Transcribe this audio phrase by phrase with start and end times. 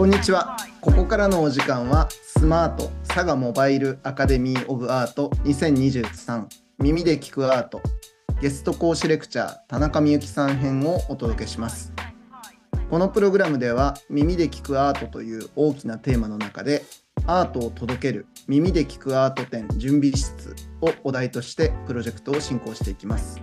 [0.00, 0.56] こんにちは。
[0.80, 6.46] ここからのお時間はスマート佐賀モバイルアカデミーオブアート2023
[6.78, 7.82] 耳で聞くアート
[8.40, 11.92] ゲスト講師レクチャー田中美幸さん編をお届けします。
[12.88, 16.82] このプログラムでは耳で聞くアートという大きなテーマの中で
[17.26, 23.38] アートを届ける耳で聞くアート展準備室をお題としてプロジェクトを進行していきます。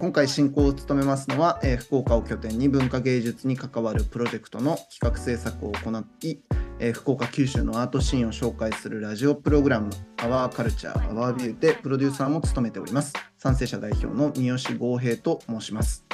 [0.00, 5.90] 今回進行を務めますのは、えー、福岡を拠点に文化芸術に関わるプロジェクトの企画制作を行
[6.22, 6.38] い、
[6.78, 13.12] えー、福岡九州のアートシーンを紹介するラジオプログラム「アワーカルチャーアワービューでプロデューサーも務めております。
[13.36, 16.06] 賛成者代表の三好剛平と申します。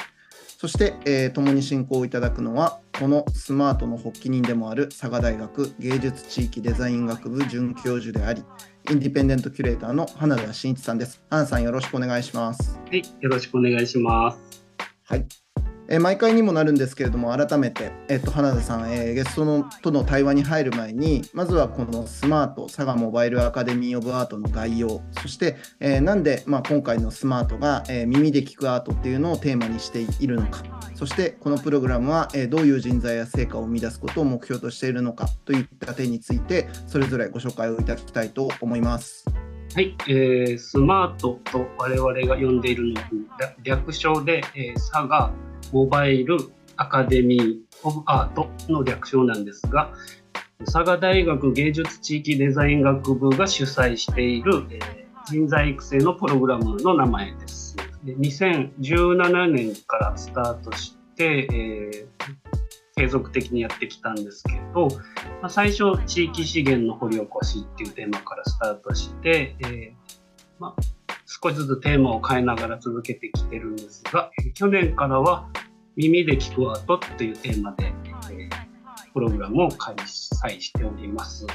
[0.57, 8.43] そして、えー、共に進行をいただくのはこのスマートの発起人でもある佐賀大学芸術地域デザイン学部准教授であり
[8.89, 11.21] インディペンデントキュレーターの花田真一さんです。
[11.29, 12.79] 花田さんよろしくお願いします。
[12.89, 14.65] はい、よろしくお願いします。
[15.03, 15.27] はい。
[15.89, 30.63] えー、毎回にもなるんですけれども、改めて、えっと、花田さん、えー、ゲストのとの対話に入る前に、まずはこのスマート、佐賀モバイルアカデミー・オブ・アートの概要、そして、えー、なんで、まあ、今回のスマートが、え耳で聞くアートっていうのをテーマにしているのか、
[30.95, 39.25] そしてこのプログラムは、えどういう人材や成果を生み出すことを目標としているのかといった点について、それぞれご紹介をいただきたいと思います。
[39.75, 43.01] はい、えー、スマートと我々が呼んでいるの
[43.63, 45.31] 略称で、えー、佐賀
[45.71, 46.37] モバイル
[46.75, 49.93] アカデミー・オブ・アートの略称なんですが、
[50.65, 54.79] 佐賀大学芸術地域デザイン学部が主催している、え、
[55.27, 57.75] 人材育成のプログラムの名前です。
[58.03, 62.07] で2017年からスタートして、え、
[62.95, 64.87] 継続的にやってきたんですけど、
[65.41, 69.93] まあ、最初地域資源の掘り起こしっていうテーマからスタートして、え
[70.59, 70.81] まあ、
[71.27, 75.49] 少しずつテーマを変えながら続けてきてるんですが去年からは
[75.95, 78.49] 耳で聞くアートっていうテーマで、えー、
[79.13, 81.45] プログラムを開催しております。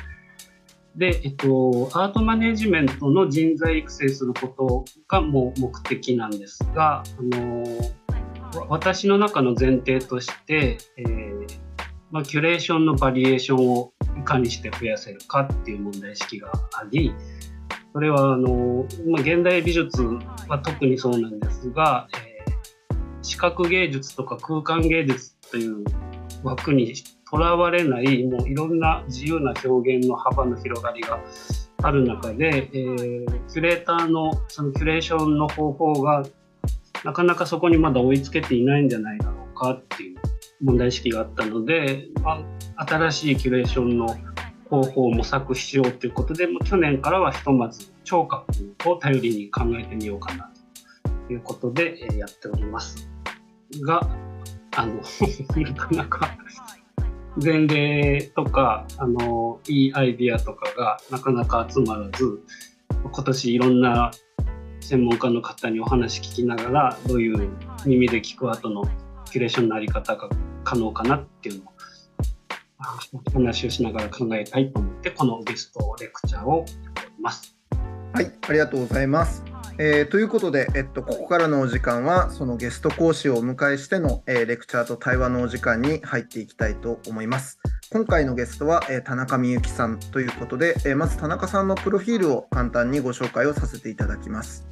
[0.97, 7.65] で、えっと、アートマネジメントの人材育成することがもう目的なんですが、あの
[8.69, 11.47] 私の中の前提として、えー
[12.11, 17.15] まあ、キュレーションのバリエーションをいかにして増やせるかっていう問題意識があり
[17.93, 20.03] それはあの、まあ、現代美術
[20.49, 25.85] は特にそうなんですが、えー、視覚芸術とか空間芸術という
[26.43, 26.95] 枠に
[27.31, 31.21] とらわれないもういろんな自由な表現の幅の広がりが
[31.83, 36.25] ある中で、えー、キュレーターのそのキュレーションの方法が
[37.05, 40.19] なかなかそこにまだ追いつけていないんじゃないだろうかっていう
[40.63, 42.41] 問題意識があったので、ま
[42.77, 44.07] あ、新しいキュレーションの
[44.73, 48.47] 方法を模索しようということで、去年からはひとまず聴覚
[48.87, 50.51] を頼りに考えてみようかな
[51.27, 53.07] ということで、やっております。
[53.83, 54.01] が、
[54.75, 54.95] あの、
[55.61, 56.39] なかなか
[57.37, 62.41] 前例とか、あの、いいアイディアとかがなかなか集まらず、
[63.05, 64.11] 今年いろんな
[64.81, 67.51] 専門家の方にお話聞きながら、どういう
[67.85, 68.85] 耳で聞く後の
[69.31, 70.31] キュレーションのあり方が
[70.65, 71.72] 可能かなっていうのを
[73.33, 76.73] 話をしながら考えたいと思ってこのゲストレクチャーをやって
[77.07, 77.57] おります。
[78.13, 79.43] はい、ありがとうございます。
[79.79, 87.59] えー、ということで、えっと、ここからのお時間はそのゲスト講師をお迎えしての、えー、レクチャーと対話のお時間に入っていきたいと思います。
[87.91, 94.67] 今回のゲストは、えー、田中美幸さんということで、えまず田中さんのプロフィールを簡単にご紹介をさせていただきます。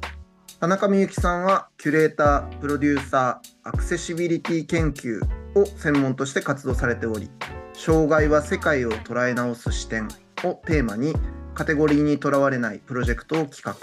[0.59, 5.21] 田中美幸さんはキュレーター、プロデューサー、アクセシビリティ研究
[5.53, 7.29] を専門として活動されており、
[7.73, 10.07] 障害は世界を捉え直す視点
[10.43, 11.13] をテーマに
[11.53, 13.75] カテゴリーにとらわれないプロジェクトを企画。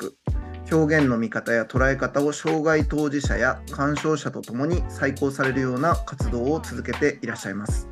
[0.77, 7.88] 表現の見方や捉え方を障害当事者や鑑賞者とともに再考されるような活動を続けていらっしゃいます。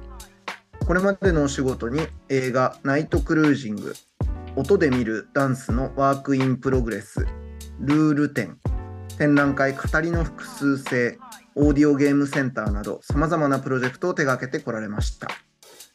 [0.85, 3.95] これまでのお仕事に映画「ナイトクルージング」
[4.57, 7.27] 音で見るダンスのワークインプログレス
[7.79, 8.59] ルール展
[9.19, 11.19] 展覧会語りの複数性
[11.57, 15.29] オーディオゲームセンターなどさまざまなプロジェクトを手掛けてこられました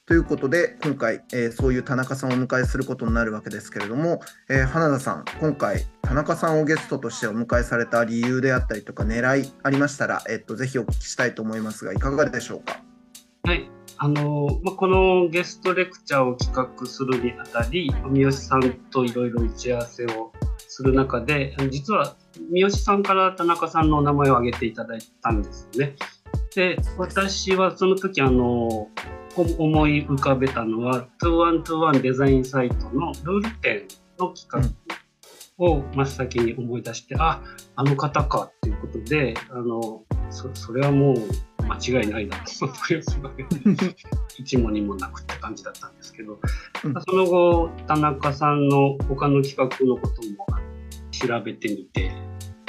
[0.08, 4.19] ということで、今回、えー、そういう田中さんをお迎えすることになるわけですけれども、
[4.50, 12.84] えー、花田さん、今回、田中さんをゲストとしてお迎えされた理由であったりとか、狙いありましたら、えっと、ぜひお聞きしたいと思いますが、いかがでしょうか？
[13.44, 22.18] はいあのまあ、このゲストレクチャーを企画するにあたり、三好さんといろいろ打ち合わせをする中で、実は
[22.50, 25.95] 三好さんから田中さんのお名前を挙げていただいたんですよね。
[26.56, 28.89] で、私はその時あの
[29.36, 33.88] 思い浮かべたのは2121デザインサイトのルール展
[34.19, 37.42] の企画を真っ先に思い出して、うん、あ
[37.75, 41.16] あの方かっていうことであのそそれはもう
[41.63, 43.04] 間違いないだろうという
[44.38, 46.39] 一も二もなくって感じだったんですけど、
[46.83, 50.45] うん、その後田中さんの他の企画のことも
[51.27, 52.12] 調べてみて、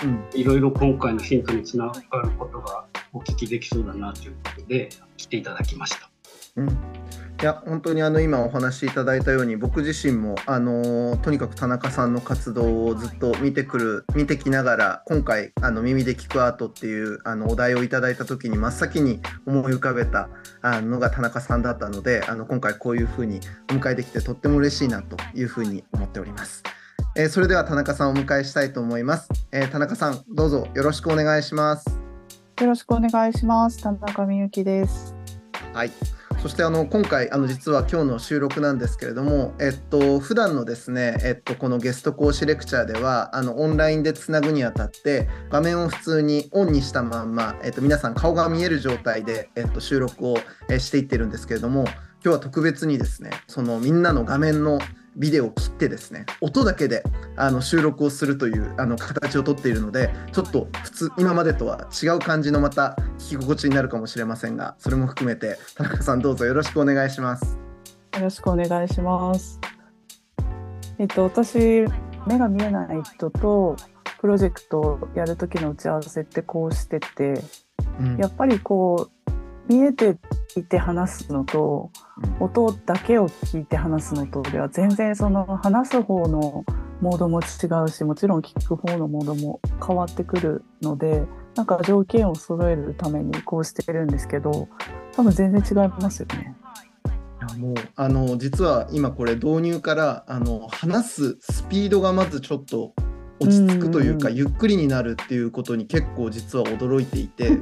[0.05, 6.11] うん、いろいろ今回のヒントにつながることがお聞きできそうだなということで来ていただきました。
[6.57, 6.69] うん
[7.41, 20.29] いや本当にあの今お話しいただいたように僕自身もあのとにかく田中さんの活動をずっと見てくる見てきながら今回あの耳で聞くアートっていうあのお題をいただいた時に真っ先に思い浮かべた
[20.61, 23.41] あのが田中さんだったのであの今回こういうふうに
[23.73, 26.63] お迎えできてとっても嬉しいなというふうに思っております。
[27.15, 32.01] えー、それでは田中さんをお迎えしたいと思います、えー、田中さんどうぞよろしくお願いします。
[32.59, 33.83] よろしくお願いします。
[33.83, 35.15] 田中美幸です。
[35.75, 35.91] はい。
[36.41, 50.39] そしてあの今回あの実は今日の収録なんですけれども、えっと普段のですね、えっとこのゲスト講師レクチャーではあのオンラインでつなぐにあたって画面を普通にオンにしたまんま、えっと皆さん顔が見える状態でえっと収録を
[50.79, 54.79] していってるんですけれども、今日は特別にですね、そのみんなの画面の
[55.17, 57.03] ビデオを切ってですね音だけで
[57.37, 67.59] あの収録をするというあの形をとっているのでちょっと普通今までとは違う感じのまた聞き心地になるかもしれませんがそれも含めて田中さんどうぞよろしくお願いします。
[68.15, 69.61] よろしくお願いします。
[70.99, 71.59] えっと私
[72.27, 73.77] 目が見えない人と
[74.21, 77.43] プロジェクトをやる時の打ち合わせってこうしてて、
[77.99, 79.22] うん、やっぱりこう
[79.69, 80.17] 見えて
[80.57, 81.91] いて話すのと
[82.41, 86.65] 音だけを聞いて話すのとでは全然その話す方の
[87.01, 91.25] モードも違うしもちろん聞く方のモードも変わってくるので
[91.55, 94.69] なんか条件を揃えるためにこうしてるんですけど
[95.13, 96.57] 多分全然違いますよね。
[97.59, 102.95] もうあの実は今これ導入からあの話すスピードがまずちょっと
[103.43, 107.59] 落ち着くというか、ゆっくりになるっていうことに結構実は驚いていて、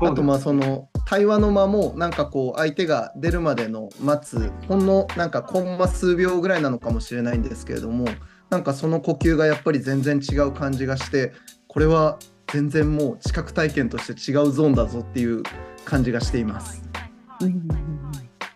[0.00, 8.06] あとまあその対話の間もなんかこう相手が出るまでの待つほんのなんかコンマ数秒ぐらいなのかもしれないんですけれども
[8.50, 11.32] なんかその呼吸がやっぱり全然違う感じがして
[11.68, 12.18] これは
[12.52, 15.42] 全然もう知覚体験として違うゾーンだぞっていう
[15.84, 16.82] 感じがしています。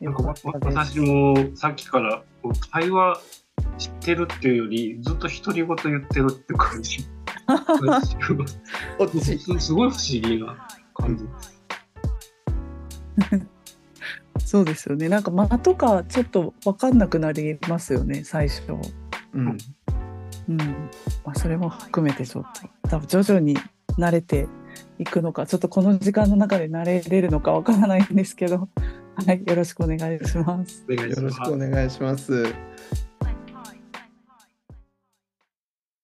[0.00, 2.22] なんか私もさっきから
[2.70, 3.18] 対話
[3.78, 6.98] 知ってるっていうよりずっと独り言言ってるって感じ
[9.60, 11.56] すごい不思議な感じです。
[14.44, 15.08] そうですよね。
[15.08, 18.74] なんか間とかちょっと分かんなくなりますよね、最初。
[19.32, 19.58] うん。
[20.48, 20.56] うん。
[21.24, 22.44] まあ、それも含めてちょっ
[22.82, 23.56] と、多分徐々に
[23.98, 24.46] 慣れて
[24.98, 28.68] いくのか、ちょっとこの時間の中で慣れれるのか分からないんですけど、
[29.26, 30.84] はい、よろしくお願いします。
[30.88, 32.54] よろしくお願いします。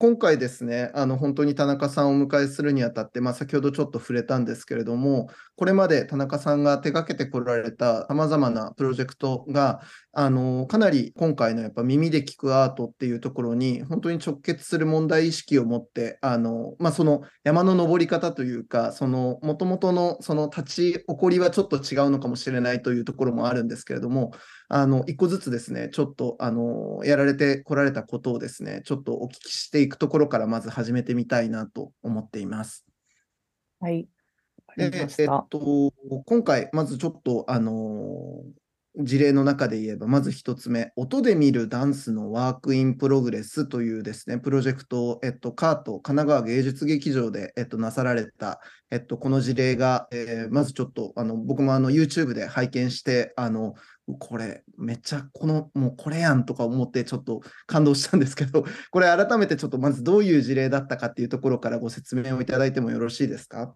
[0.03, 9.81] 今回ですね、あの本当に田中さんをお迎えするにあたって、まあ、先ほどちょっと触れたんですけれども、これまで田中さんが手がけてこられたさまざまなプロジェクトが、
[10.15, 24.33] あのかなり今回のやっぱ耳で聞くアートっていうところに、本当に直結する問題意識を持って、あのまあ、その山の登り方というか、その元々のその立ち起こりはちょっと違うのかもしれないというところもあるんですけれども、
[24.69, 32.85] あの、一個ずつですね、ちょっと、あの、やられてこられたことをですね、ちょっとお聞きしていくところからまず始めてみたいなと思っています。
[33.81, 34.09] はい。
[34.79, 35.93] えっと、
[36.25, 38.42] 今回、まずちょっと、あの、
[38.97, 53.75] 事例の中で言えば、まず1つ目、音で見るダンスのワークインプログレスというですね、プロジェクトを、えっと、 KAAT、神奈川芸術劇場で、えっと、なさられた、えっと、この事例が、えー、まずちょっと、あの、僕もあの、YouTube で拝見して、あの、
[54.19, 63.75] これ、めっちゃ、この、もうこれやんとか思って、ちょっと感動したんですけど、これ改めてちょっとまずどういう事例だったかっていうところからご説明をいただいてもよろしいですか？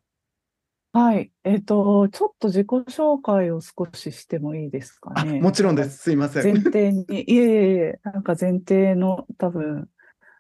[0.93, 1.31] はい。
[1.45, 5.41] えっと、ちょっと自己紹介を少ししてもいいですかね。
[5.41, 5.99] もちろんです。
[5.99, 6.55] すいません。
[6.55, 9.89] 前提に、いえいえなんか前提の多分、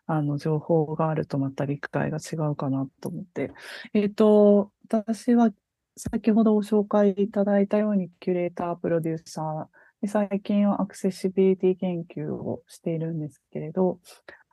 [0.06, 3.52] あの、情報があるとまた理解が違うかなと思って。
[3.92, 5.50] えっと、私は
[5.96, 13.98] 先ほどご紹介いただいたように、キュレーター、プロデューサー、で最近はアクセシビリティ研究をしているんですけれど、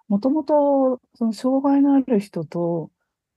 [0.07, 2.91] もともと、その障害のある人と、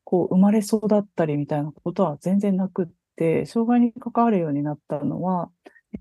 [0.07, 2.87] こう生まれ育ったりみたいなことは全然なくっ
[3.17, 5.51] て、障害に関わるようになったのは、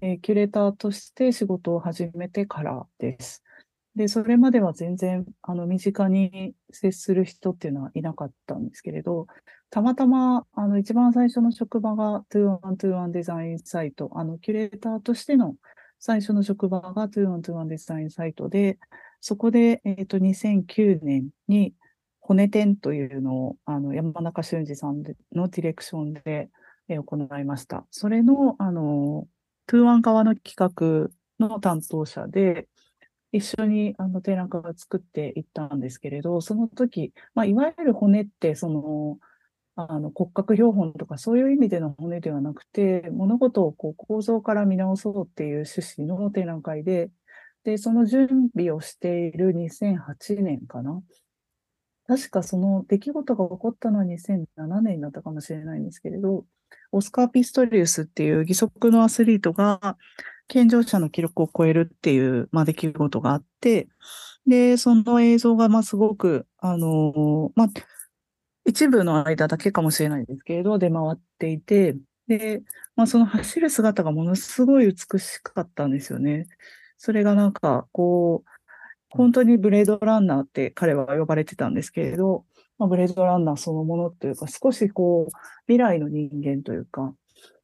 [0.02, 3.44] えー、キュレーターとして仕事を始めてからです。
[3.96, 9.26] で、それまでは全然、あの、身近に接する人っていうのはいなかったんですけれど、
[9.72, 15.56] たまたま、あの、一番最初の職場が2121デザインサイト、あの、キュレーターとしての
[15.98, 18.78] 最初の職場が2121デザインサイトで、
[19.20, 21.74] そこで、えっ、ー、と、2009年に、
[22.28, 26.50] 骨展というのを、あの、山中俊二さんのディレクションで、
[26.88, 27.86] 行いました。
[27.92, 29.28] それの、あの、
[29.68, 32.68] トゥーワン側の企画の担当者で、
[33.32, 39.20] 一緒にあの展覧会を作っていったんですけれど、その時、まあ、いわゆる骨って、その、
[39.76, 47.12] あの骨格標本とかそういう意味での骨ではなくて、物事をこう構造から見直そうっていう趣旨の展覧会で、
[47.66, 51.02] で、その準備をしている2008年かな。
[52.08, 56.46] 確かその出来事が起こったのは2007年だったかもしれないんですけれど、
[56.92, 59.98] オスカー・ピストリウスっていう義足のアスリートが
[60.48, 63.88] 健常者の記録を超えるっていう、まあ、出来事があって、
[64.48, 67.68] で、その映像がまあすごく、あのまあ、
[68.66, 71.96] 一部の間だけかもしれないですけれど、出回っていて、
[72.28, 72.62] で、
[72.96, 76.48] まあ、その走る姿がものすごい美しかったんですよね。
[76.98, 78.50] それがなんか、こう、
[79.16, 82.46] 本当にブレードランナーって彼は呼ばれてたんですけれど、
[82.78, 85.32] まあ、ブレードランナーそのものというか、少しこう、
[85.68, 87.14] 未来の人間というか、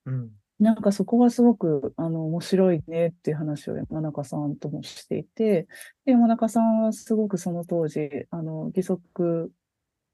[0.05, 0.29] うん。
[0.59, 5.67] なんかそこがすごく、あの、面白いねっていう話を山中さんともしていて、
[6.05, 9.51] で、山中さんはすごくその当時、あの、義足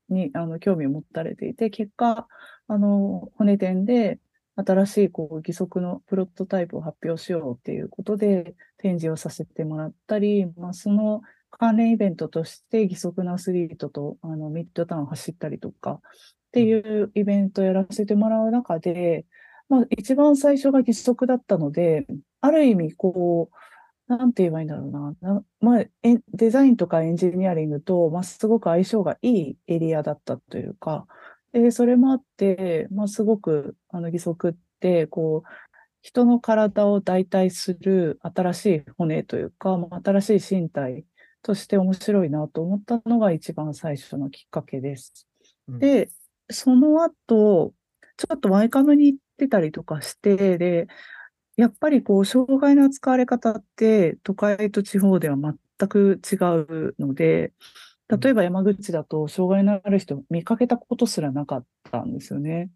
[0.09, 2.27] に、あの、興味を持たれていて、結果、
[2.67, 4.19] あの、骨展で、
[4.57, 11.21] 新しい、こう、義足のプロトタイプを発表しようっていうことで、展示をさせてもらったり、まあ、その
[11.51, 15.99] 関連イベントとして、義足のアスリートと、あの、ミッドタウンを走ったりとか、っ
[16.51, 19.25] ていうイベントをやらせてもらう中で、
[19.69, 22.07] まあ、一番最初が義足だったので、
[22.41, 23.55] ある意味、こう、
[24.07, 25.15] なんて言えばいいんだろうな。
[25.21, 25.85] なまあ、
[26.33, 31.05] デザインとかエンジニアリングと、まあ、すごく相性がいいエリアだったというか、
[31.53, 35.49] で、それもあって、まあ、すごく、あの、義足って、こう、
[36.01, 41.05] 人の体を代替する新しい骨というか、まあ、新しい身体
[41.41, 45.27] として面白いなと思ったのが一番最初のきっかけです。
[45.67, 46.09] うん、で、
[46.49, 47.73] その後、
[48.17, 50.87] ちょっとワイカムに行ってたりとかして、で、
[51.55, 57.53] やっぱりこう、障害の扱われ方って、都会と地方では全く違うので、
[58.09, 62.69] 例えば山口だと、障害のある人見かけたことすらなかったんですよね。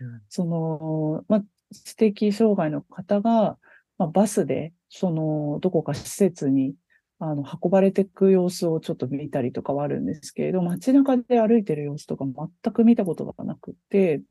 [0.00, 3.58] うんその、まあ、知的障害の方が、
[3.96, 6.74] まあ、バスで、その、どこか施設に、
[7.20, 14.22] あの、運ばれていく様子をちょっと見たりとかはあるんですけれど、街中で歩いてる様子とか全く見たことがなくて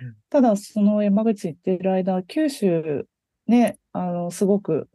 [0.00, 3.06] うん、ただ、その山口行ってる間、九州
[3.46, 4.88] ね、あの、すごく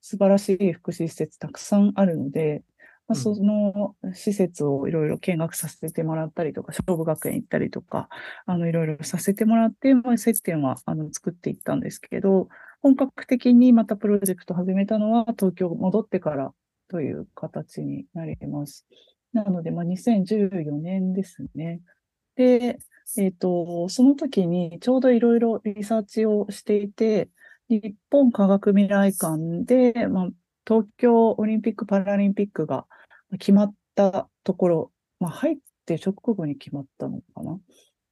[0.00, 2.62] 素晴らしい福祉施設たくさんあるので、
[3.10, 8.08] まあ、うんその施設をいろいろ見学させてもらったりとか、勝負学園行ったりとか、
[8.46, 12.48] あの、いろいろさせてもらって、まあ、接点は、あの、作っていったんですけど、
[12.82, 16.54] 本格的にまたプロジェクト始めたのは、東京戻ってから
[16.88, 18.86] という形になります。
[19.32, 21.80] なので、まあ、2014年ですね。
[22.36, 22.78] で、
[23.18, 27.28] えっ、と、その時にちょうどいろいろリサーチをしていて、
[27.68, 30.28] 日本科学未来館で、まあ、
[30.66, 32.86] 東京オリンピック・パラリンピックが
[33.38, 37.58] 決まったところ、まあ、入って直後に決まったのかな。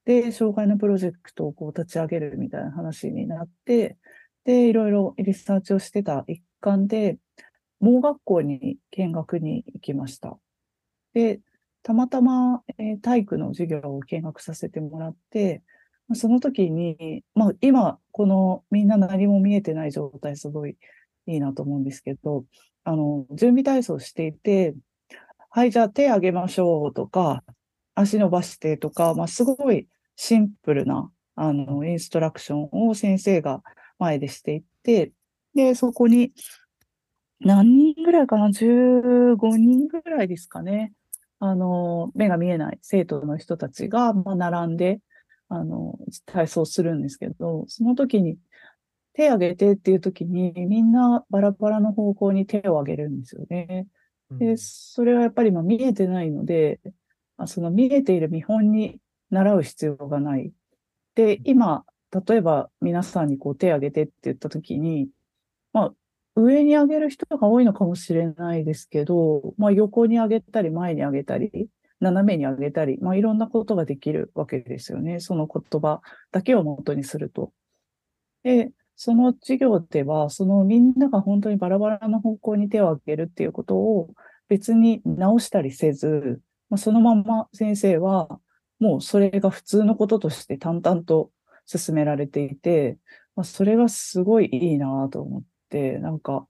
[0.05, 3.99] で、障害のプロジェクトをこう立ち上げるみたいな話になって、
[4.45, 7.19] で、いろいろリサーチをしてた一環で、
[7.81, 10.39] 盲学校に見学に行きました。
[11.15, 11.41] で、
[11.83, 15.63] たまたま、えー体育の授業を見学させてもらって、
[16.15, 20.77] その時に、まあ今、このみんな何も見えてない状態すごい
[21.27, 22.45] いいなと思うんですけど、
[22.85, 24.75] あの、準備体操していて、
[25.59, 27.43] はい、じゃあ手上げましょうとか、
[27.97, 33.65] 足伸ばしてとか、まあすごいシンプルな、あの、インストラクションを先生が
[33.99, 35.11] 前でしていって、
[35.57, 36.31] で、そこに
[37.41, 40.93] 何人ぐらいかな ?15 人ぐらいですかね。
[41.41, 45.01] あの、目が見えない生徒の人たちが、ま、並んで、
[45.49, 48.39] あの、体操するんですけど、その時に、
[49.15, 53.89] 手挙げてっていう時に、みんなバラバラの方向に手を挙げるんですよね。
[54.31, 56.81] で、それはやっぱりまあ見えてないので、
[57.37, 60.53] まあその見えている見本に習う必要がない。
[61.15, 61.85] で、今、
[62.27, 65.09] 例えば皆さんにこう手挙げてって言った時に、
[65.73, 65.95] まあ、
[66.37, 71.69] 上に上げる人が多いのかもしれないですけど、まあ、横に上げたり、前に上げたり、
[72.01, 75.21] 斜めに上げたり、まあ、いろんなことができるわけですよね。
[75.21, 77.53] その言葉だけを元にすると。
[78.45, 84.11] で、その授業では、そのみんなが本当にバラバラの方向に手を挙げるっていうことを
[84.49, 88.41] 別に直したりせず、まあ、そのまま先生は
[88.81, 91.31] もうそれが普通のこととして淡々と
[91.65, 92.99] 進められていて、
[93.37, 96.49] まあ、それがすごいいいなと思って、なんか、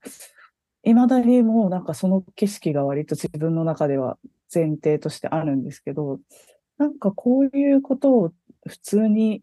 [0.84, 4.16] 未だにもうなんかその景色が割と自分の中では
[4.52, 6.18] 前提としてあるんですけど、
[6.78, 8.32] なんかこういうことを
[8.66, 9.42] 普通に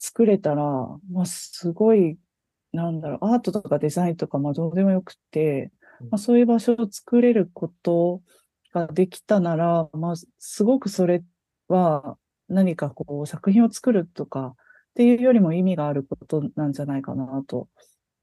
[0.00, 0.64] 作れたら、
[1.12, 2.18] まあ、すごい、
[2.72, 5.70] なんだろう、アートとかデザインとか、まあ、どうでもよくて、
[6.10, 8.22] まあ、そういう場所を作れること
[8.72, 11.22] ができたなら、まあ、すごくそれ
[11.68, 12.16] は
[12.48, 17.68] 何かこう作品を作るとかっていうよりも意味があることなんじゃないかなと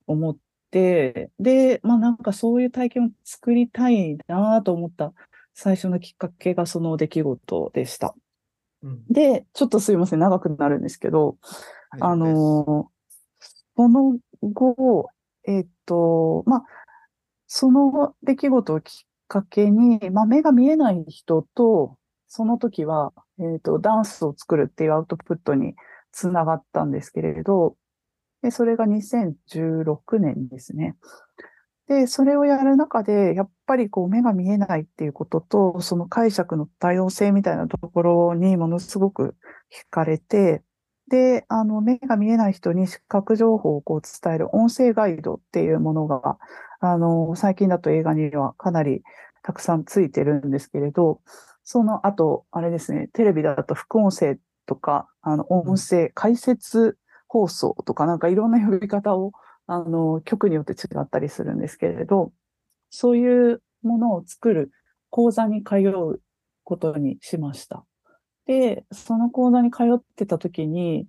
[0.08, 0.38] 思っ
[0.72, 5.14] て、で、まあなんかそういう体験を作りたいなと思った
[5.54, 8.16] 最初のきっかけがその出来事でした。
[8.84, 11.38] うん、で、ちょっとすいません、長くなるんですけど、
[11.90, 12.92] はい、あの、
[13.76, 15.10] その後、
[15.46, 16.64] えっ、ー、と、まあ、
[17.48, 25.76] その出来事をきっかけに、まあ、目が見えない人と、その時は、えっ、ー、と、ダンスを作るっていうアウトプットに
[26.12, 27.76] つながったんですけれど、
[28.42, 30.96] でそれが2016年ですね。
[31.88, 39.36] で、それをやる中で、やっぱりこう目が見えないっていうことと、その解釈の多様性みたいなところにものすごく
[39.72, 40.64] 惹かれて、
[41.10, 46.38] で、あの、目が見えない人に視覚情報をこう伝える音声ガイドっていうものが、
[46.82, 49.02] あの、最近だと映画にはかなり
[49.42, 51.22] たくさんついてるんですけれど、
[51.64, 56.98] その後、あれですね、テレビだと副音声とか、あの、音声解説
[57.30, 59.32] 放送とか、なんかいろんな呼び方を
[59.68, 62.32] あの、局によって違ったりするんですけれど、
[62.90, 64.72] そういうものを作る
[65.10, 66.22] 講座に通う
[66.64, 67.86] ことにしました。
[68.46, 71.08] で、その講座に通ってた時に、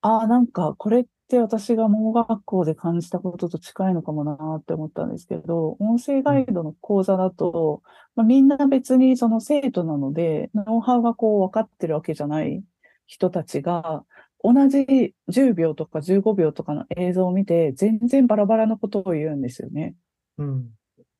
[0.00, 7.82] ああ、なんかこれって私が盲学校で感じたことと近いのかもなって思ったんですけど、音声ガイドの講座だと、
[8.14, 12.62] まあ、みんな別にその生徒なので、ノウハウがこう分かってるわけじゃない
[13.06, 14.04] 人たちが、
[14.42, 19.94] 同じ10秒とか15秒とかの映像を見て、全然バラバラなことを言うんですよね。
[20.38, 20.70] うん。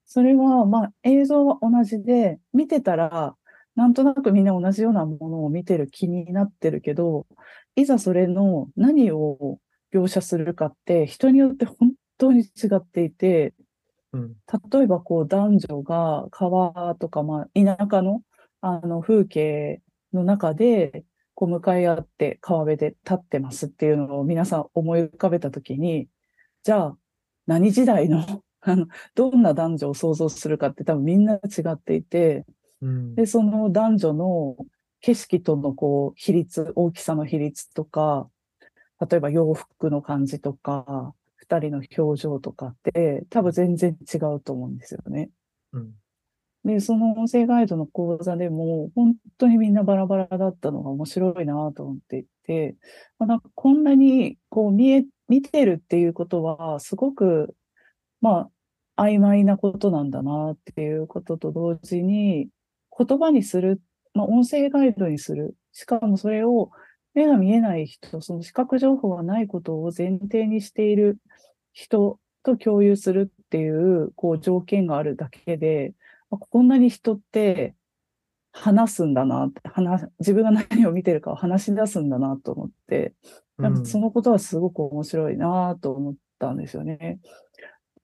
[0.05, 3.35] それは、まあ、映像は同じで、見てたら、
[3.75, 7.27] なんとなくみんな同じようなものを見てる気になってるけど、
[7.75, 9.59] いざそれの何を
[9.93, 13.53] 描写するかって人によって本当に違っていて、
[14.13, 14.35] うん、
[14.73, 18.23] 例えばこう男女が川とか、まあ、田舎の
[18.63, 21.05] あの風景の中で
[21.37, 26.09] こう向かい合って川辺で立ってますっていうのを皆さん思い浮かべたときに、
[26.65, 26.99] じゃあ
[27.47, 32.47] 何時代の あの、どんな男女を想像するかって多分みんな違っていて、
[32.81, 34.57] うん、で、その男女の
[35.01, 38.29] 景色とのこう比率、大きさの比率とか、
[39.09, 45.29] 例えば洋服の感じとか、二人の表情とかって多分全然違うと思うんですよね。
[45.73, 45.93] うん
[46.67, 52.75] で、その音声ガイドの講座でも、本当にみんなバラバラだったのが面白いなと思っていて、
[53.21, 57.55] まあ、なんかこんなにこう見え、見てるっていうことは、すごく、
[58.21, 58.51] ま
[58.97, 62.49] あ、曖昧なことなんだなっていうことと同時に、
[62.99, 63.81] 言葉にする、
[64.13, 65.55] まあ、音声ガイドにする。
[65.71, 66.73] しかもそれを
[67.15, 71.19] 目が見えない人、その視覚情報がないことを前提にしている
[71.73, 75.95] 人と共有するっていう、こう条件があるだけで、
[76.39, 77.75] こんなに人って
[78.53, 83.15] 話すんだなって話、自分が何を見てるかを話し出すんだなと思って、
[83.59, 87.21] なんかそのことはすごく面白いなと思ったんですよね。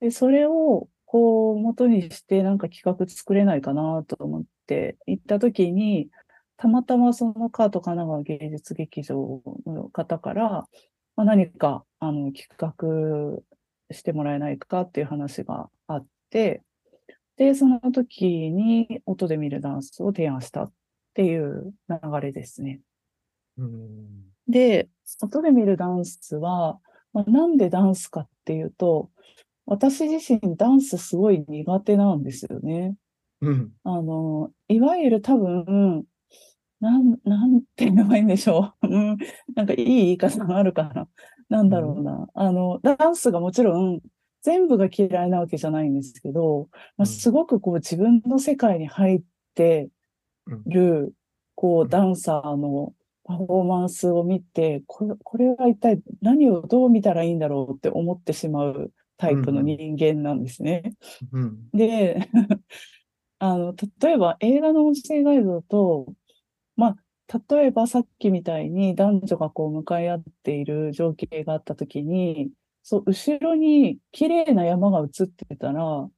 [0.01, 6.09] で、それをこう元にしてなんか企画作れないかなと思って行った時に、
[6.57, 10.67] たまたまそのカート神奈川芸術劇場の方から、
[11.17, 16.63] まあ、何かあの企画してもらえないかっていう話があって、
[17.37, 20.73] で、その時に音で見るダンスを提案したっ
[21.15, 22.81] ていう流れですね。
[23.59, 24.89] うんで、
[25.23, 26.79] 音で見るダンスは、
[27.13, 29.11] まあ、なんでダンスかっていうと、
[29.67, 32.97] 私自身ダンスすごい苦手なんですよね。
[33.41, 36.05] うん、あの、いわゆる多分、
[36.81, 38.87] なん、なんて言えばいいんでしょう。
[38.89, 39.17] うん、
[39.55, 41.09] なんかいい言い方があるかな。
[41.49, 42.13] なんだろうな。
[42.13, 44.01] うん、あの、ダンスがもちろん
[44.43, 49.23] 全部が嫌いなわけじゃないんですけど、まあ、すごくこう自分の世界に入っ
[49.55, 49.89] て
[50.67, 51.15] る、
[51.55, 52.93] こうダンサーの
[53.25, 60.95] パフォーマンスを見て、これこれは一体何をどう見たらいいんだろうって思ってしまうタイプの人間なんですね。
[61.33, 62.29] うん、で、
[63.39, 66.13] あの、例えば映画の音声ガイドだと、
[66.75, 66.97] ま
[67.29, 72.51] あ、例えばさっきみたいに男女がこう向かい合っている情景があったときに、
[72.83, 76.09] そう、後ろに綺麗な山が映ってたら、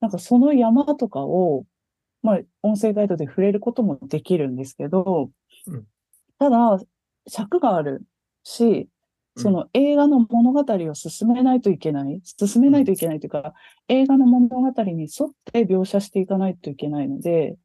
[0.00, 1.64] なんかその山とかを、
[2.22, 5.30] まあ、音声ガイドで触れることもできるんですけど、
[5.66, 5.84] うん、
[6.38, 6.80] ただ、
[7.26, 8.02] 尺がある
[8.42, 8.88] し、
[9.36, 13.54] その映画の物語を進めないといけない、進めないといけないというか、
[13.86, 17.56] 映画の物語に沿って描写していかないといけないので、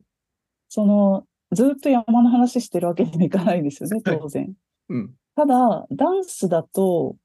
[0.69, 4.53] その、ずっと山の話してるわけにはいかないんですよね、当然。
[4.89, 7.15] うん、ただ、ダンスだと、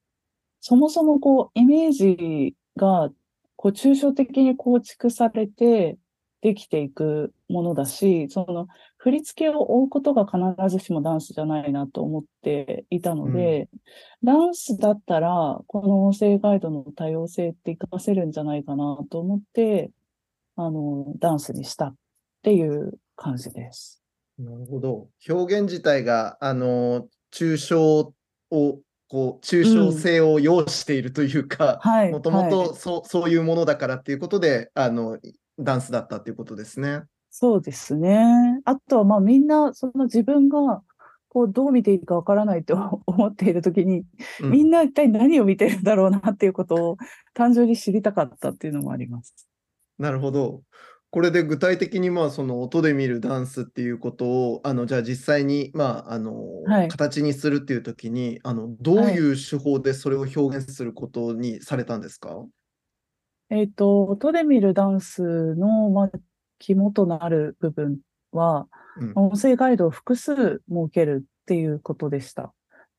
[0.61, 3.09] そもそもこう、イメージが、
[3.55, 5.97] こう、抽象的に構築されて、
[6.41, 8.67] できていくものだし、その
[8.97, 10.37] 振り付けを追うことが必
[10.69, 13.67] ずしもダンスじゃないなと思っていたので、
[14.23, 19.91] うん、ダンスだったら、この音声ガイドの多様性って活かせるんじゃないかなと思って、
[20.55, 21.95] あの、ダンスにしたっ
[22.43, 24.01] ていう感じです。
[24.37, 25.09] なるほど。
[25.27, 28.13] 表現自体が、あの、抽象
[28.51, 35.17] をこう抽象性を要しているというか、もともとそういうものだからっていうことで、あの
[35.59, 37.01] ダンスだったっていうことですね。
[37.31, 38.61] そうですね。
[38.65, 40.81] あとはまあみんなその自分が
[41.27, 44.03] こうどう見ていいかわからないと 思っているときに、
[44.41, 46.97] うん、みんな一体何を見てるんだろうなっていうことを
[47.33, 49.47] 単純に知りたかったっていうのもあります。
[49.97, 50.61] なるほど。
[51.11, 62.47] これで具体的にまあその音で見るダンスっていうことをあのじゃあ実際にまああの、はい、形にするっていう時にあのどういう手法でそれを表現することにされたんですか、はい
[63.49, 66.11] えっ、ー、と、音で見るダンスの、まあ、
[66.59, 67.99] 肝となる部分
[68.31, 68.67] は、
[68.99, 72.53] うん、音声ガイドを複数設けるっていうことでした。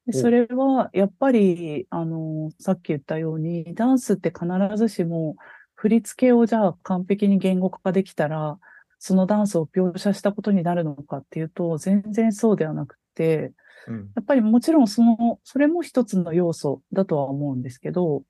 [0.07, 4.47] でそれは、やっぱり、あの、さっき言ったように、ダンスって必
[4.77, 5.37] ずしも、
[5.81, 8.59] 振り付けをじゃあ完璧に言語化できたら、
[8.99, 13.55] そのダンスを描写したことになるのかっていうと、全然そうではなくて、
[13.89, 18.25] うん、やっぱりもちろんその、それも一つの要素だとは思うんですけど、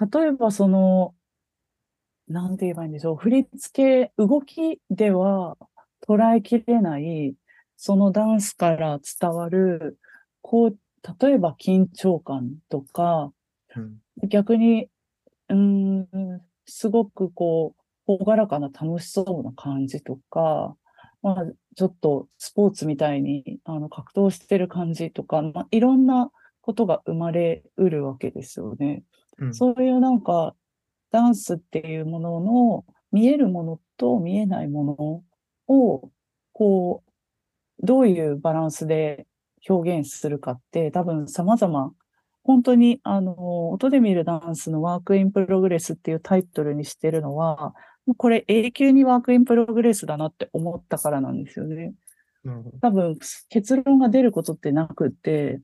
[0.00, 1.14] 例えばその、
[2.28, 3.16] なんて言えばいいんでしょう。
[3.16, 5.58] 振り付け、動きでは
[6.08, 7.34] 捉えきれない、
[7.76, 9.98] そのダンスから伝わる、
[10.40, 10.78] こう、
[11.20, 13.34] 例えば緊張感とか、
[13.76, 14.88] うん、逆に、
[15.50, 16.08] うん、
[16.70, 17.74] すごくこ
[18.06, 20.76] う、朗らかな楽しそうな感じとか、
[21.22, 21.36] まあ、
[21.76, 26.30] ちょっとスポーツみたいにあの格闘してる感じとか、まあ、いろんな
[26.62, 29.02] ことが生まれうるわけですよね。
[29.38, 30.54] うん、そういうなんか
[31.10, 34.84] ダンスっていうものの見えるものと見えないも
[35.68, 36.10] のを、
[36.52, 39.26] こう、どういうバランスで
[39.68, 41.92] 表現するかって多分様々、
[42.42, 47.74] 本当にあの、音で見るダンスのワークインプログレスっていうタイトルにしてるのは、
[48.16, 51.94] これ永久にワークインプログレスだなって思ったからなんですよね。
[52.80, 53.18] 多分
[53.50, 55.60] 結論が出ることってなくて、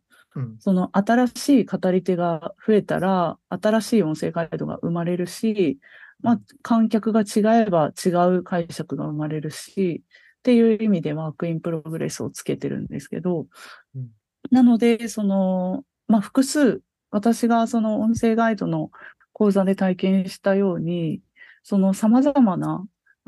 [0.58, 5.78] その新しい語り手が増えたら、新しい音声ガイドが生まれるし、
[6.20, 10.02] まあ、観客が違えば違う解釈が生まれるし、
[10.38, 13.46] っていう意味でワークインプログレスをつけてるんですけど、
[13.94, 14.08] うん、
[14.50, 18.90] なので、その、まあ、複数、私がその音声ガイドの
[19.32, 21.20] 講座で体験したように、
[21.62, 22.86] その様々な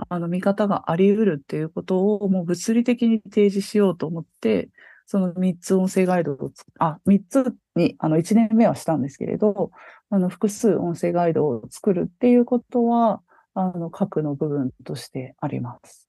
[0.09, 4.71] あの見方があり得るっていうことをもう物理的に提示しようと思って、
[5.07, 9.71] その3つ音声ガイドを、あ、3つに、あの、1年目はしたんですけれど、
[10.11, 13.23] あの、複数音声ガイドを作るっていうことは、
[13.55, 16.09] あの、核の部分としてあります。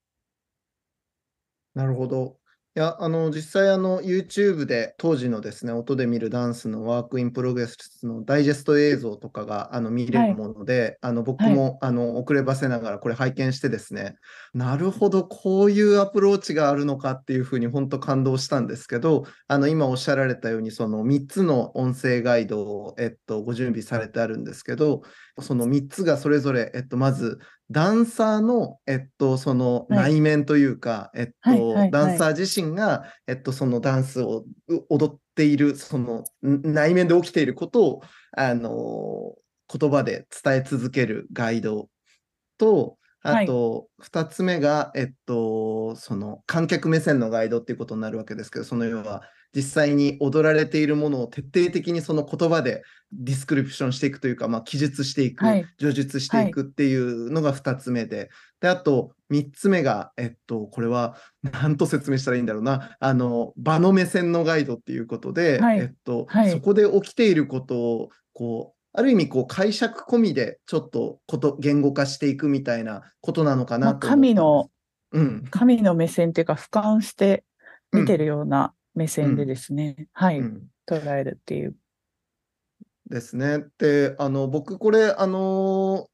[1.73, 2.38] なるほど。
[2.79, 14.15] いや、あの、実際、あの、YouTube で当時のですね、音で見るダンスのワークインプログレスのダイジェスト映像とかが、あの、見れるもので、はい、あの、僕も、はい、あの、遅ればせながらこれ拝見してですね、
[14.53, 25.01] なるほど、こういうアプローチがあるのかっていうふうに本当感動したんですけど、あの、今おっしゃられたように、その3つの音声ガイドを、えっと、ご準備されてあるんですけど、
[25.41, 27.39] その3つがそれぞれ、えっと、まず、
[27.71, 34.45] ダンサーの、えっと、その内面というか、はい、えっと、ダンサー自身が、えっと、そのダンスを
[34.89, 38.01] 踊っている、その内面で起きていることを、
[38.35, 39.35] あの、
[39.71, 41.89] 言葉で伝え続けるガイド
[42.57, 49.23] と、あと、2つ目が、えっと、その観客目線のガイドっていうことになるわけですけど、その要は、
[49.55, 58.29] 実際に踊られているものを徹底的にその言葉でディスクリプションしていくというか、まあ、記述していく、はい、叙述していくっていうのが2つ目で、
[58.61, 74.69] で、あと3つ目が、えっと、これは何と説明したらいいんだろうな、あの、場の目線のガイドっていうことで、はい、えっと、はい、そこで起きていることを、こう、ある意味こう解釈込みでちょっとこと言語化していくみたいなことなのかなと神の、
[75.11, 77.43] うん、神の目線っていうか俯瞰して
[77.91, 81.75] 見てるような目線でですね、うん、はい、うん、捉えるっていう。
[83.09, 83.65] ですね。
[83.77, 86.07] で、あの、僕これ、あの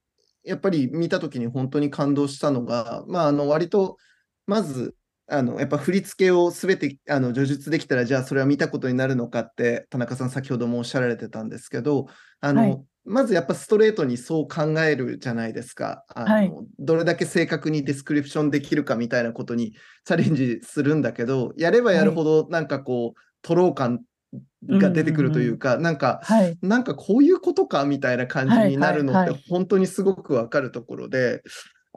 [0.44, 3.98] やっぱり見たときに本当に感動したのが、まあ、あの、割と、
[4.46, 4.96] まず、
[5.28, 12.08] あの、やっぱ振り付けをすべて、あの、叙述できたら、じゃあそれは見たことになるのかって、田中さん先ほどもおっしゃられてたんですけど、
[12.42, 12.86] あの、はい。
[13.08, 16.04] まずやっぱストレートにそう考えるじゃないですか。
[16.16, 19.74] あの、はい、どれだけ正確にディスクリプションできるかみたいなことに
[20.06, 24.02] チャレンジするんだけど、やればやるほどなんかこう、とろう感
[24.68, 26.58] が出てくるというか、なんか、はい。
[26.64, 31.44] なんかこういうことかみたいな感じになるのって本当にすごくわかるところで、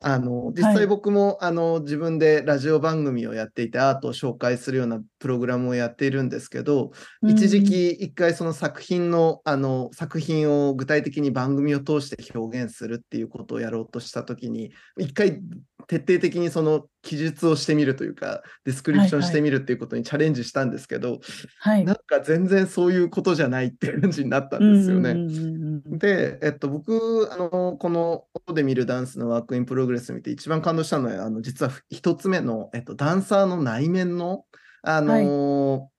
[0.02, 15.40] あの、実はい際僕もあの自分でラジオ番組をやっていてアートを紹介するようなプログラムをやっているんですけど、一時期一回その作品の、あの、作品を具体的に番組を通して表現するっていうことをやろうとしたときに、一回
[15.86, 21.20] 徹底的にその記述をしてみるというか、ディスクリプションしてみるっていうことにチャレンジしたんですけど、
[21.60, 21.84] はい。
[21.84, 25.10] なんか全然そういうことじゃないっていう感じになったんですよね。
[25.10, 34.44] うんうんうんうんで、えっと、僕、あの、この音で見るダンスのワークインプログレス見て一番感動したのは、あの、実は一つ目の、えっと、ダンサーの内面の、
[34.82, 35.90] あの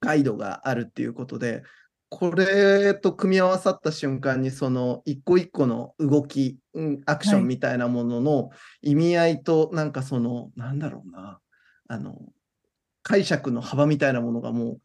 [0.00, 1.62] ガイドがあるっていうことで、
[2.10, 11.40] これと組み合わさった瞬間に、その一個一個の動き、うんはいアクションみたいなものの意味合いと、なんかその、なんだろうな、
[11.88, 12.18] あの、
[13.02, 14.80] 解釈の幅みたいなものがもう、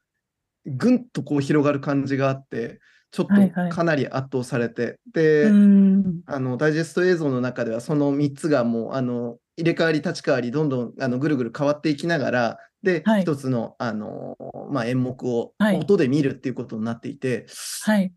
[0.65, 2.80] ぐんとこう広がる感じがあって、
[3.12, 14.36] ちょっはいはいとかなり圧倒されて、で、うんあの、ダイジェスト映像の中では、その3つがもう、あの、入れ替わり立ち替わり、どんどんあのぐるぐる変わっていきながら、で、はい一つの、あの、
[14.71, 17.45] まあ、演目をはい音で見るっていうことになっていて、
[17.84, 18.12] はい。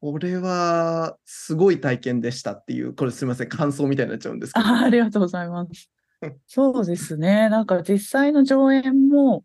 [0.00, 4.66] これはすごい体験でしたっていう、これすみません、感想みたいになっちゃうんですけど。
[4.66, 5.90] あありがとうございます。
[6.46, 7.48] そうですね。
[7.48, 9.44] なんか実際の上演も、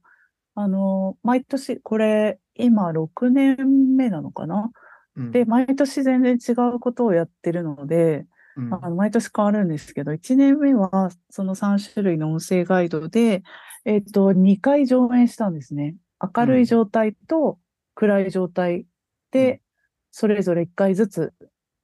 [0.61, 4.71] あの、毎年、これ、今6年目なのかな？
[5.15, 5.31] うん。
[5.31, 8.25] で、毎年全然違うことをやってるので、
[8.57, 8.73] うん。
[8.73, 13.43] あの毎年変わるんですけど、1年目はその3種類の音声ガイドで、
[13.85, 15.95] えっと、2回上演したんですね。
[16.35, 17.57] 明るい状態と
[17.95, 18.85] 暗い状態
[19.33, 19.55] うん。
[19.55, 19.61] で、
[20.11, 21.33] それぞれ1回ずつ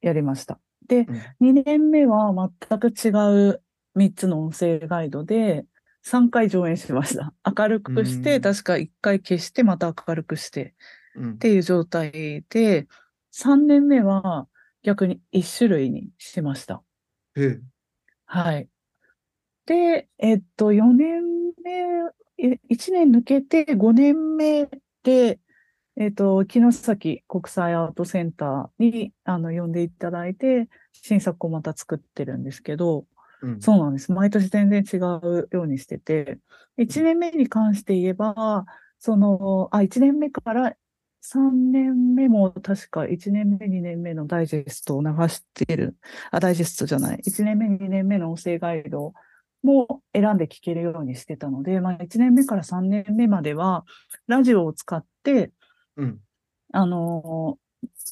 [0.02, 0.60] やりました。
[0.88, 1.26] で、うん。
[1.40, 2.34] 2年目は
[2.70, 3.10] 全く違
[3.52, 3.62] う
[3.96, 5.66] 3つの音声ガイドで、
[6.06, 7.34] 3回上演しました。
[7.46, 10.76] 明るくして、うん確か1回消して、また明るくして。
[11.16, 12.88] うんっていう状態で、
[13.32, 14.48] 3年目は
[14.84, 16.84] 逆に1種類にしました。
[17.36, 17.62] ええ
[18.26, 18.68] はい。
[19.66, 21.22] で、えっと、4年
[21.64, 21.72] 目、
[22.38, 24.70] え1年抜けて5年目
[25.04, 25.40] で、
[25.98, 33.06] えっと、城崎国際アートセンターにあの呼んでいただいて、新作をまた作ってるんですけど、
[33.46, 34.12] うんそうなんです。
[34.12, 36.40] 毎年全然違うようにしてて、
[36.78, 38.66] 1年目に関して言えば、
[39.00, 40.76] その、あ、1年目から
[41.22, 45.96] 3年目も確か1年目、2年目のダイジェストを流してる。
[46.32, 47.20] あ、ダイジェストじゃない。
[47.24, 49.14] 1年目、2年目の音声ガイド
[49.64, 53.86] も選んで聞けるようにしてたので、まあ1年目から3年目までは、
[54.28, 55.52] ラジオを使って、
[55.98, 56.20] うん
[56.74, 57.58] あの、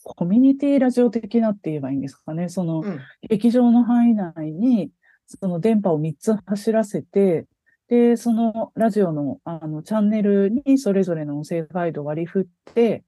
[0.03, 2.49] コミュニティラジオ的なって言えばいいんですかね。
[2.49, 4.91] その、うん劇場の範囲内に、
[5.27, 7.45] その電波を3つ走らせて、
[7.87, 13.03] で、そのラジオのあのチャンネルにそれぞれの音声ガイドを割り振って、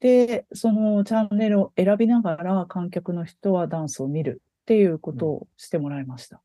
[0.00, 6.40] で、そのチャンネルを選びながら観客の人はダンスを見るっていうことをしてもらいました。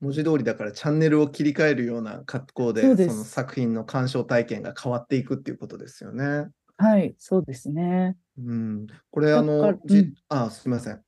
[0.00, 6.48] 文字通りだからチャンネルを切り替えるような格好で、その作品の鑑賞体験が変わっていくっていうことですよね。
[6.76, 8.16] はい、そうですね。
[8.38, 11.00] うん、これ、だあのうんあ、すみません。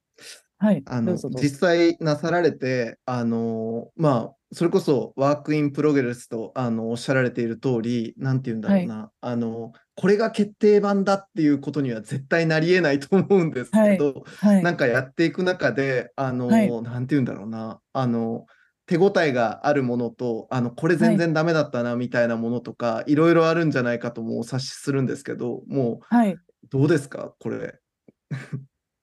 [0.64, 1.14] はい、あの。
[1.14, 18.46] 実際なさられて、あのまあ、それこそワークインプログレスとあのおっしゃられている通り、なんて言うんだろうな、あの、これが決定版だっていうことには絶対なり得ないと思うんですけど、はい、なんかやっていく中で、あの、はいなんて言うんだろうな、あの、
[18.87, 26.33] 手応えがあるものと、あの、これ全然ダメだったなみたいなものとか、いろいろあるんじゃないかともお察しするんですけど、もはい。
[26.33, 27.74] うどうですか、これ？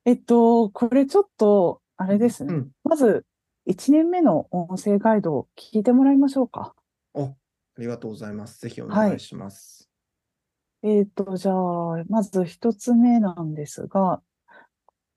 [0.06, 2.54] えっと、これちょっと、あれですね。
[2.54, 2.72] うん。
[2.84, 3.26] まず、
[3.68, 6.74] 1年目の音声ガイドを聞いてもらいましょうか。
[7.14, 7.36] お、あ
[7.78, 8.60] りがとうございます。
[8.60, 9.90] ぜひお願いします。
[10.84, 14.24] えっと、じゃあ、まず一つ目なんですが、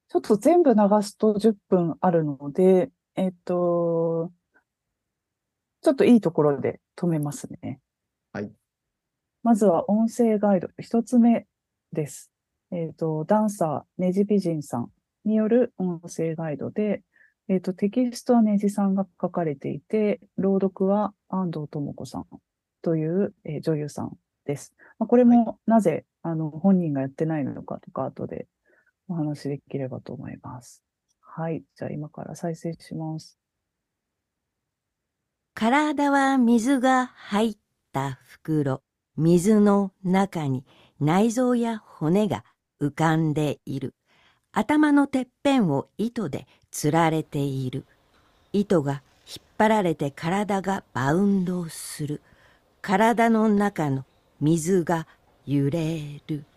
[0.09, 4.31] ちょっと全部流すと10分あるので、えっと、
[5.81, 7.81] ちょっといいところで止めますね。
[8.33, 8.53] はい。
[9.43, 11.47] まずは音声ガイド、一つ目
[11.93, 12.34] です。
[12.75, 14.91] えっと、ダンサー、ネジ美人さん
[15.25, 17.05] による音声ガイドで、
[17.49, 22.27] えっと、テキストはネジさんが書かれていて、朗読は安藤智子さん
[22.83, 24.75] という、えー女優さんです。
[24.99, 28.49] まあ、これもなぜ、あの、本人がやってないのかとか、後で
[29.07, 30.83] お話できればと思います。
[31.21, 31.63] はい。
[31.77, 33.39] じゃあ今から再生します。
[35.55, 37.57] 体は水が入っ
[37.93, 38.83] た袋。
[39.17, 40.65] 水の中に
[40.99, 42.43] 内臓や骨が
[42.89, 43.95] 浮かんでいる。
[44.53, 47.85] 頭のてっぺんを糸でつられている。
[48.53, 52.21] 糸が引っ張られて体がバウンドする。
[52.83, 54.05] 体の中の
[54.41, 55.07] 水が
[55.47, 56.45] 揺れる「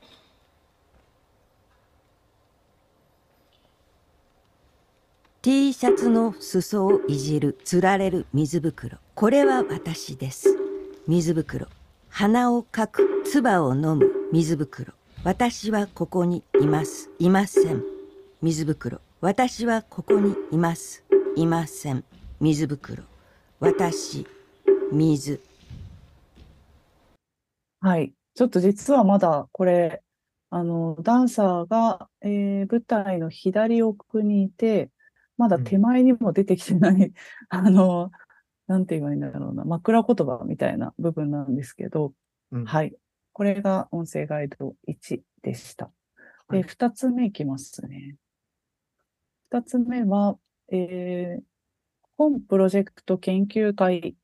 [5.42, 7.58] T シャツの裾をいじる。
[7.64, 8.98] つられる水袋。
[9.16, 10.54] これは私です。
[11.08, 11.68] 水袋。
[12.10, 13.24] 鼻をかく。
[13.24, 14.12] 唾を飲む。
[14.34, 14.97] 水袋。
[15.28, 17.10] 私はここにいます。
[17.20, 17.84] いません。
[18.42, 19.02] 水袋。
[19.20, 21.04] 私はここにいます。
[21.36, 22.06] いません。
[22.40, 23.04] 水袋。
[23.60, 24.26] 私
[24.94, 25.42] 水。
[27.82, 28.14] はい。
[28.36, 30.02] ちょっと実はまだこれ、
[30.50, 34.92] あの、ダンサーが、えー舞台の左奥にいて、
[35.36, 37.12] まだ手前にも出てきてない、
[37.50, 38.12] あの、
[38.68, 42.14] なんて言えばいいんだろうな、枕言葉みたいな部分なんですけど、
[42.54, 42.66] うん。
[42.66, 42.96] はい。
[43.38, 45.92] これが音声ガイド1でした。
[46.50, 48.16] で、はい二つ目いきますね。
[49.52, 50.40] 二つ目は、
[50.72, 51.44] えー
[52.18, 54.16] 本プロジェクト研究会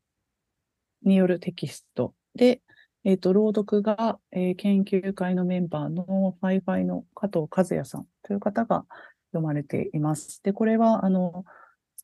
[1.03, 2.63] によるテキストで、
[3.03, 8.83] えっ、と、朗読が、えー研究会のメンバーのファイファイの加藤和也さんという方が
[9.31, 10.41] 読まれています。
[10.41, 11.45] で、これは、あの、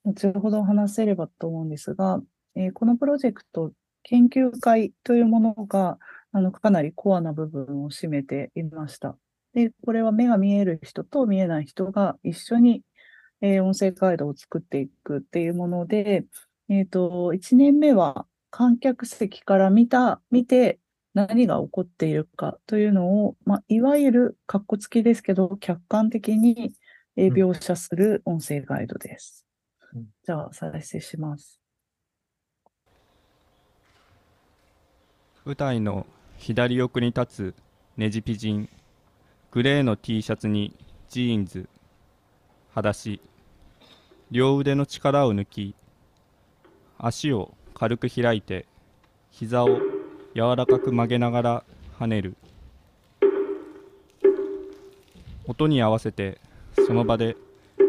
[0.06, 2.22] 後ほど話せればと思うんですが、
[2.54, 3.72] えーこのプロジェクト、
[4.04, 5.98] 研究会というものが、
[6.32, 9.18] あの、かなりコアな部分を占めていました。
[9.54, 12.84] で、これは目が見える人と見えない人が一緒に、
[13.42, 16.26] えー音声ガイドを作っていくっていうもので、
[16.70, 20.80] えっ、と、1年目は観客席から見た、見て
[21.14, 26.74] 何が起こっているかというのを、まあ、いわゆるカッコつきですけど、客観的に、
[27.18, 29.46] 描写する音声ガイドです。
[29.94, 31.60] うんじゃあ、再生します。
[35.46, 36.06] 舞台の
[36.42, 37.56] 左奥に立つ
[37.98, 38.70] ネジピジン
[39.52, 40.74] グレーの T シャツに
[41.10, 41.68] ジーンズ
[42.70, 43.20] 裸足
[44.32, 45.76] 両腕の力を抜き
[46.98, 48.66] 足を軽く開いて
[49.32, 49.80] 膝を
[50.34, 51.64] 柔らかく曲げながら
[52.00, 52.38] 跳ねる。
[55.46, 56.40] 音に合わせて
[56.88, 57.36] その場で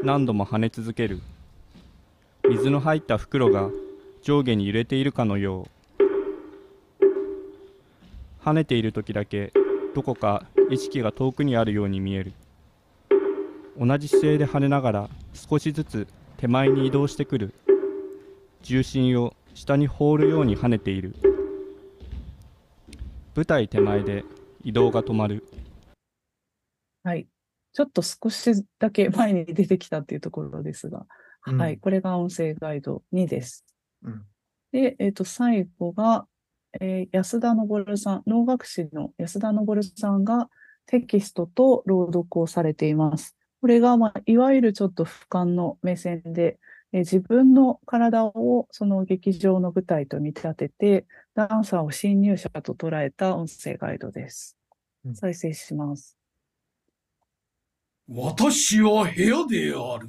[0.02, 1.20] 何度も跳ね続ける。
[2.48, 3.70] 水の入った袋が
[4.22, 5.79] 上下に揺れているかのよう。
[8.44, 9.52] 跳ねている時だけ
[9.94, 12.32] どこか意識が遠くにあるように見える。
[13.78, 17.54] 同じ姿勢で跳ねながら少しずつ手前に移動してくる。
[18.62, 21.14] 重心を下に放るように跳ねている。
[23.34, 24.24] 舞台手前で
[24.64, 25.44] 移動が止まる。
[27.02, 27.26] はい。
[27.72, 31.06] ちょっと少しだけ前に出てきたっていうところですが、
[31.46, 31.60] うん。
[31.60, 31.78] はい。
[31.78, 33.64] これが音声ガイド2です。
[34.02, 34.26] うん。
[34.72, 36.26] で、えっ、と、最後が、
[36.80, 40.48] えー安田昇さん、能楽師の安田昇さんが
[40.86, 43.36] テキストと朗読をされています。
[43.60, 46.58] これが、まあ、いわゆるちょっと俯瞰の目線で、
[46.92, 54.56] えー自分の体をその劇場の舞台と見立てて、ダンサーを侵入者と捉えた音声ガイドです
[55.04, 55.14] うん。
[55.14, 56.16] 再生します。
[58.12, 60.08] 私は部屋である。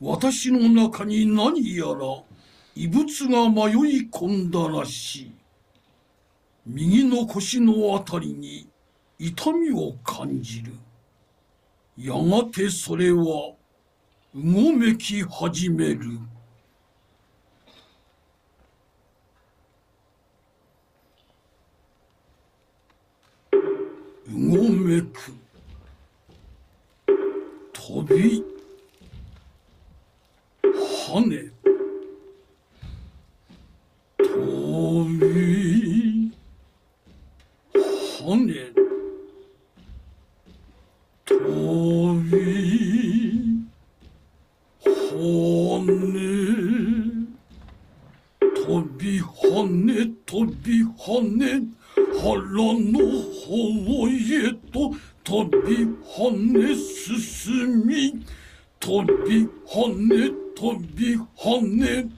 [0.00, 2.22] 私の中に何やら
[2.74, 5.32] 異物が迷い込んだらしい。
[6.64, 8.68] 右の腰のあたりに
[9.18, 10.72] 痛みを感じる。
[11.98, 13.54] やがてそれは
[14.34, 16.00] うごめき始める。
[24.28, 25.34] うごめく。
[27.72, 28.42] 飛び
[30.62, 31.51] 跳ね
[34.92, 36.30] 飛び
[38.20, 38.72] 跳ね
[48.54, 51.62] 飛び跳ね跳び跳ね
[52.20, 52.98] 腹の
[53.32, 53.48] 方
[54.10, 54.92] へと
[55.24, 58.22] 飛び跳ね進み
[58.78, 62.10] 飛び跳ね飛び跳ね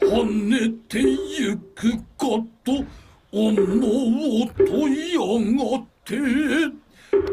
[0.00, 2.26] 跳ねてゆくか
[2.64, 2.84] と
[3.32, 5.20] 思うとや
[5.56, 6.16] がて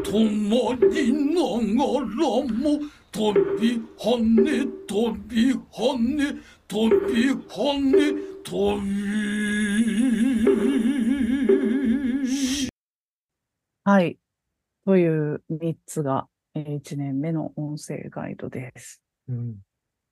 [0.04, 0.14] 止
[0.48, 0.54] ま
[0.92, 1.42] りな
[1.84, 2.16] がら
[2.54, 2.80] も
[3.12, 7.96] 飛び跳ね飛び跳ね飛び跳ね
[8.44, 8.88] 飛び
[13.84, 14.18] はい。
[14.86, 19.02] という3つが、え1年目の音声ガイドです。
[19.30, 19.67] うん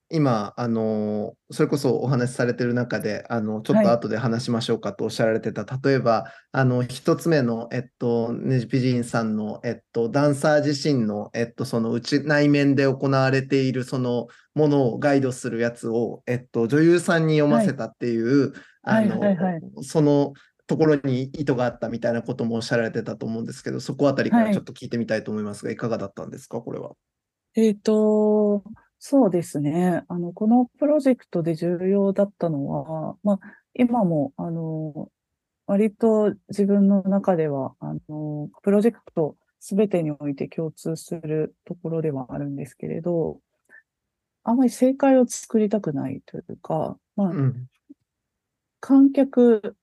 [0.10, 3.86] 今、あのそれこそお話しされてる中で、あのちょっはい。
[3.86, 18.52] と後で話しましょうかとおっしゃられてた、例えば、あの一つ目の、えっと、ネジピジンさんの、えっと、ダンサー自身の、えっと、その内内面で行われているそのものをガイドするやつを、えっと、女優さんに読ませたっていう、
[18.84, 19.62] はいあのはいはい。
[19.82, 20.34] その
[20.68, 26.92] ところに意図があったみたいなこともおっしゃられてたと思うんですけど、そこあたりからはいちょっと聞いてみたいと思いますが、いかがだったんですか、これは。
[27.56, 28.64] えっと、
[29.08, 30.04] そうですね。
[30.08, 33.40] あの、このプロジェクトで重要だったのは、まあ、
[33.76, 35.12] 今も、あの、
[35.68, 43.38] 割と自分の中では、あの、プロジェクトすべてにおいて共通するところではあるんですけれど、
[44.44, 47.68] あまり正解を作りたくないというか、まあ、うん。
[48.80, 49.76] 観客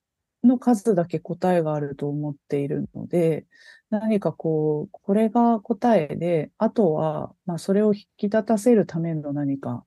[0.44, 3.46] の数だけ答えがあると思っているので、
[3.90, 9.84] 何かこう、これが答えで、あとは、まあ、それを引き立たせるための何か、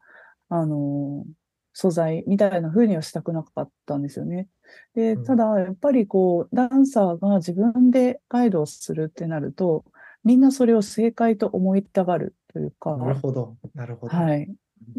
[0.49, 1.25] あの、
[1.73, 4.47] 素材みたいな風にはしたくなかったんですよね。
[4.93, 9.83] で、うんただ、やっぱりこう、ダンサーが自分でガイドをするってなると、
[10.23, 13.57] みんなそれを正解と思いたがるというか、なるほど。
[13.73, 14.15] なるほど。
[14.15, 14.53] はい。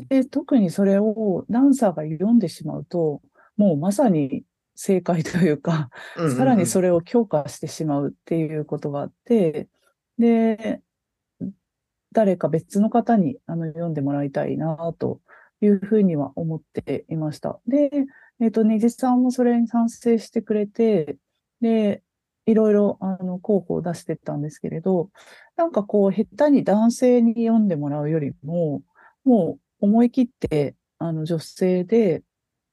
[0.08, 3.22] で、特にそれをダンサーが読んでしまうと、
[3.56, 4.44] もうまさに
[4.76, 9.68] 正解というか、うんうんうんさらにそれを強化してしまうっていうことがあって、
[10.18, 10.80] で、
[12.12, 15.20] 誰か別の方にあの読んでもらいたいなと
[15.60, 17.58] いうふうには思っていました。
[17.66, 17.90] で、
[18.40, 21.16] えっと、ねじさんもそれに賛成してくれて、
[21.60, 22.02] で、
[22.46, 25.10] いろいろあの候補を出してったんですけれど、
[25.56, 28.82] なんかこう、下手に男性に読んでもらうよりも、
[29.24, 32.22] もう思い切ってあの女性で、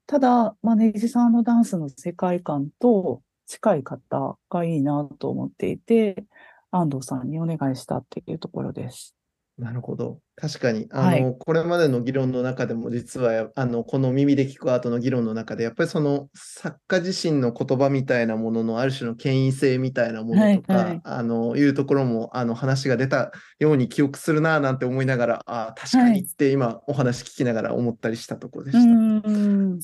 [0.08, 6.26] ただ、まあ、ネジさんのダンスの世界観と近い方がいいなと思っていて、
[6.72, 9.16] 安藤さんにお願いしたっていうところです。
[9.60, 10.20] なるほど。
[10.36, 28.92] 確かに、あはいの、これまでの議論の中でも、実はや、あの、この耳で聞くアートの議論の中で、やっぱりその作家自身の言葉みたいなものの、ある種の権威性みたいなものとか、はいはいあの、いうところも、あの、話が出たように記憶するな、なんて思いながら、ああ、確かにって今、お話聞きながら思ったりしたところでうした。
[28.92, 29.80] ーん。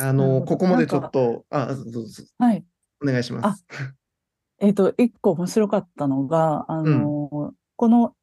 [0.00, 2.64] あの、ここまでちょっと、あ、どうぞ、はい。
[3.00, 3.64] お願いします。
[4.58, 8.14] えっと、一個面白かったのが、あの、この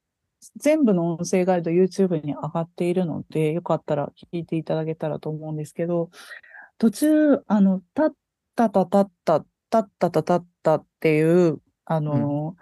[0.58, 6.10] 全部の音声ガイド YouTube に上がっているので、よかったら聞いていただけたらと思うんですけど、
[6.78, 8.14] 途中、あの、たっ
[8.56, 12.56] たたたった、たったたたったっていう、あの、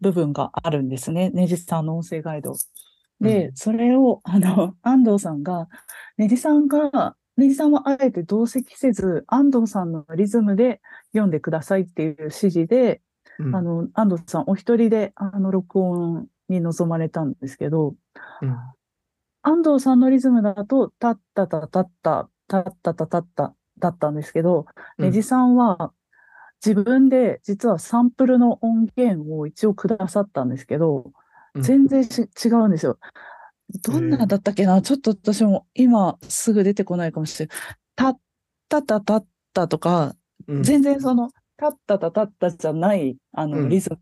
[0.00, 1.30] 部分があるんですね。
[1.30, 2.54] ねじさんの音声ガイド。
[3.20, 5.68] で、うんそれを、あの、安藤さんが、
[6.16, 10.80] ねじさんが、ねじさんはあえて同席せず、安藤さんのリズムで
[11.12, 13.00] 読んでくださいっていう指示で、
[13.38, 17.94] うんあの、安藤さんお一人で、あの、録音に臨まれたんですけど、
[18.42, 18.56] うん。
[19.42, 24.66] 安藤さんのリズムだと、たったたたった、たったたたった、だったんですけど、
[24.98, 25.04] うん。
[25.04, 25.92] ねじさんは
[26.64, 31.12] 自分で実はサンプルの音源を一応くださったんですけど、
[31.54, 31.62] うん。
[31.62, 32.98] 全然し違うんですよ。
[33.84, 37.56] どんなだったっけな、ちょっと私も今すぐ出てこないかもしれない。
[37.96, 38.18] たっ
[38.68, 40.14] たたたったとか、
[40.46, 40.62] うん。
[40.62, 43.68] 全然その、たったたたったじゃない、あの、うん。
[43.68, 43.98] リズム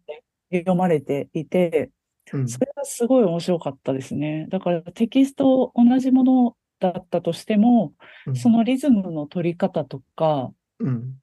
[0.51, 1.91] で読まれていて、うん
[2.27, 4.47] それがすごい面白かったですね。
[4.49, 7.93] だからテキスト同じものだったとしても、
[8.27, 8.37] うん。
[8.37, 10.51] そのリズムの取り方とか、
[10.81, 11.15] うん。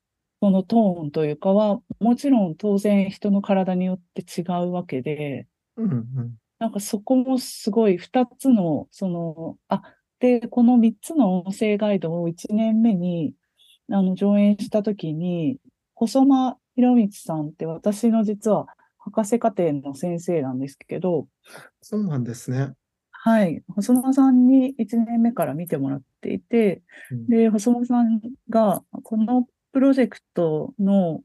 [0.42, 5.48] そのトーンというかは、もちろん当然人の体によって違うわけで、
[5.78, 6.36] うんうん。
[6.60, 9.82] なんかそこもすごい二つの、その、あ、
[10.20, 13.34] で、この三つの音声ガイドを一年目に、
[13.92, 15.58] あの、上演したときに、
[15.96, 18.68] 細間博光さんって私の実は
[19.04, 21.28] 博士課程の先生なんですけど、
[21.82, 22.74] そうなんですね。
[23.12, 26.82] はい、細間さんに一年目から見てもらっていて、
[27.12, 27.28] うん。
[27.28, 31.22] で、細間さんが、このプロジェクトの、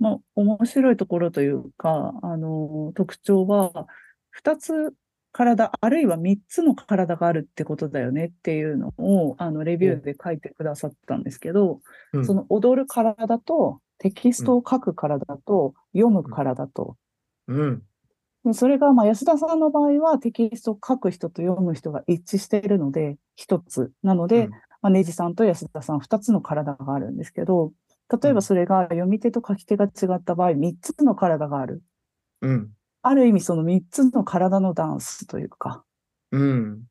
[0.00, 3.86] まあ、面白いところというか、あの、特徴は、
[4.30, 4.94] 二つ
[5.32, 11.80] 体、あるいは三つの体があるってことだよねっていうのを、あの、レビューで書いてくださったんですけど、
[12.12, 12.26] うん。
[12.26, 16.96] その踊る体と、テキストを書く体と、読む体と、
[17.48, 17.82] うん
[18.44, 23.92] でそれが、まあ、安田さんの場合はテキストを書く人と読む人が一致しているので、一つ。
[24.02, 27.72] なので、うんまあ、ネジさんと安田さん二つの体があるんですけど、
[28.10, 31.82] 例えうんばそれが読み手と書き手が違った場合、三つの体がある。
[32.42, 32.70] うん
[33.00, 35.84] ある意味その三つの体のダンスというか、
[36.32, 36.82] うん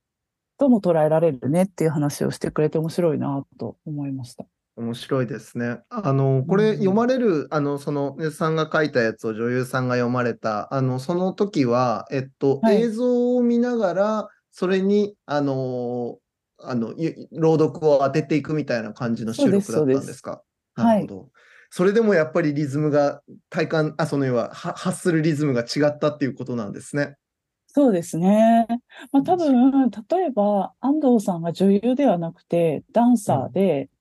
[0.58, 4.45] とも捉えられるねっていう話をしてくれて面白いなと思いました。
[4.78, 5.80] 面白いですね。
[5.90, 16.20] あの、こうんれ読まれる、あの、その、ねさんが書いたやつを女優さんが読まれた、あの、その時は、えっと、はい映像を見ながら、それに、あの、
[16.60, 20.44] あの、ゆ朗読を当てていくみたいな感じの収録だったんですか？
[20.78, 21.30] そうですなるほど。
[21.70, 27.16] それでもやっぱりリズムが、体感、あ、その要は、は発するリズムが違ったっていうことなんですね。
[27.68, 28.68] そうですね。
[29.12, 33.97] まあ多分、例えば安藤さんが女優ではなくてダンサーで、うん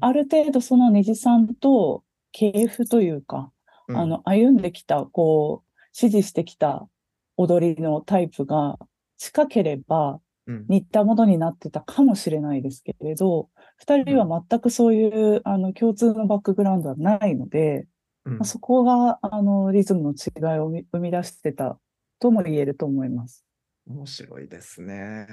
[0.00, 3.52] ある程度そのネジさんと系譜というか、
[3.88, 3.96] うん。
[3.96, 6.88] あの、歩んできた、こう、支持してきた
[7.36, 8.78] 踊りのタイプが
[9.18, 10.66] 近ければうん。
[10.68, 17.86] 似たものになってたかもしれないですけれど、二人は全くそういう、あの、共通のバックグラウンドはないので、
[18.24, 18.32] うん。
[18.34, 21.78] まあそこが、あの、リズムの違いを生み出してた
[22.18, 23.44] とも言えると思います。
[23.88, 25.26] 面白いですね。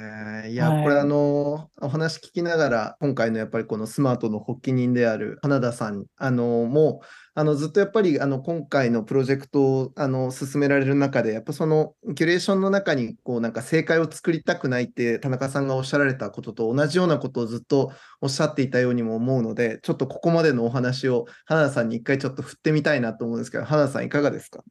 [0.50, 24.64] いや、はいこれあの、お話聞きながら、今回のやっぱりこのスマートの発起人である花田さん、あの、もう、あの、ずっとやっぱり、あの、今回のプロジェクトを、あの、進められる中で、やっぱその、キュレーションの中に、こう、なんか正解を作りたくないって、田中さんがおっしゃられたことと同じようなことをずっとおっしゃっていたようにも思うので、ちょっとここまでのお話を、花田さんに一回ちょっと振ってみたいなと思うんですけど、花田さんいかがですか？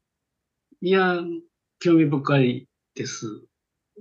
[0.81, 1.17] いや、
[1.79, 2.67] 興味深い
[2.97, 3.48] です。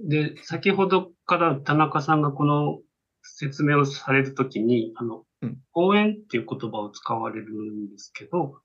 [0.04, 2.80] で、先ほどから田中さんがこの
[3.22, 8.60] 説明をされるときに、あのうん、講演っていう言葉を使われるんですけど、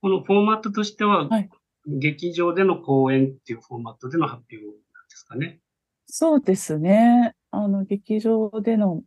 [0.00, 1.48] このフォーマットとしては、はい
[1.86, 4.78] 劇場での講演っていうフォーマットでの発表なんで
[5.16, 5.58] すかね。
[6.06, 7.34] そうですね。
[7.50, 9.02] あの、劇場での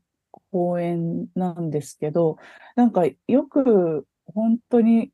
[0.51, 2.37] 公演なんですけど、
[2.75, 5.11] なんかよく本当に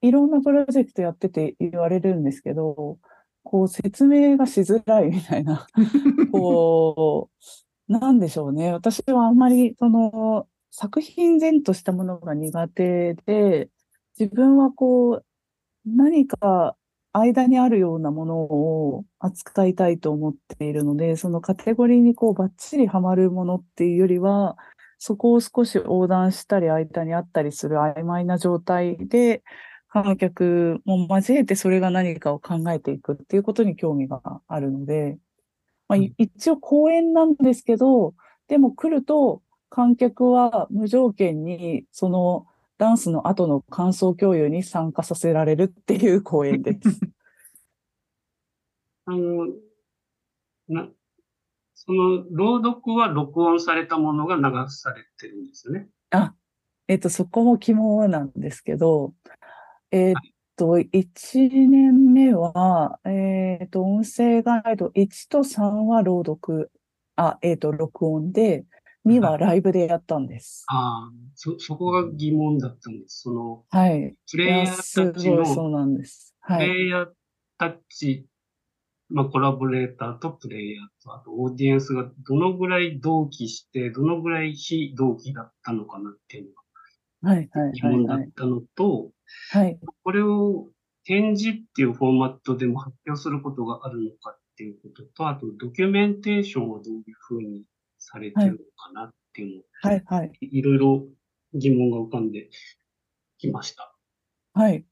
[0.00, 2.98] いろんなプロジェクトやってて言われるんですけど、
[3.44, 5.66] こう説明がしづらいみたいな、
[6.32, 7.30] こ
[7.88, 8.72] う、なんでしょうね。
[8.72, 13.68] 私はあんまりその作品前としたものが苦手で、
[14.18, 15.24] 自分はこう、
[15.86, 16.76] 何か
[17.12, 24.56] 間にあるようなものを扱いたいと思っているので、そのカテゴリーにこうバッチリはまるものっていうよりは、
[24.98, 29.42] そこを少し横断したり間にあったりする曖昧な状態で、
[29.94, 35.18] 観客も交えてそれが何かを考えていくっていうことに興味があるので、
[35.86, 38.12] まあ、い一応公演なんですけど、
[38.48, 39.40] でも来ると
[39.70, 42.44] 観客は無条件にその
[42.76, 46.80] ダンスの後の感想共有に参加させられるっていう公演です。
[49.06, 49.46] あの、
[50.66, 50.88] な、
[51.74, 55.88] その朗読は録音されたものが流されてるんですよね。
[56.10, 56.34] あ、
[56.88, 59.14] えっと、そこも肝なんですけど、
[59.94, 60.14] えっ
[60.56, 66.72] と、1年目は、えっと、音声ガイド1と3は朗読、
[67.14, 68.64] あ、えっと、録音で、
[69.04, 70.64] 2はライブでやったんです。
[70.66, 73.20] ああ、そ、そこが疑問だったんです。
[73.20, 74.16] その、はい。
[74.28, 76.34] プレイヤーすたちの、そうなんです。
[76.44, 76.68] プはい。
[76.68, 77.06] レイヤー
[77.56, 78.26] たち、
[79.10, 86.52] まあ、コラボレーターとプレイヤーと、あとオーディエンスがどのぐらい同期して、どのぐらい非同期だったのかなっていう
[87.22, 88.04] のはい、はい、が疑はい、はい。
[88.04, 89.12] 問だったのと、
[89.50, 89.78] はい。
[90.02, 90.68] これを
[91.04, 97.64] 展示っていうフォーマットでも発表することがあるのかっていうことと、あとドキュメンテーションはどういうふうに
[97.98, 100.32] されてるのかなっていうのを、はい、はい。
[100.40, 101.06] いろいろ
[101.54, 102.48] 疑問が浮かんで
[103.38, 103.94] きました。
[104.54, 104.84] はい。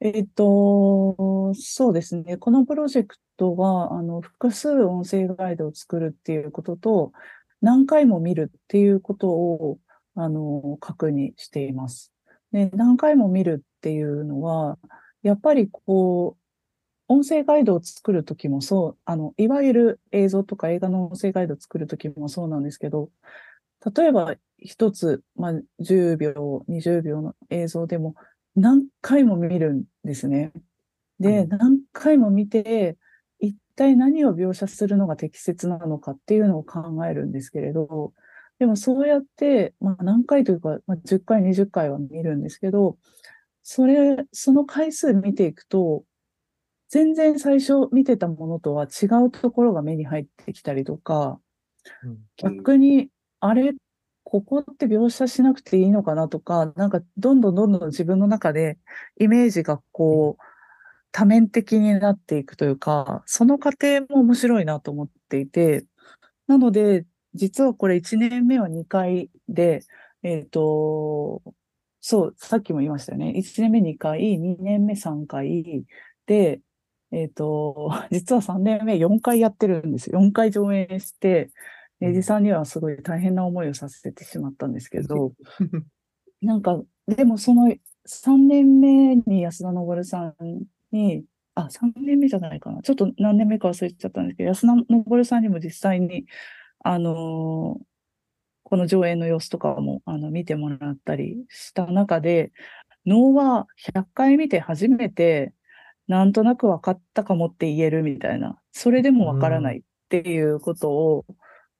[0.00, 2.36] えっと、そうですね。
[2.36, 7.12] このプロジェクトは、あの、複数音声ガイドを作るっていうことと、
[7.60, 9.78] 何回も見るっていうことを、
[10.14, 12.13] あの、確認しています。
[12.54, 14.78] で、何回も見るっていうのは、
[15.24, 23.10] やっぱりこう、音声ガイドを作るときもそう、あの、いわゆる映像とか映画の音声ガイドを作るときもそうなんですけど、
[23.96, 28.14] 例えば一つ、まあ、10秒、20秒の映像でも
[28.54, 30.52] 何回も見るんですね。
[31.18, 32.96] で、うん何回も見て、
[33.40, 38.12] 一体何を描写するのが適切なのかっていうのを考えるんですけれど、
[38.58, 42.96] でもそうやって、まあ何回というか、まあ、10回、20回は見るんですけど、
[43.62, 46.04] それ、その回数見ていくと、
[46.88, 51.40] 全然最初見てたものとは違うところが目に入ってきたりとか、
[52.36, 53.74] 逆に、あれ、
[54.22, 58.78] ここって描写しなくていいのかなとか、なんかどんどんどんどん自分の中で
[59.20, 60.42] イメージがこう、
[61.12, 65.84] 多面的になっていくというか、その過程も面白いなと思っていて、
[66.48, 69.80] なので、実はこれ1年目は2回で、
[70.22, 71.42] えっと、
[72.00, 73.32] そう、さっきも言いましたよね。
[73.36, 75.84] 1年目2回、2年目3回
[76.26, 76.60] で、
[77.10, 80.18] えっと、 実は3年目4回やってるんですよ。
[80.20, 81.50] 4回上演して、
[82.00, 85.32] エジさんにはすごい大変な思いをさせてしまったんですけど、
[86.42, 87.72] なんか、でもその
[88.06, 91.24] 3年目に安田昇さんに、
[91.54, 92.82] あ、3年目じゃないかな。
[92.82, 96.26] ちょっと何年目か忘れちゃったんですけど、安田昇さんにも実際に、
[96.84, 97.84] あのー
[98.66, 102.50] この上演の様子とかもあの見てもらったりした中で、
[103.06, 105.52] 能は100回見て初めて、
[106.08, 111.26] なんとなく分かったかもって言えるみたいな、それでも分からないっていうことを、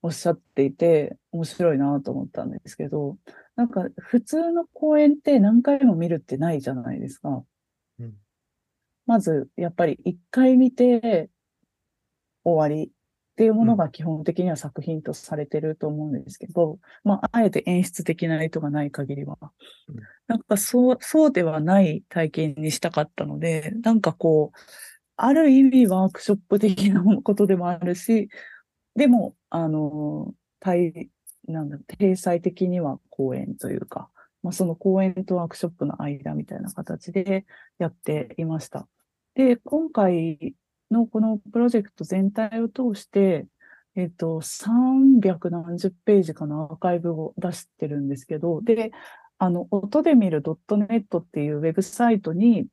[0.03, 3.17] おっしゃっていて、面白いなと思ったんですけど、
[3.57, 7.43] なんか普通の公演って何回も見るってないじゃないですか。
[7.99, 8.13] うん
[9.07, 11.29] まず、やっぱり一回見て
[12.45, 12.93] 終わり
[13.35, 19.37] っていうものが基本的には作品とされてると思うんですけど、まあ、あえて演出的な意図がない限りは
[19.89, 19.97] うん。
[20.29, 24.59] なんかそう、そうではない体験にしたかったので、なんかこう、
[25.17, 28.29] ある意味ワークショップ的なことでもあるし、
[28.95, 31.11] でも、あの、対、
[31.49, 34.11] なんだ、体裁的には公演というか、
[34.45, 37.47] まあ、その公演とワークショップの間みたいな形で
[37.79, 38.87] やっていました。
[39.35, 40.55] で、今回
[40.91, 43.47] のこのプロジェクト全体を通して、
[43.97, 48.93] えっと、300何十ページかなアーカイブを出してるんですけど、で、
[49.39, 52.67] あの、音で見る .net っていうウェブサイトに、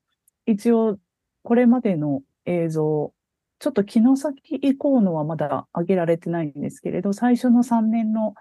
[0.46, 0.98] 一応、
[1.44, 3.14] これまでの映像、
[3.60, 8.34] ちょっと木の先以降のはまだ上げられてないんですけれど、最初の3年の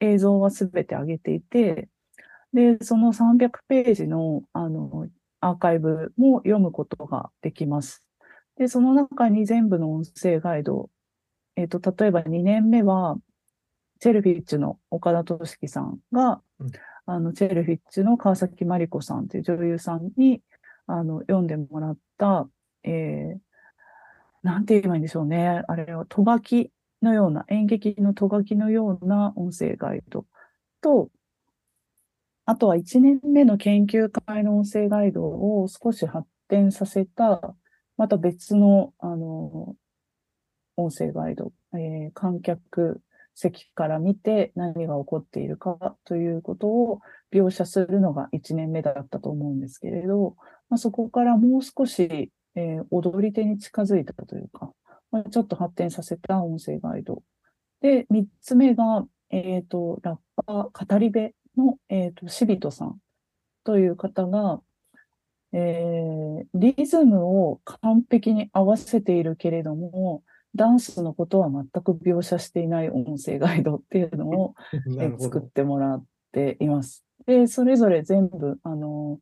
[0.00, 1.88] 映像はすべて上げていて、
[2.54, 5.08] で、その300ページの、あの、
[5.40, 8.02] アーカイブも読むことができます。
[8.56, 10.90] で、その中に全部の音声ガイド、
[11.56, 13.16] えっ、と、例えば2年目は、
[14.00, 16.70] チェルフィッチの岡田俊樹さんが、うん
[17.06, 20.40] あの、チェルフィッチの川崎真理子さんという女優さんに、
[20.86, 22.48] あの、読んでもらった、
[22.82, 23.38] えー、
[24.42, 25.62] なんて言えばいいんでしょうね。
[25.68, 26.70] あれは、とがき
[27.02, 30.24] のような、演劇のとがきのような音声ガイド
[30.80, 31.10] と、
[32.46, 37.54] あとは1年目の研究会の音声ガイドを少し発展させた、
[37.96, 39.76] また別の、あの、
[40.76, 43.00] 音声ガイド、えー観客
[43.36, 47.00] 席から見て何が起こっているかということを
[47.32, 50.36] 描写するのが1年目だったと思うんですけれど、
[50.68, 54.72] まあ、そこからもう少し、えー踊り手に近づいたというか、
[55.10, 57.22] まあ、ちょっと発展させた音声ガイド。
[57.80, 60.16] で、3つ目が、えっ、と、ラッ
[60.46, 62.98] パー、語り部の、えっ、と、シビトさん
[63.62, 64.60] という方が、
[65.54, 66.14] えー
[66.54, 70.22] リズムを完璧に合わせているけれども、
[70.54, 74.54] ダンスのことは全く描写していない音声ガイドっていうのを、
[74.86, 75.42] なるほど作っ。
[75.42, 77.04] てもらっています。
[77.26, 79.20] で、それぞれ全部、あの、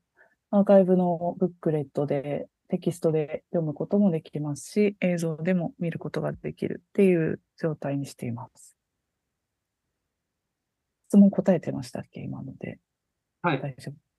[0.50, 8.76] アーカイブのブックレットで、テキストで読むこともできますし、映像でも見ることができるっていう状態にしています。
[11.08, 12.22] 質問答えてましたっけ？
[12.22, 12.78] 今ので。
[13.42, 13.60] はい。
[13.60, 14.11] 大丈夫。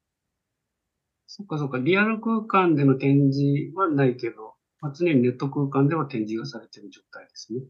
[1.28, 1.80] そっかそっか。
[1.80, 7.62] リアル空間での展示はないけど、まあ、常にネット空間では展示がされている状態ですね。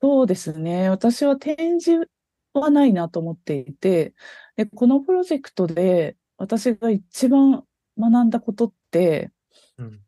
[0.00, 0.88] そうですね。
[0.90, 2.08] 私は展示
[2.52, 4.14] はないなと思っていて、
[4.56, 7.64] で、このプロジェクトで私が一番
[7.98, 9.30] 学んだことって、
[9.78, 10.00] うん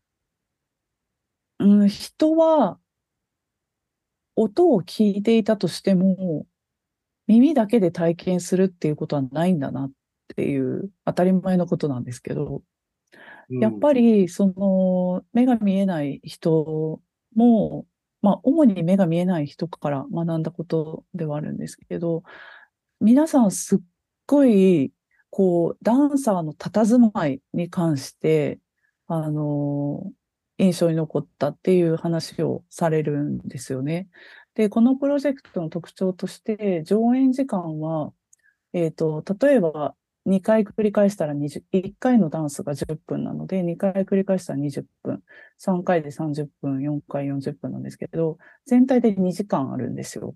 [1.58, 2.78] うん、人は
[4.34, 6.46] 音を聞いていたとしても、
[7.26, 9.92] 耳だけで体験するっていうことはないんだなっ
[10.34, 17.00] ていう当たり前のことなんですけど、うんやっぱりその目が見えない人
[17.36, 17.86] も、
[18.20, 22.24] まあ主に目が見えない人から学んだことではあるんですけど、
[23.00, 23.78] 皆さんすっ
[24.26, 24.92] ごい
[25.30, 28.58] こうダンサーの佇まいに関して、
[29.06, 30.10] あの、
[30.58, 34.08] 印象に残ったっていう話をされるんですよね。
[34.54, 38.12] で、このプロジェクトの特徴として、上演時間は、
[38.72, 39.94] えっと、例えば
[40.26, 45.22] 2回繰り返したら20、1回のダンスが10分なので、2回繰り返したら20分、
[45.58, 50.34] 3回で30分、4回40分なんですけど、全体で2時間あるんですよ。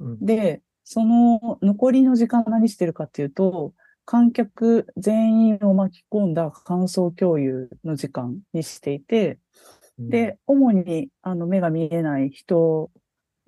[0.00, 0.18] うん。
[0.24, 3.74] で、その残りの時間何してるかっていうと、
[4.04, 9.38] 観客全員を巻き込んだ感想共有の時間にしていて、
[9.98, 12.90] で、主にあの目が見えない人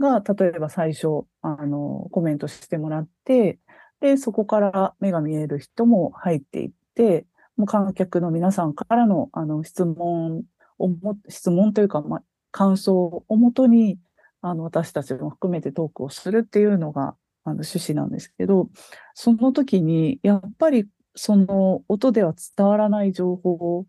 [0.00, 3.58] が、例えば最初、あの、コメントしてもらって、
[4.00, 7.26] で、そこから目が見える人も入っていって、
[7.56, 10.44] もう観客の皆さんからの、あの、質問
[10.78, 12.22] をも、質問というか、まあ、
[12.52, 13.98] 感想をもとに、
[14.40, 18.68] あの、私たちも含めてトークをするっていうのが、あの、趣旨なんですけど、
[19.14, 20.86] その時に、やっぱり、
[21.16, 23.86] その音では伝わらない情報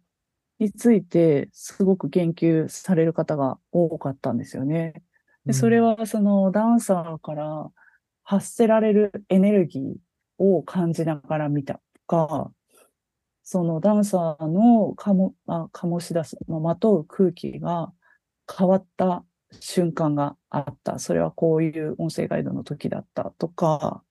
[0.57, 5.03] について、すごく言及される方が多かったんですよね。
[5.45, 7.71] でそれは、その、ダンサーから
[8.29, 9.95] 発せられるエネルギー
[10.37, 12.51] を感じながら見たとか、
[13.41, 17.91] そのダンサーのかも、あ醸し出す、まあ、まとう空気が
[18.55, 19.25] 変わった
[19.59, 20.99] 瞬間があった。
[20.99, 24.03] それはこういう音声ガイドの時だったとか、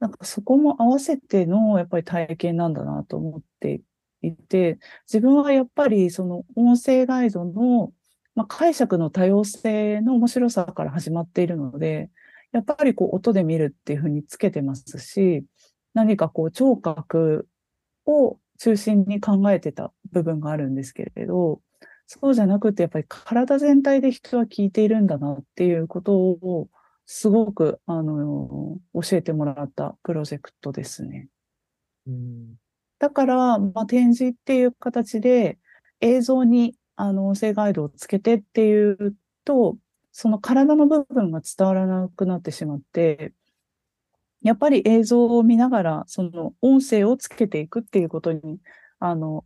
[0.00, 3.80] なんかそこも合わせてのやっぱり体験なんだなと思って
[4.22, 7.92] いて、自分はやっぱりその音声ガイドの、
[8.34, 12.10] まあ、解釈の多様性の面白さから始まっているので、
[12.52, 15.44] やっぱりこう音で見るっていうふうにつけてますし、
[15.94, 17.48] 何かこう聴覚
[18.06, 21.60] を中心に考えてた部分があるんですけれど、
[22.06, 26.68] そうじゃなくてやっぱり体全体で人は聞いているんだなっていうことを
[27.06, 31.28] すごくあの教えてもらったプロジェクトですね。
[32.06, 32.54] うん
[32.98, 35.58] だから、まあ、展示っていう形で
[36.00, 39.76] 映像にあの音声ガイドをつけてっていうと、
[40.12, 43.32] その体の部分が伝わらなくなってしまって、
[44.42, 48.58] やっぱり映像を見ながら、その音声をつけていくっていうことに
[48.98, 49.44] あの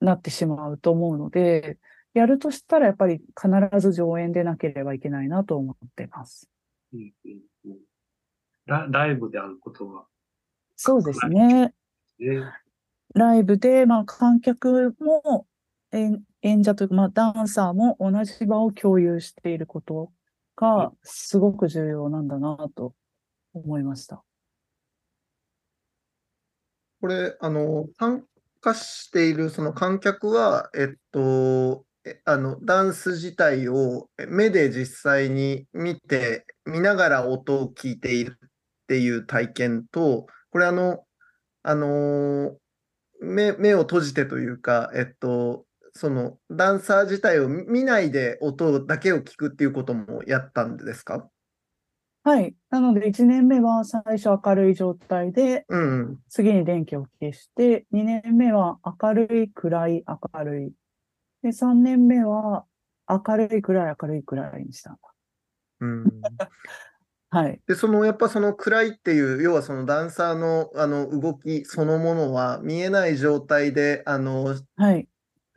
[0.00, 1.78] なってしまうと思うので、
[2.14, 6.48] やるとしたらやっぱり必ず上演でなければいけないなと思ってます。
[6.92, 7.76] うんうんうん
[8.66, 10.04] ラライブであることが、
[10.74, 11.72] そうですね。
[12.18, 12.52] ね。
[13.14, 15.46] ライブで、まあ、観客も
[15.96, 20.12] 演演者というか、まあ、ダンサーも同じ場を共有していること
[20.54, 22.94] がすごく重要なんだなと
[23.52, 24.22] 思いました。
[27.00, 28.24] これ、あの、参
[28.60, 38.48] 加しているその観客は、えっと、えあの、ダンス自体をえ目で実際に見て、見ながら音を聞いているっ
[38.86, 41.04] ていう体験と、これあの、
[41.62, 42.56] あの
[43.20, 45.66] 目、目を閉じてというか、えっと、
[45.96, 51.28] そのダンサー自体を見見ないで音だけを聞くっていうこともやったんですか？
[52.24, 52.56] はい。
[52.70, 56.18] なので、1年目は最初明るい状態で、うんうん。
[56.28, 60.72] 次に電気を消して、2年目は明るい、暗い、明るい。
[61.42, 62.66] で、3年目は
[63.08, 65.00] 明るい、暗い、明るい、暗いにしたんだ。
[65.80, 66.04] うん
[67.30, 67.60] はい。
[67.68, 75.08] で、そのやっぱその暗いっていう、要はそのダンサーのあの動きそのものは見えない状態であのはい。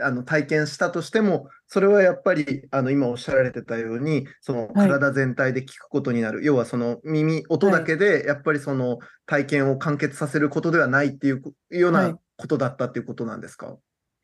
[0.02, 4.89] あの体験したとしても、それはやっぱりあの今おっしゃられてたように、そのはい。
[4.89, 11.41] 体全体で聞くことになる、要はその耳、音だけでやっぱりその体験を完結させることではないっていう
[11.72, 12.14] ようはい。
[12.14, 13.78] なことだったっていうことなんですか、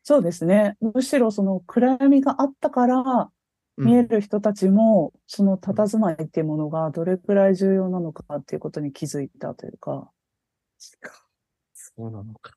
[0.04, 0.76] そうですね。
[0.80, 3.30] むしろその暗闇があったから、
[3.78, 3.86] うん。
[3.86, 10.10] 見える人たちも、その佇まいっていうものがどれくらい重要なのかっていうことに気づいたというか、
[11.74, 12.56] そうなのか。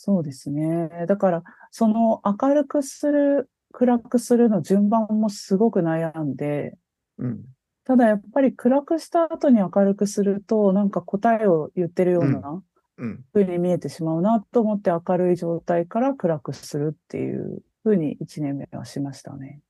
[0.00, 0.88] そうですね。
[1.08, 1.42] だから、
[1.72, 6.78] その明るくする、暗くするの順番もすごく悩んで、
[7.18, 7.44] うん。
[7.82, 12.62] ただやっぱり暗くした後に明るくすると、なんか答えを言ってるような
[12.96, 13.24] うん。
[13.32, 19.60] 風に見えてしまうなと思って明るい状態から暗くするっていう風に1年目はしましたね。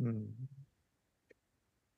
[0.00, 0.14] うん。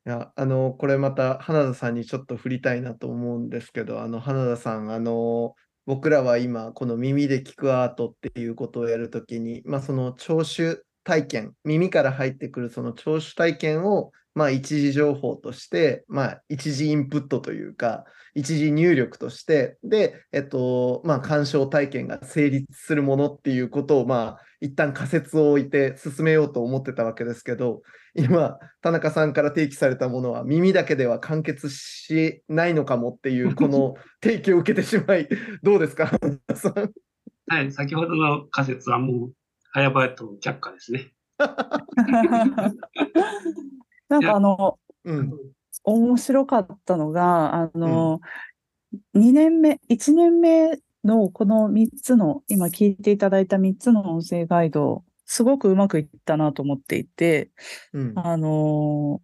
[0.05, 5.55] いや、あの、これまた花田さんにちょっと振りたいなと思うんですけど、あの、花田さん、あの、
[5.87, 18.05] 僕らは今、この耳で聞くアートっていうことをやるときに、まあ、その聴取体験、耳から入ってくるその聴取体験を、まあ、一時情報として、まあ、一時インプットというか、
[18.35, 27.83] 一時入力として、で、えっと、まあ、鑑賞体験が成立するものっていうことを、まあ、一旦仮説を置いて進めようと思ってたわけですけど、
[28.15, 35.29] 今、田中さんから提起されたものは耳だけでは完結しないのかもっていう、この提起を受けてしまい、
[35.65, 36.13] どうですか？
[37.49, 39.33] はい、先ほどの仮説はもう、
[39.75, 41.13] 早々と却下ですね。
[44.09, 45.33] なんかあの、うん。
[45.83, 48.21] 面白かったのが、あの、
[49.17, 57.51] 2年目、1年目のこの3つの、今聞いていただいた3つの音声ガイド、すごくうまくいったなと思っていて、
[57.93, 58.13] うん。
[58.17, 59.21] あの、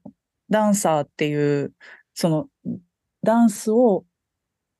[0.50, 1.72] ダンサーっていう、
[2.14, 2.48] その、
[3.22, 4.04] ダンスを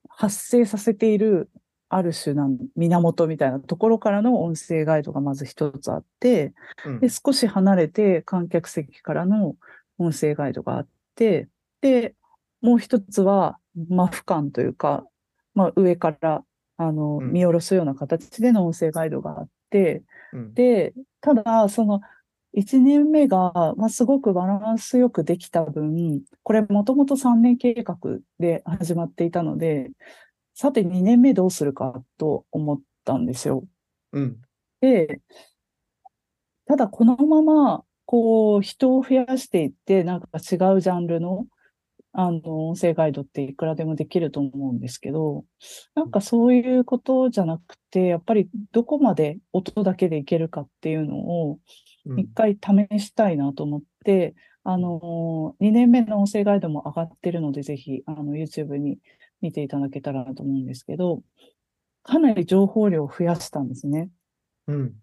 [0.09, 1.51] 発生させている、
[1.91, 6.53] ある種な源みたいなところからの音声ガイドがまず一つあって、
[6.85, 9.55] うんで、少し離れて観客席からの
[9.99, 11.49] 音声ガイドがあって、
[11.81, 12.15] で、
[12.61, 15.05] もう一つは、まあ、俯瞰というか、
[15.55, 16.45] まあ、上から、
[16.79, 22.01] あの、うん見下ろすような形での音声ガイドがあって、うんで、ただ、その、
[22.55, 27.97] 1年目が、まあ、すごくバランスよくできた分、これもともと3年計画
[28.41, 29.91] で始まっていたので、
[30.55, 33.65] さて2年目どうするかと思ったんですよ。
[34.13, 34.41] うん。
[34.81, 35.21] で、
[36.67, 41.47] ただこのまま、こう、人を増やしていって、なんか違うジャンルの、
[42.21, 45.45] あの、音声ガイドっていくらでもできると思うんですけど、
[45.95, 51.53] なんかそういうことじゃなくて、やっぱりどこまで音だけでいけるかっていうのを、
[52.07, 58.99] うん一回試したいなと思って、あの、2年目の音声ガイドも上がってるので、ぜひ、あの、YouTube に
[59.43, 61.21] 見ていただけたらなと思うんですけど、
[62.03, 64.09] かなり情報量を増やしたんですね。
[64.69, 64.95] うん。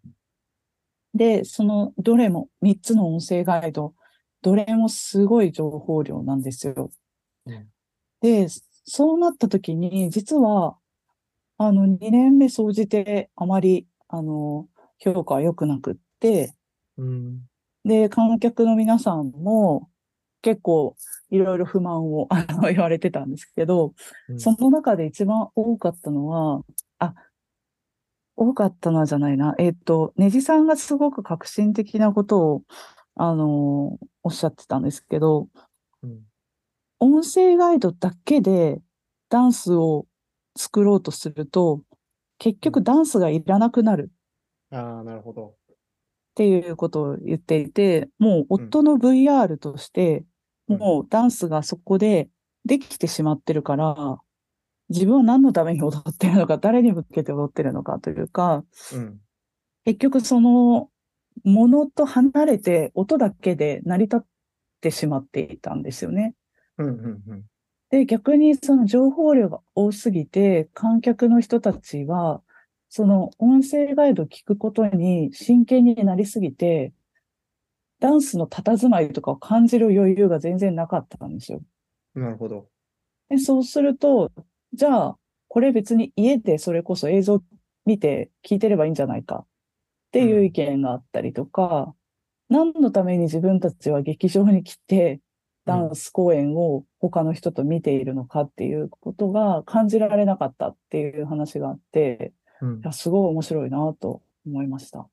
[1.14, 3.94] で、そのどれも、3つの音声ガイド、
[4.42, 6.90] どれもすごい情報量なんですよ。
[7.46, 7.70] うん
[8.22, 8.48] で、
[8.86, 10.78] そうなった時に、実は、
[11.58, 14.68] あの、2年目総じてあまり、あの、
[14.98, 16.56] 評価は良くなくって、
[16.98, 17.42] うん。
[17.84, 19.90] で、観客の皆さんも
[20.42, 20.96] 結構
[21.30, 22.28] いろいろ不満を
[22.64, 23.94] 言われてたんですけど、
[24.30, 26.62] うんその中で一番多かったのは、
[27.00, 27.14] あ、
[28.36, 29.56] 多かったのはじゃないな。
[29.60, 32.64] えっと、ネジさんがすごく革新的なことを、
[33.16, 35.50] あの、おっしゃってたんですけど、うん
[37.00, 38.82] 音声ガイドだけで
[39.30, 40.06] ダンスを
[40.58, 41.82] 作ろうとすると、
[42.38, 44.12] 結局ダンスがいらなくなる
[44.72, 45.56] ああ、なるほど。
[45.72, 50.26] っていうことを言っていて、もう夫の VR として、うん
[50.68, 52.28] もうダンスがそこで
[52.66, 54.18] できてしまってるから、
[54.90, 59.20] 自分は何のために踊ってるのか、誰に向けて踊ってるのかというか、うん。
[59.86, 60.90] 結局その
[61.44, 64.26] ものと離れて音だけで成り立っ
[64.82, 66.34] てしまっていたんですよね。
[66.78, 66.88] うん。
[66.88, 67.24] うん。
[67.28, 67.46] うん。
[67.92, 72.42] で、逆にその情報量が多すぎて、観客の人たちは、
[72.90, 76.94] その音声ガイドを聞くことに真剣になりすぎて、
[78.00, 81.62] ダンスの佇まいとかを感じる余裕が全然なかったんですよ。
[82.16, 82.70] なるほど。
[83.30, 84.32] で、そうすると、
[84.74, 85.18] じゃあ、
[85.48, 87.42] これ別に家でそれこそ映像
[87.86, 89.48] 見て聞いてればいいんじゃないかっ
[90.12, 91.96] ていう意見があったりとか、
[92.50, 95.22] 何のために自分たちは劇場に来て、
[95.66, 105.08] ダンス公演を他の人と見ているのかっていうことが感じられなかったっていう話があって、うんすごい面白いなと思いました。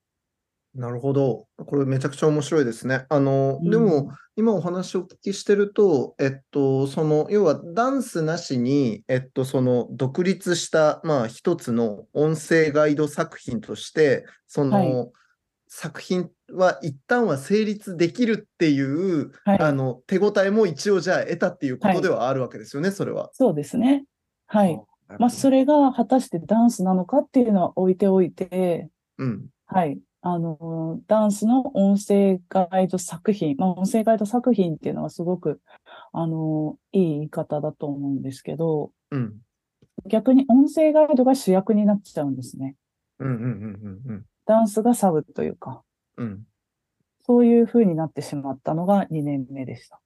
[0.74, 1.46] なるほど。
[1.56, 3.04] これめちゃくちゃ面白いですね。
[3.10, 15.12] あの、うんでも、今お話をお聞きしてると、えっと、その、要はダンスなしに、えっと、その独立した、まあ、一つの音声ガイド作品として、その、はい
[15.74, 23.30] 作品は一旦は成立できるっていう、はいあの、手応えも一応じゃあ得たっていうことではあるわけですよね、それは。
[23.32, 24.04] そうですね。
[24.46, 24.80] はい。
[25.18, 28.88] まあ、それが果たしてダンスなのかっていうのは置いておいて、
[29.18, 29.46] うん。
[29.66, 29.98] はい。
[30.20, 35.60] あの、ダンスの音声ガイド作品、まあ、音声ガイド作品っていうのはすごく、
[36.12, 39.34] あの、いい言い方だと思うんですけど、うん。
[40.06, 42.76] 逆に音声ガイドが主役になっちゃうんですね。
[43.18, 44.24] うんうんうんうんうん。
[44.46, 45.82] ダンスがサブというか、
[46.16, 46.46] うん。
[47.24, 50.00] そういう風になってしまったのが2年目でした。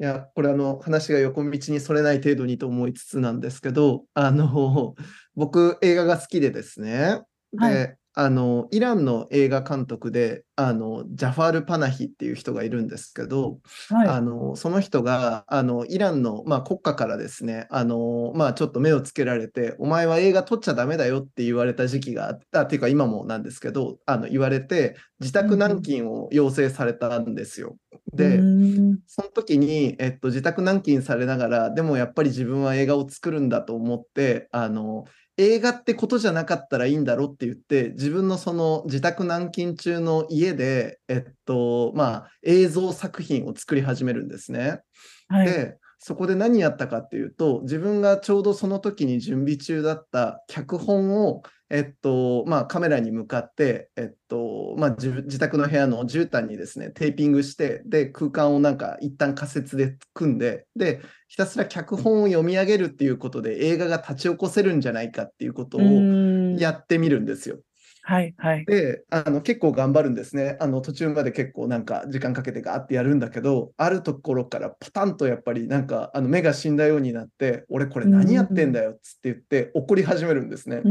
[0.00, 4.96] いや、これあの話が横道にそれない程度にと思いつつなんですけど、あの、
[5.36, 7.22] 僕映画が好きでですね、
[7.56, 13.58] はで、あの、イランの映画監督で、あの、ジャファール・パナヒっていう人がいるんですけど、
[13.88, 14.08] はい。
[14.08, 27.76] あの、その人が、あの、イランの、まあ、国家からですね、あの、まあ、ちょっと目をつけられて、お前は映画撮っちゃダメだよって言われた時期があった、っていうか今もなんですけど、あの、言われて、自宅軟禁を要請されたんですよ。
[28.14, 35.04] で、うーんその時に、えっと、自宅軟禁されながら、でもやっぱり自分は映画を作るんだと思って、あの、
[35.36, 44.80] 映画ってことじゃなかったらいいんだろうって言って、自分のその自宅軟禁中の家で、えっと、まあ、映像作品を作り始めるんですね。
[45.28, 45.46] はい。
[45.46, 67.60] で、そこで何やったかっていうと、自分がちょうどその時に準備中だった脚本を、えっと、まあ、カメラに向かって、えっと、まあ、自自宅の部屋の絨毯にですね、テーピングして、で、空間をなんか一旦仮設で組んで、で、ひたすら脚本を読み上げるっていうことで映画が立ち起こせるんじゃないかっていうことうをやってみるんですよ。
[68.06, 68.66] はい、はい。
[68.66, 70.58] で、あの結構頑張るんですね。
[70.60, 80.82] あの途中まで結構なんか時間かけてガーってやるんだけど、あるところからパタンとやっぱりなんかあの目が死んだようになって、俺これ何やってんだよっつって言って怒り始めるんですね。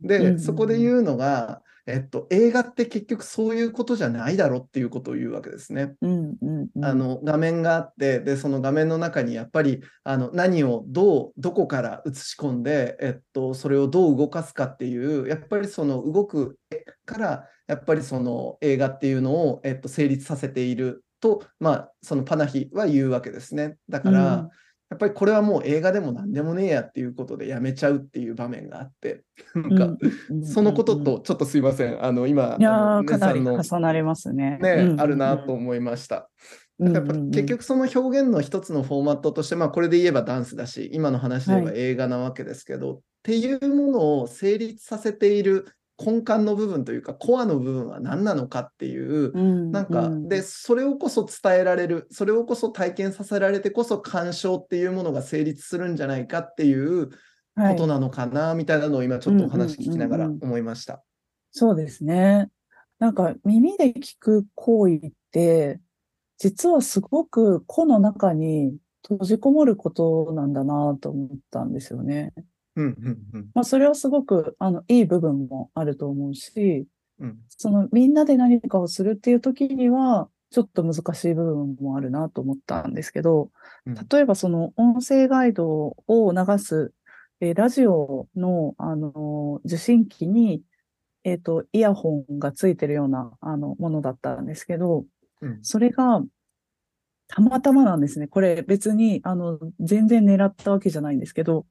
[0.00, 1.60] で、うんそこで言うのが、
[1.90, 5.94] えっと、映画って結局そういうことじゃないだろっていうことを言うわけですね。
[6.00, 6.10] うん
[6.40, 23.76] うんうんあの画面があって、で、その画面の中にやっぱりあの何をどう、どこから映し込んで、えっと、それをどう動かすかっていう、やっぱりその動く絵から、やっぱりその映画っていうのを、えっと、成立させていると、まあ、そのパナヒは言うわけですね。
[23.88, 24.50] だから、うん
[24.90, 29.22] やっぱりこれはもう映画でも何でもねえやっていうことでやめちゃうっていう場面があって、
[29.54, 29.84] なんか、
[30.28, 34.58] うんそのこととちょっとすいません、あの今、いやあのー、かなり重なりますね。
[34.60, 35.00] ね、うん。
[35.00, 36.28] あるなと思いました。
[36.80, 36.92] うん。
[36.92, 45.68] やっぱ結局その表現の一つのフォーマットとして、まあこれで言えばダンスだし、今の話で言えばは映画なわけですけど、っていうものを成立させている
[46.04, 57.10] 根幹の部分というか、コアの部分は何なのかっていう、うんなんか、うんで、それをこそ伝えられる、それをこそ体験させられてこそ鑑賞っていうものが成立するんじゃないかっていう
[57.54, 61.02] はいことなのかな、みたいなのを今ちょっとお話聞きながらうんうんうんうん思いました。
[61.52, 62.48] そうですね。
[62.98, 65.80] なんか耳で聞く行為っって、
[66.38, 68.76] 実はすごく個の中に
[69.08, 72.32] 閉じこもることなんだなと思ったんですよね。
[72.76, 73.50] うんうんうん。
[73.54, 76.86] まあ、それはすごく、あの、いい部分もあると思うし、
[77.18, 77.38] うん。
[77.48, 83.50] そのみんなで何かをするっていう時には、ちょっと難しい部分もあるなと思ったんですけど、
[83.86, 83.94] うん。
[83.94, 86.92] 例えばその音声ガイドを流す、
[87.40, 90.62] えーラジオの、あの受信機に、
[91.24, 95.04] えっ、と、イヤホンがついてるような、あの、ものだったんですけど、
[95.42, 95.58] うん。
[95.62, 96.22] それが、
[97.28, 98.26] たまたまなんですね。
[98.26, 101.66] これ別に、あの、全然狙ったわけじゃないんですけど、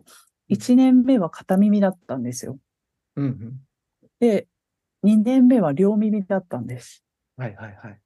[0.50, 2.60] 1年目は片耳だったんですよ。
[3.16, 3.60] うんうん
[4.20, 4.48] で、
[5.04, 7.06] 2年目は両耳だったんです。
[7.38, 8.00] はいはいはい。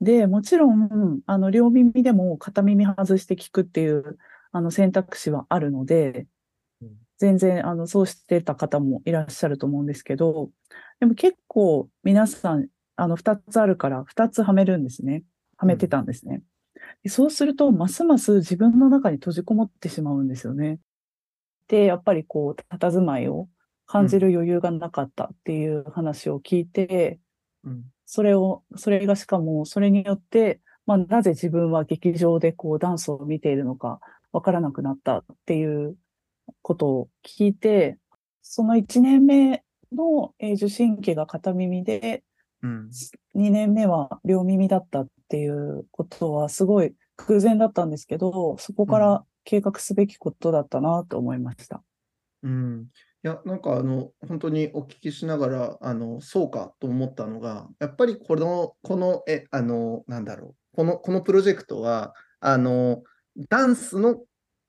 [0.00, 4.18] で、もちろん、あの、両耳でも片耳外して聞くっていう、
[4.52, 6.26] あの、選択肢はあるので
[6.82, 10.50] うん、全然、あの、そうしてた方もいらっしゃると思うんですけど、
[11.00, 15.24] でも結構皆さん、あの、2つあるから、2つはめるんですね。
[15.56, 16.42] はめてたんですね。
[17.02, 20.78] でそうすると、ますます自分の中に閉じこもってしまうんですよね。
[21.68, 23.48] で、やっぱりこう、佇まいを
[23.86, 27.18] 感じる余裕がなかったっていう話を聞いて、
[27.64, 27.84] うん。
[28.06, 34.00] それを、それがしかも、それによって、まあ、なぜ自分は劇場でこうダンスを見ているのか
[34.32, 35.96] わからなくなったっていう
[36.62, 37.98] ことを聞いて、
[38.42, 42.22] その1年目のえー受信機が片耳で、
[42.62, 42.90] うん。
[43.34, 51.82] 2年目は両耳だったっていうことはすごい偶然だったんですけど、そこから計画すべきことだったなと思いました。
[52.42, 52.88] うん、
[53.24, 63.02] いや、なんかあの、本当にお聞きしながら、あの、そうかと思ったのが、やっぱりこの、この、え、あの、なんだろう、この、このプロジェクトは、あの、
[63.48, 64.20] ダンスの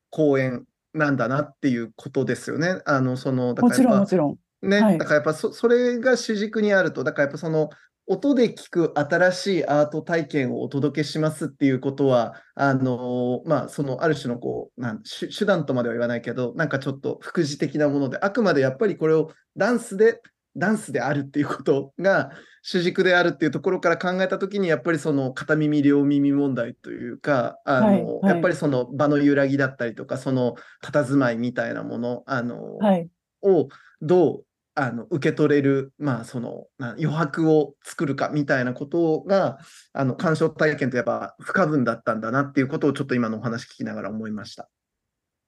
[0.10, 2.82] 公演なんだなっていうことですよね。
[2.86, 4.38] あの、その、だもちろんもちろん。
[4.62, 7.70] ね、はいだからやっぱそ、それが主軸にあると、だからやっぱその、
[8.08, 20.22] 音で聞く新しいアート体験をお届けしますっていうことは、あのまあ、そのある種のこうなん手手段とまでは言わないけど、なんかちょっと副次的なもので、あくまでやっぱりこれをダンスで、
[20.56, 22.30] ダンスであるっていうことが
[22.62, 33.10] 主軸であるっていうところから考えたときに、やっぱりその片耳、両耳問題というか、あのはいはいやっぱりその場の揺らぎだったりとか、その佇まいみたいなもの、あのはい。
[33.42, 33.68] を
[34.02, 34.46] どう
[34.76, 39.58] あの受け取れる、まあ、そのな余白を作るかみたいなことが
[39.94, 44.70] あの鑑賞体験とやっぱ不可分だったんだなっていうことをちょっと今のお話聞きながら思いました。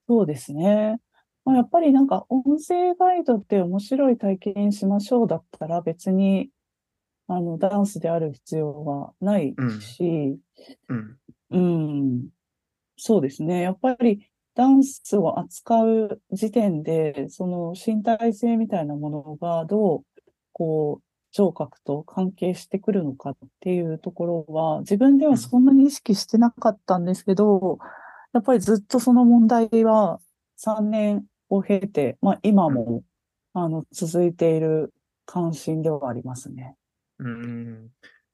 [0.07, 0.99] そうですね。
[1.43, 6.49] まあ、やっぱりなんか音声ガイドって面白い体験しましょうだったら別に
[7.27, 10.39] あのダンスである必要はないし、
[10.87, 11.17] うん
[11.51, 12.27] うん、
[12.95, 13.61] そうですね。
[13.61, 20.03] やっぱりダンスを扱う時点で、その身体性みたいなものがどう、
[20.51, 27.77] こう、聴覚と関係してくるのかっていうところは、自分ではそんなに意識してなかったんですけど、
[28.33, 30.19] やっぱりずっとその問題は
[30.57, 33.03] 3年を経て、まあ今も、
[33.53, 34.91] あの、続いている
[35.27, 36.75] 関心ではありますね。
[37.19, 37.89] うん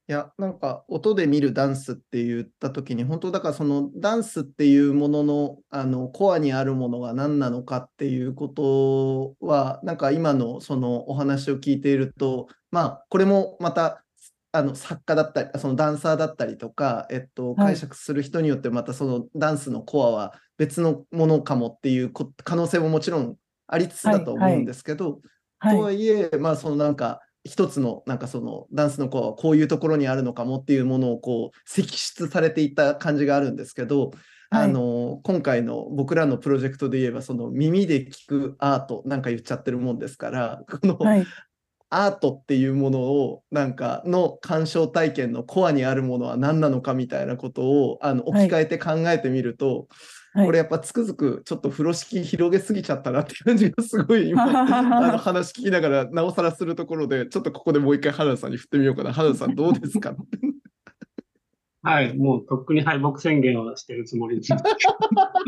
[0.06, 14.04] いや、なんか音で見るダンスって言ったときに、本当だからそのダンスっていうものの、あのコアにあるものが何なのかっていうことは、なんか今のそのお話を聞いていると、まあ、これもまた
[14.52, 23.36] あの作家だったり、そのダンサーだったりとか、えっと、はい解釈する人によってまたそのダンスのコアは別のものかもっていうこ可能性ももちろん
[23.66, 25.22] ありつつだと思うんですけど、
[25.60, 25.84] とは。
[25.86, 34.18] はいいえ、まあそのなんか一つのなんかそのダンスのコアはこういうところにあるのかもっていうものをこう析出されていった感じがあるんですけど、はい
[34.50, 41.26] あの今回の僕らのプロジェクトで言えばその耳で聞くアートなんか言っちゃってるもんですから このはい。
[41.90, 49.86] アートっていうものをなんかの鑑賞体験のコアにあるものは何なのかみたいなことをあの置き換えて考えてみると、はい
[50.34, 54.82] これやっぱつくづくちょっと風呂敷広げすぎちゃったなって感じがすごい今 あ
[55.12, 60.16] の話聞きながらなおさらするところでちょっとここでもう一回原田さんに振ってみようかな原田さんどうですか？
[61.86, 64.54] はい、もうとっくに敗北宣言をしてるつもりです。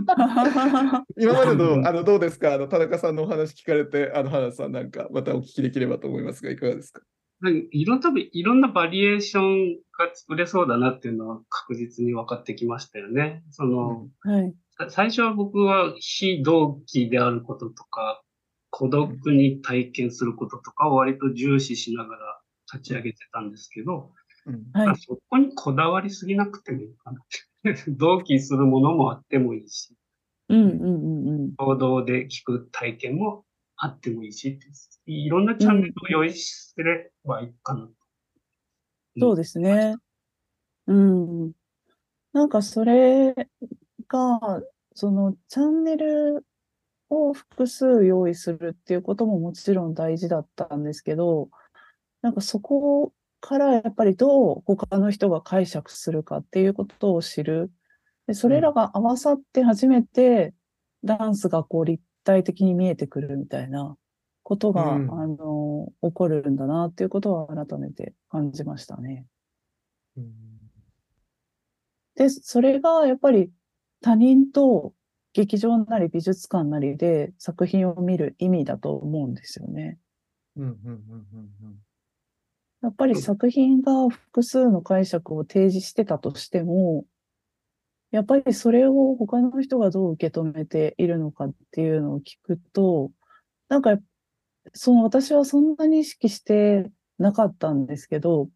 [1.18, 2.54] 今までのあのどうですか？
[2.54, 7.02] あの田中さんのお話聞かれてあの原田さんなんかまたお聞きできればと思いますがいかがですか？
[7.40, 13.42] はいいろんな多分いろんなバリエーションが作れそうだなっていうのは確実に分かってきましたよね。
[13.50, 14.54] その、はい。
[14.78, 18.22] さ最初は僕は非同期であることとか、
[18.70, 22.40] 孤独に体験することとかを割と重視しながら
[22.72, 24.12] 立ち上げてたんですけど、
[24.46, 24.96] うんはい。
[24.98, 27.20] そこにこだわりすぎなくてもいいかな。
[27.88, 29.94] 同期するものもあってもいいし、
[30.48, 31.56] うんうんうんうん。
[31.56, 33.44] 行動で聞く体験も
[33.76, 34.58] あってもいいし
[35.06, 37.92] いろんなチャンネルを用意すればいいかなと。
[39.18, 39.96] そうですね。
[40.86, 41.52] うん。
[42.32, 43.34] なんかそれ
[44.08, 44.62] が、
[44.94, 46.46] そのチャンネル
[47.10, 51.50] を複数用意するっていうことももちろん大事だったんですけど、
[52.22, 57.70] なんかそこからやっぱりどう他の人が解釈するかっていうことを知る。
[58.26, 60.54] で、それらが合わさって初めて
[61.04, 63.96] ダンスがこう立体的に見えてくるみたいな
[64.42, 69.26] ことが、うんあの、起こるんだなっていうことは改めて感じましたね。
[72.16, 73.50] で、それがやっぱり
[74.02, 74.92] 他人と
[75.32, 79.98] 劇場なり美術館なりで作品を見る意味だと思うんですよね。
[80.56, 81.86] うんうんうんうん
[82.82, 87.04] やっぱり作品が複数の解釈を提示してたとしても、
[88.12, 93.10] やっぱりそれを他の人がどう受け止めているのかっていうのを聞くと、
[93.68, 93.98] なんか、
[94.72, 98.48] その私はそんなに意識してなかったんですけど、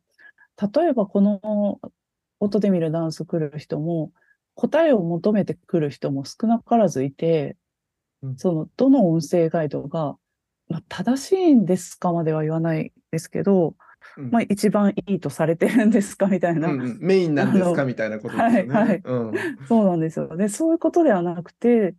[0.75, 1.81] 例えばこの
[2.39, 4.13] 音で見るダンス来る人も、
[4.61, 7.57] 答えを求めてくる人も少なからずいて
[8.23, 10.17] うん、その、どの音声ガイドが、
[10.69, 13.75] まあ、正しいんですかまでは言わないですけど、
[14.17, 14.31] うん。
[14.31, 16.99] まあ、一番いいとされてるんですかみたいな、うんうん。
[17.01, 18.75] メインなんですかみたいなことですよね。
[18.75, 19.03] はいはい。
[19.05, 19.33] うん。
[19.67, 20.37] そうなんですよ。
[20.37, 20.49] ね。
[20.49, 21.95] そういうことではなくて、っ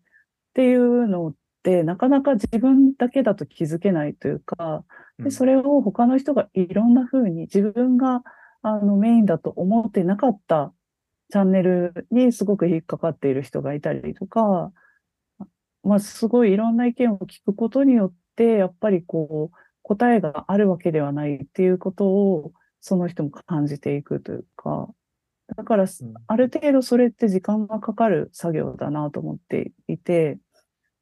[0.53, 1.33] ていうのっ
[1.63, 4.83] て、なかなか自分だけだと気づけないというか、
[5.19, 8.23] でそれを他の人がいろんな風に自分が
[8.63, 10.73] あのメインだと思ってなかった
[11.31, 14.71] チャンネルにすごく引っかかっている人がいたりとか、
[15.83, 22.51] まあ、すごいいろんな意見を聞くことによって、やっぱりこう、答えがあるわけではないっていうことを、
[22.81, 24.89] その人も感じていくというか、
[25.55, 30.37] だから、うんある程度それって時間がかかる作業だなと思っていて、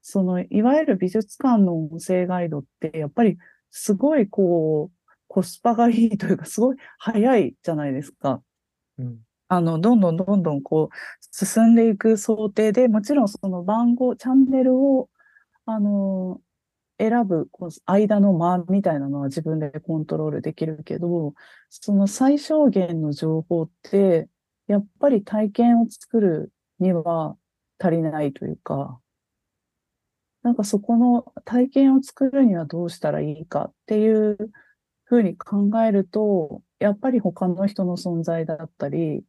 [0.02, 3.38] その、いわゆる美術館の音声ガイドって、やっぱり
[3.70, 8.42] すごいこう、コスパがいいというか、すごい早いじゃないですか。
[8.98, 10.96] うんあの、どんどんどんどんこう、
[11.32, 15.10] 進んでいく想定で、もちろんその番号、チャンネルを、
[15.66, 16.42] あの、
[17.00, 21.34] 選ぶ、こう間の間みたいなのは自分でコントロールできるけど、
[21.70, 24.30] その最小限の情報って、
[24.68, 27.38] やっぱり体験を作るには
[27.80, 29.02] 足りないというか、
[30.44, 34.38] なんかそこの体験を作るにはどうしたらいいかっていう
[35.06, 39.24] ふうに考えると、やっぱり他の人の存在だったり、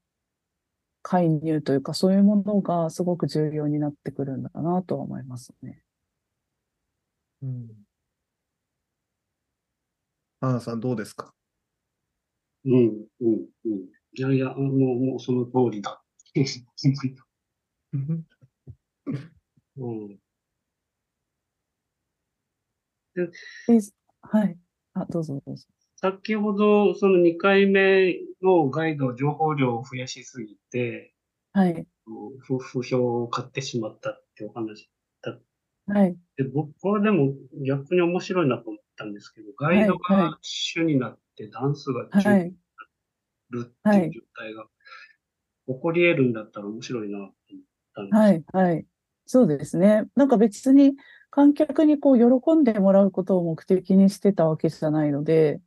[1.02, 5.82] 介入というかそういうものがすごく重要になってくるんだなとは思いますね。
[7.42, 7.86] うん
[10.40, 11.32] 花さんどうですか？
[12.64, 13.72] うん、うん、うん。
[14.12, 16.02] いやいや、もう、もうその通りだ。
[19.76, 20.20] うん。
[23.14, 23.28] で
[24.22, 24.58] はい。
[24.94, 25.66] あ、どうぞどうぞ。
[26.00, 31.14] 先ほど、その2回目のガイド、情報量を増やしすぎて、
[31.52, 31.86] はい。
[32.40, 34.90] 不不評を買ってしまったってお話
[35.86, 36.16] はい。
[36.36, 37.34] で、僕はでも
[37.66, 42.54] 逆に面白いなと思ったんですけど、ガイドが主になってダンスがは主にい。
[43.52, 44.64] なるってはいいう状態が
[45.66, 47.34] 起こり得るんだったら面白いなと思っ
[47.94, 48.20] たんです。
[48.20, 48.44] はい。
[48.52, 48.86] はい。
[49.26, 50.04] そうですね。
[50.16, 50.94] なんか別に
[51.30, 55.60] 観客にこう喜んでもらうことを目的にしてたわけじゃないので、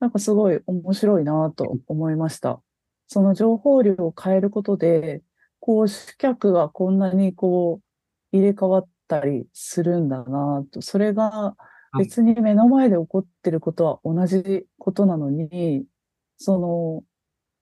[0.00, 2.60] なんかすごい面白いなと思いました。
[3.06, 5.22] その情報量を変えることで、
[5.60, 7.80] こう、主客がこんなにこ
[8.32, 10.80] う、入れ替わったりするんだなと。
[10.80, 11.56] それが
[11.98, 15.84] 別に目の前で起こってることは同じことなのに、
[16.38, 17.04] その、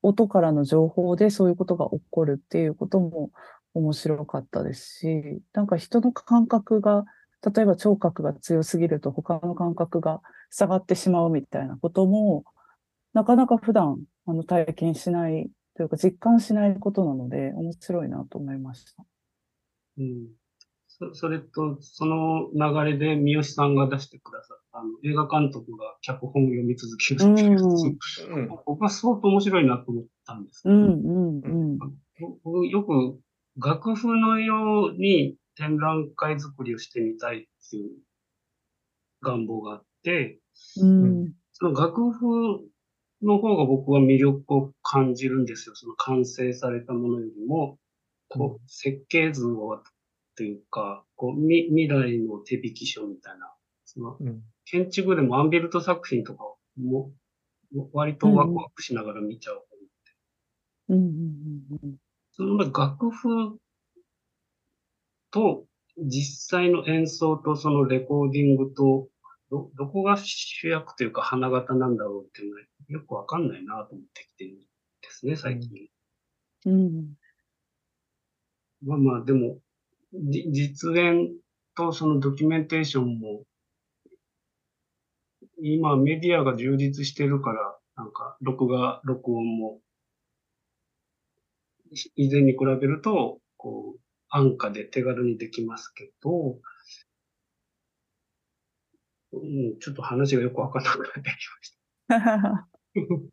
[0.03, 3.31] 音からの情報でそういうことが起こるっていうことも
[3.75, 7.05] 面白かったですし、なんか人の感覚が、
[7.45, 10.21] 例えば聴覚が強すぎると他の感覚が
[10.51, 12.45] 下がってしまうみたいなことも、
[13.13, 19.05] なかなか普段あの体験しないというか実感しないことなので面白いなと思いました。
[19.99, 20.29] うん
[20.89, 27.97] そそれと、その流れで三好さんが出してくださったあの映画監督が脚本を読み続けるっていう
[28.31, 31.79] うん僕はすごく面白いなと思ったんですけど、うんうんうん。
[32.43, 33.21] 僕よく
[33.65, 37.91] 楽譜のように展覧会作りをしてみたいっていう
[39.23, 40.39] 願望があって、
[40.81, 41.33] うん。
[41.53, 42.61] その楽譜
[43.23, 45.75] の方が僕は魅力を感じるんですよ。
[45.75, 47.79] その完成されたものよりも、
[48.29, 49.83] こう設計図をっ
[50.37, 53.53] ていうか、こうみ未来の手引き書みたいな、
[53.85, 54.43] そのうん。
[54.65, 56.45] 建築でもアンビルト作品とか
[56.79, 57.11] も
[57.93, 59.65] 割とワクワクしながら見ちゃう。
[60.91, 60.99] うん。
[60.99, 61.79] うん。
[61.83, 61.97] うん。
[62.33, 63.59] その楽譜
[65.31, 65.65] と
[65.99, 69.09] 実際の演奏とそのレコーディングと
[69.51, 74.65] ど、どこが主役というか花形なんだろうっていうのはよくわかんないなと思ってきてるんで
[75.11, 75.89] すね、最近。
[76.67, 77.15] うん。
[78.85, 79.59] まあまあ、でも、
[80.13, 81.33] じ実演
[81.75, 83.45] とそのドキュメンテーションも、
[85.61, 89.81] 今メディアが充実してるから、なんか、録画、録音も、
[91.91, 94.01] い以前に比べると、こう、
[94.31, 96.59] 安価で手軽にできますけど、
[99.33, 101.79] うん、ちょっと話がよくわからなくなってきまし
[102.09, 102.69] た。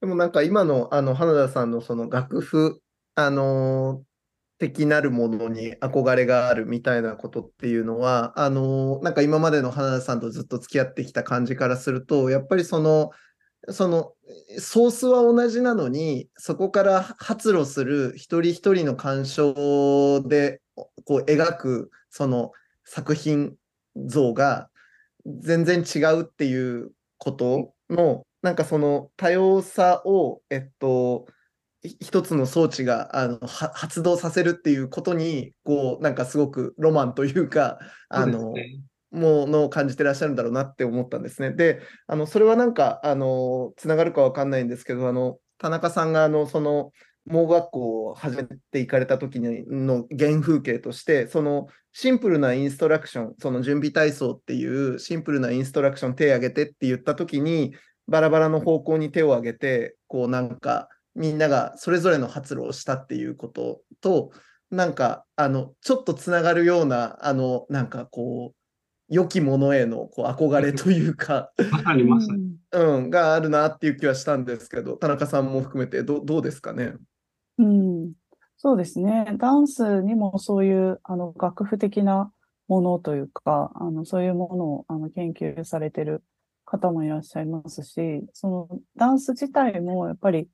[0.00, 2.80] でもなんか今のあの花田さんのその楽譜、
[3.14, 4.12] あのー
[4.58, 13.10] 的なるものに憧れがあるみたいなことっていうのは、あのーなんか今までの花田さんとずっと付き合ってきた感じからすると、やっぱりその、
[13.68, 14.12] その
[14.58, 20.60] ソースは同じなのに、そこから発露する一人一人の鑑賞で
[21.04, 22.52] こう描くその
[22.84, 23.54] 作品
[23.96, 24.68] 像が
[25.26, 31.26] 全然違うっていうことの、なんかその多様さを、えっと、
[31.82, 37.78] 一つの装置があの発動させるっていうことに、こう、なんかすごくロマンというか、
[38.08, 38.82] あの、そうですね。
[39.12, 41.52] ものを感じてらっしゃるんだろうなって思ったんですね。
[41.52, 46.90] で、あの、それはなんか、あの、つながるかわかんないんですけど、あの、田中さんが、あの、その、
[47.24, 57.74] 盲学校を始めていかれた時の原風景として、そのシンプルなインストラクション、その準備体操っていうシンプルなインストラクション手を挙げてって言った時に、
[58.08, 64.30] バラバラの方向に手を挙げて、こうなんかみんながそれぞれの発露をしたっていうことと、
[64.70, 68.61] なんかあのちょっとつながるような、あのなんかこう、
[69.12, 72.56] 良きものへのこう憧れというか、まさにまさに。
[72.72, 76.94] うん、があるなっていう気はしたんですけど、田中さんも含めてどどうですかね？
[77.58, 78.12] うん、
[78.56, 79.34] そうですね。
[79.36, 82.32] ダンスにもそういうあの楽譜的な
[82.68, 86.24] ものというか、あのそういうものをあの研究されてる
[86.64, 90.48] 方もいらっしゃいますし、そのダンス自体もやっぱり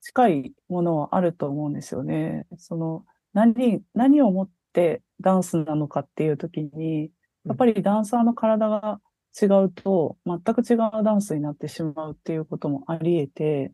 [0.00, 2.46] 近いものはあると思うんですよね。
[2.56, 7.12] その何、何をもってダンスなのかっていう時に、
[7.44, 9.00] やっぱりダンサーの体が
[9.40, 13.72] 違うと全く違うダンスになってしまうっていうこともあり得て、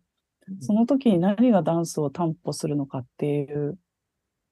[0.61, 3.79] その時に何がダンスを担保するのかっていう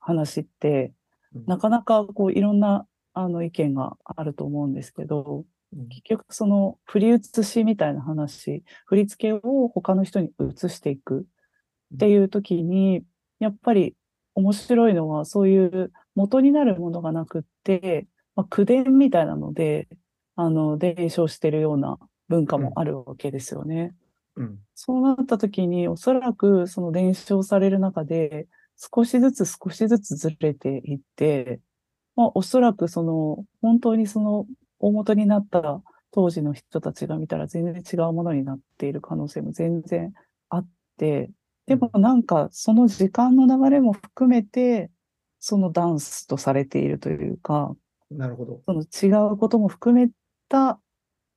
[0.00, 0.92] 話って、
[1.34, 1.44] うん。
[1.46, 5.88] なかなかこういろんなあの意見があると思うんですけど、うん。
[5.88, 11.26] 結局その振り写しみたいな話、振り付けを他の人に移していく
[11.94, 13.04] っていう時に、
[13.38, 13.94] やっぱり
[14.34, 19.88] 面白いのはそういう元になるものがなくって、まあ、口伝みたいなので、
[20.36, 21.98] あの、伝承してるような
[22.28, 23.94] 文化もあるわけですよね。
[24.36, 24.58] うん。
[24.74, 31.60] そうなった時に、おそらくその伝承される中で、少しずつ少しずつずれていって、
[32.16, 34.46] まあ、おそらくその、本当にその
[34.80, 40.12] 大元になった当時の人たちが見たら全然違うものになっている可能性も全然
[40.48, 41.30] あって、
[41.66, 44.90] でもなんかその時間の流れも含めて、
[45.40, 47.74] そのダンスとされているというか、
[48.10, 48.62] なるほど。
[48.66, 50.10] その違うことも含め
[50.48, 50.78] た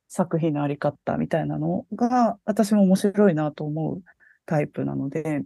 [0.07, 4.01] 作品のあり方みたいなのが私も面白いなと思う
[4.45, 5.43] タイプなので、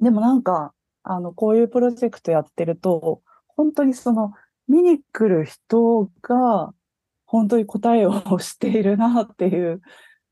[0.00, 4.32] でもなんか、あの、こういうプロジェクトやってると、本当にその
[4.68, 6.72] 見に来る人が
[7.26, 9.80] 本当に答えをしているなっていう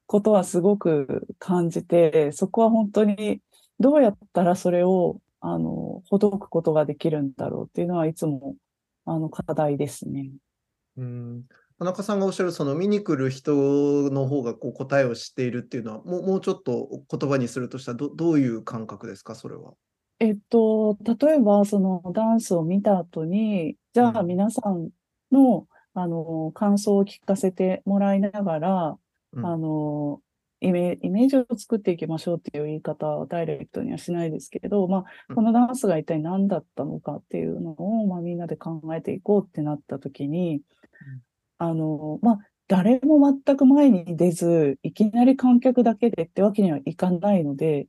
[0.06, 3.40] ことはすごく感じて、そこは本当に
[3.80, 8.54] どうやったらそれを、あの、ほどくことができるんだろうっていうのはいつも、
[9.04, 10.30] あの、課題ですね。
[10.96, 11.44] うん
[11.78, 13.52] 田中さんがおっしゃるその見に来る人
[14.10, 19.72] の方がこう答えを知っているっていうのはもうもうちょっと言葉にするとしたらどどういう感覚ですかそれは？
[20.20, 24.90] えっと、例えば、そのダンスを見た後に、じゃあうん皆さん
[25.32, 28.98] の、あの、感想を聞かせてもらいながら、
[29.32, 30.20] うんあの、
[30.62, 35.04] イメイメージを作っていきましょうっていう言い方はダイレクトにはしないですけど、まうん。
[35.04, 40.62] あ、このダンスが一体何だったのかっていうのを、まあ、みんなで考えていこうってなった時に、
[41.58, 47.86] あの、まあ、誰も全く前に出ず、いきなり観客だけでってわけにはいかないので、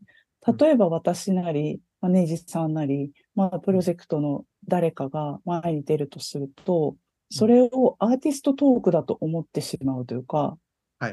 [0.59, 6.97] 例えば私なり、マネージさんなり、まあ、プロジェクトの誰かが前に出るとすると、
[7.29, 10.57] それをアーティストトークだと思ってしまうというか、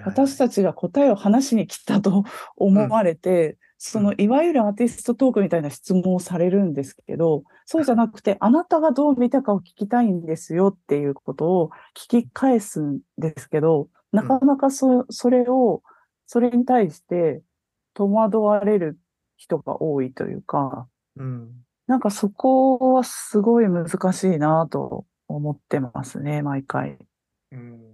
[0.04, 2.24] 私たちが答えを話しに来たと
[2.56, 15.82] 思われて、そのいわゆるアーティストトークみたいな質問をされるんですけど、そうじゃなくて、あなたがどう見たかを聞きたいんですよっていうことを聞き返すんですけど、なかなかそそれを、
[16.26, 17.42] それに対して
[17.94, 18.98] 戸惑われる
[19.36, 20.86] 人が多いというか、
[21.16, 21.50] うん。
[21.86, 26.98] なんかそこはすごい難しいなと思ってますね、毎回。
[27.50, 27.89] うん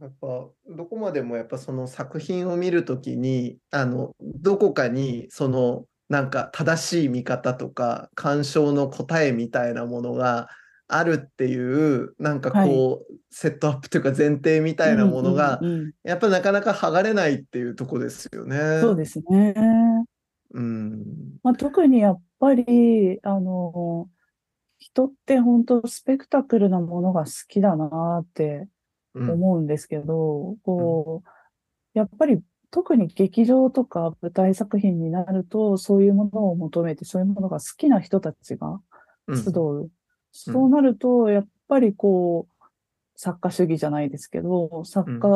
[0.00, 0.26] やっぱ
[0.70, 10.48] どこまでもやっぱその作品を見るときにあのどこかにそのなんか正しい見方とか鑑賞の答えみたいなものが
[10.88, 18.80] あるっていうなんかこう、セットアップというか前提みたいなものが、うんうんうんやっぱなかなか剥がれないっていうとこですよね。
[18.80, 19.54] そうですね。
[20.52, 21.04] うん。
[21.42, 24.08] まあ、特にやっぱり、あの、
[24.78, 28.68] 人って本当スペクタクルなものが好きだなってうん
[29.14, 31.28] 思うんですけど、こう、
[31.94, 32.40] やっぱり
[32.70, 38.80] 特に劇場とか舞台作品になると、そういうものを求めて、そういうものが好きな人たちが
[39.28, 39.36] うん。
[39.36, 39.90] 集う。
[40.32, 42.64] そうなると、やっぱりこう、
[43.14, 45.28] 作家主義じゃないですけど、作家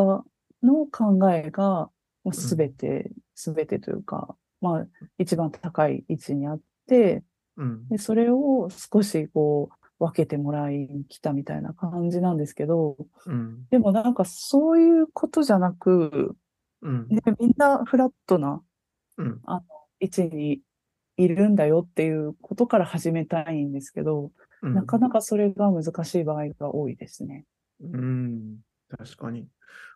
[0.62, 1.90] の考えが
[2.24, 4.86] もうすべて、すべてというか、まあ、
[5.18, 7.22] 一番高い位置にあって、
[7.56, 7.88] うん。
[7.88, 12.96] で、それを少しこう、分けてもらいに来たみたいな感じなんですけど、
[13.26, 16.36] うんでもなんかそういうことじゃなく、
[16.82, 18.62] うんでみんなフラットな
[19.16, 19.40] うん
[20.00, 20.60] 位置に
[21.16, 24.30] いるんだよっていうことから始めたいんですけど、
[24.62, 27.44] うんなかなかそれが難しい場合が多いですね。
[27.82, 28.58] うん、
[28.88, 29.46] 確かに。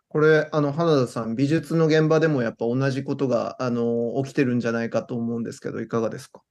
[0.09, 6.43] これ、あの、花田さん、美術の現場でもやっぱ同じことが、あの、起きてるんじゃないかと思うんですけど、いかがですか？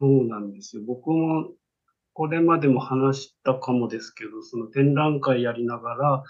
[0.00, 0.82] そうなんですよ。
[0.86, 1.48] 僕も
[2.16, 6.24] これまでも話したかもですけど、その展覧会やりながら、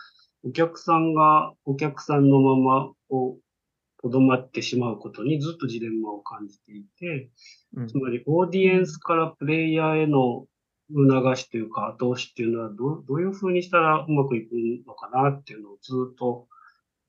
[0.44, 7.30] お客さんがお客さんのままこう、とどまってしまうことにずっとジレンマを感じていて、
[7.76, 10.46] うんつまりオーディエンスからプレイヤーへの
[10.90, 14.52] 促しというか後押しっていうのはどうどういうふうにしたらうまくいく
[14.88, 16.48] のかなっていうのをずっと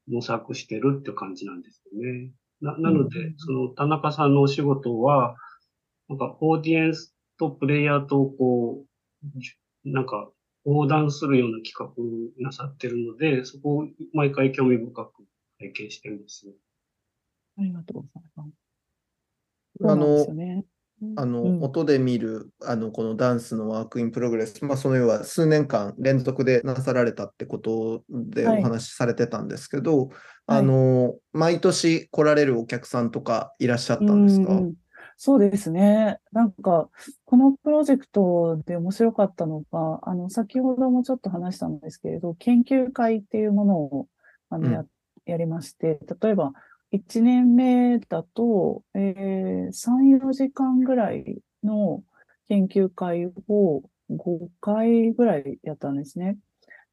[0.08, 2.32] 模索してるって感じなんですよね。
[2.62, 5.36] ななので、その田中さんのお仕事は、
[6.10, 8.84] なんかオーディエンスとプレイヤーとこ
[9.86, 10.30] う、なんか
[10.66, 11.74] 横断するような企
[12.38, 15.12] 画なさってるので、そこを毎回興味深く
[15.60, 16.54] 拝見してるんですよ。
[17.58, 18.50] ありがとうございます。
[19.84, 20.66] あのよ、ね。
[21.16, 30.10] あの、うん音で見る、あの、このダンスのワークインプログレス、まあ、その要は数年間連続でなさられたってことではいお話しされてたんですけど、はい
[30.48, 34.54] あの、毎年来られるお客さんとかいらっしゃったんですか？
[34.54, 34.74] うんうん
[35.20, 36.20] そうですね。
[36.32, 36.90] なんか、
[37.26, 44.08] このプロジェクトで面白かったのが、あの、先ほどもちょっと話したんですけれど、研究会っていうものを、
[44.50, 44.86] あの、うんや、
[45.26, 46.54] やりまして、例えば、
[46.92, 52.04] 1年目だと、えー、3、4時間ぐらいの
[52.48, 53.82] 研究会を
[54.12, 56.38] 5回ぐらいやったんですね。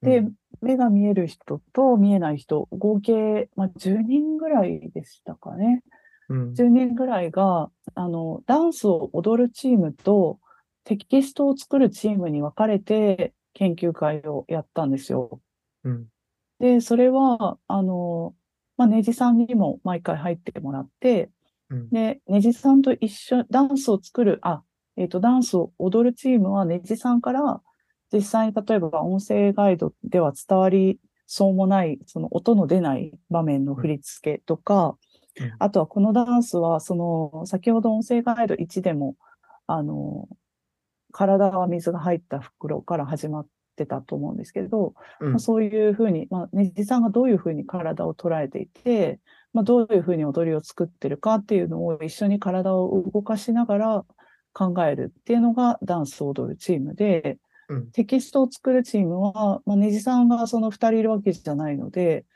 [0.01, 5.83] で、うん目が見える人と見えない人、合計、まあ、10人ぐらいでしたかね。
[6.29, 6.55] うん。
[6.55, 10.39] 10人ぐらいが、あの、ダンスを踊るチームと
[10.85, 15.41] テキストを作るチームに分かれて研究会をやったんですよ。
[15.85, 16.07] うん。
[16.61, 18.35] で、それは、あの、
[18.77, 21.31] まあ、ネジさんにも毎回入ってもらって、
[21.71, 21.91] うん。
[21.91, 24.63] で、ネジさんと一緒、ダンスを作る、あ、
[24.97, 27.61] えっと、ダンスを踊るチームはネジさんから、
[28.13, 34.95] 実際に例えば音声ガイドでは伝わりそうもない、その音の出ない場面の振り付けとか、うん
[35.59, 39.17] あとはこのダンスは、その、先ほど音声ガイド1でも、
[39.67, 40.29] あの、
[41.13, 43.47] 体は水が入った袋から始まっ
[43.77, 45.31] てたと思うんですけれど、うん。
[45.31, 49.21] まあ、そういうふうに、まあ、ねじさんがどういうふうに体を捉えていて、
[49.53, 54.05] まあ、どういうふうに踊りを作ってるかっていうのを一緒に体を動かしながら
[54.53, 57.39] 考えるっていうのがダンスを踊るチームで、
[57.69, 62.27] うんテキストを作るチームは、まあ、ねじさんがその2人いるわけじゃないので、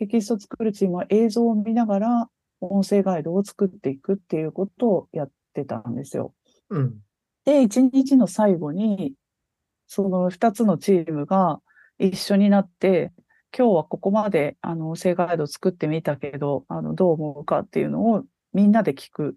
[0.00, 2.28] テキストを作るチームは映像を見ながら
[2.60, 6.34] 音声ガイドを作っていくっていうことをやってたんですよ。
[6.70, 6.94] うん
[7.44, 9.14] で、一日の最後に、
[9.86, 11.60] その2つのチームが
[11.98, 13.12] 一緒になって、
[13.56, 19.36] 今日はここまであの音声ガイドを作ってみたけど、あのどう思うかっていうのをみんなで聞く。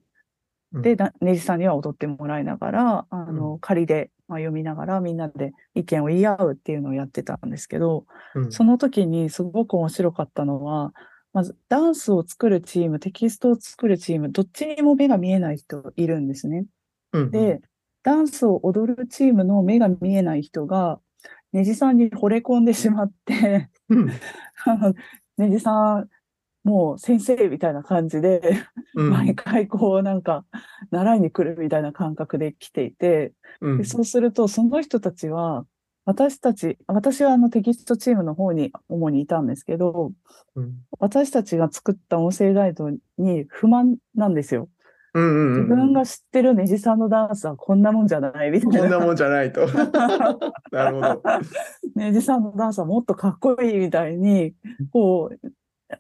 [0.74, 8.06] で、だネジさんには踊ってもらいながら、あの仮で、まあ、読みながらみんなで意見を言い合うっていうのをやってたんですけど、
[8.36, 8.52] うん。
[8.52, 10.94] その時にすごく面白かったのは、
[11.34, 16.66] まずダンスを作るチーム、テキストを作るチーム、どっちにも目が見えない人いるんですね。
[17.12, 17.62] うんで、
[18.04, 21.00] ダンスを踊るチームの目が見えない人が、
[21.52, 24.10] ネジさんに惚れ込んでしまって、うん。
[24.66, 24.94] あの
[25.38, 26.10] ネジさん、
[26.64, 28.42] もう先生みたいな感じで、
[28.96, 30.46] うん毎回こうなんか
[30.92, 35.66] 習いに来るみたいな感覚で来ていて、うんでそうするとその人たちは、
[36.06, 40.12] 私たち、私はあのテキストチームの方に主にいたんですけど、
[40.56, 44.70] うん私たちが作った音声ガイドに不満なんですよ。
[45.14, 45.62] うんうんうん。
[45.64, 48.80] 自分が知ってるネジさんのダンスはこんなもんじゃないみたいな。
[48.80, 49.68] こんなもんじゃないと。
[50.72, 51.24] なるほど。
[51.96, 54.56] ネジさんのダンスはもっとかっこいいみたいに、
[54.92, 55.48] こう、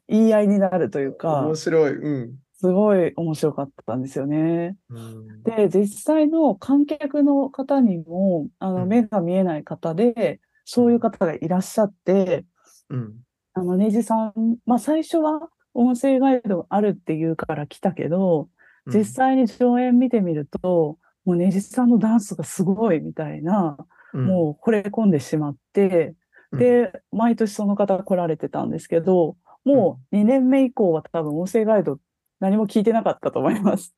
[0.08, 1.96] 言い合いになるというか面、白い。
[1.96, 2.36] うん。
[2.56, 4.78] すごい面白かったんですよね。
[4.90, 12.46] うんで、実際の観客の方にも、あの、うん目が見えない方で、そういう方がいらっしゃって、
[12.90, 13.14] うん。
[13.54, 18.50] あの、ネジさん、まあ最初は音声ガイドあるっていうから来たけど、
[18.88, 23.78] 実際に上演見てみると、もうネジさんのダンスがすごいみたいな、
[24.14, 26.16] うん、もう惚れ込んでしまって、
[26.52, 32.00] うん、で、毎年その方来られてたんですけど、もう2年目以降は多分音声ガイド
[32.40, 33.96] 何も聞いてなかったと思います。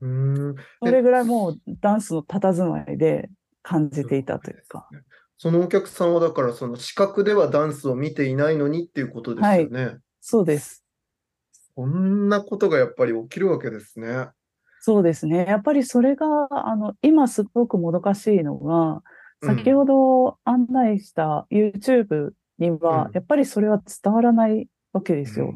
[0.00, 0.54] うん。
[0.82, 3.30] それぐらいもうダンスの佇まいで
[3.62, 4.88] 感じていたというか。
[5.38, 9.98] そのお客さんはだからその視覚ではダンスを見ていないのにっていうことですよね。
[10.20, 10.84] そうです。
[11.76, 14.28] こんなことがやっぱり起きるわけですね。
[14.80, 15.46] そうですね。
[15.46, 19.02] やっぱりそれが、あの、今すごくもどかしいのが、
[19.42, 25.54] 先ほど案内した YouTube にはうん、やっぱりそれは伝わらないわけですよ。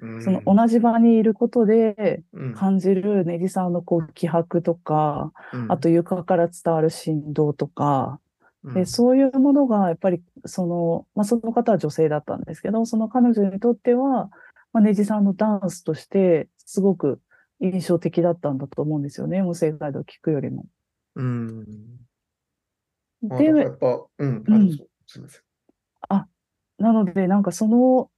[0.00, 0.22] うん。
[0.22, 2.54] その同じ場にいることでうん。
[2.54, 5.72] 感じるネギさんのこう気迫とか、うん。
[5.72, 8.20] あと床から伝わる振動とか、
[8.64, 8.74] うん。
[8.74, 14.30] でそういうものがやっぱりその、まあ、その方は女性だったんですけど、その彼女にとっては、
[14.72, 17.20] まあ、ネジさんのダンスとしてすごく
[17.60, 20.66] 印象的だったんだと思うんですよね、音声ガイドを聞くよりも。
[21.14, 21.64] うん。
[23.30, 24.44] あでうん、あうん。
[26.82, 28.11] なので、なんかその、あ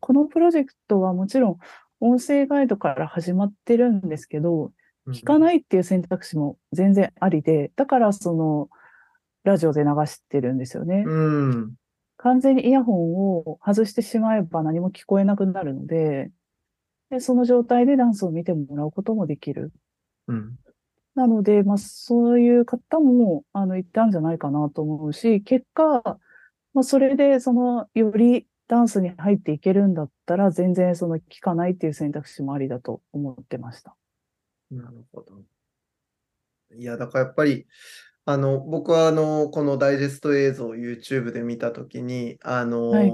[0.00, 1.58] このプロジェクトはもちろん
[2.00, 4.72] 音声ガイドから始まってるんですけど、
[5.08, 5.38] 聞かい。
[5.38, 8.68] ないっていう選択肢も全然ありで、だからその、
[9.44, 11.04] ラジオで流してるんですよね。
[11.06, 11.74] うん。
[12.18, 16.30] 完全にイヤホンを外してしまえば何も聞こえなくなるので、
[17.08, 19.72] でその状態でダンスを見てもらうこともできる。
[20.28, 20.56] うん。
[21.14, 26.02] なので、まあ、そういう方も、あの、いたんじゃないかなと思うし、結果、
[26.72, 33.96] まあ、それで、その、よりダンスに入っていけるんだったら、全然、その、聞かないっていう選択肢もありだと思ってました。
[34.70, 35.42] なるほど。
[36.76, 37.66] いや、だからやっぱり、
[38.26, 43.12] あの、僕はあの、このダイジェスト映像を YouTube で見たときに、あの、はい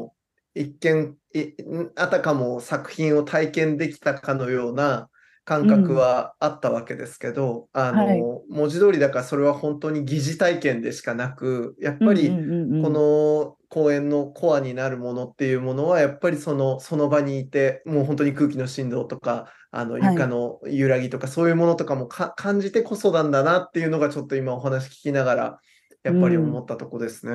[0.59, 1.53] 一見、い
[1.97, 5.11] あたかも作品を体験できたかのような
[5.45, 25.60] 感覚はあったわけですけど、あの、はい文字通りだからそれは本当に疑似体験でしかなく、やっぱり、うんうんうんうんこの公演のコアになるものっていうものはやっぱりそのその場にいてもう本当に空気の振動とかあのはい床の揺らぎとかそういうものとかもか感じてこそなんだなっていうのがちょっと今お話聞きながら
[26.05, 27.34] やっぱり思ったとこですね。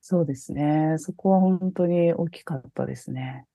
[0.00, 0.96] そうですね。
[0.98, 3.46] そこは本当に大きかったですね。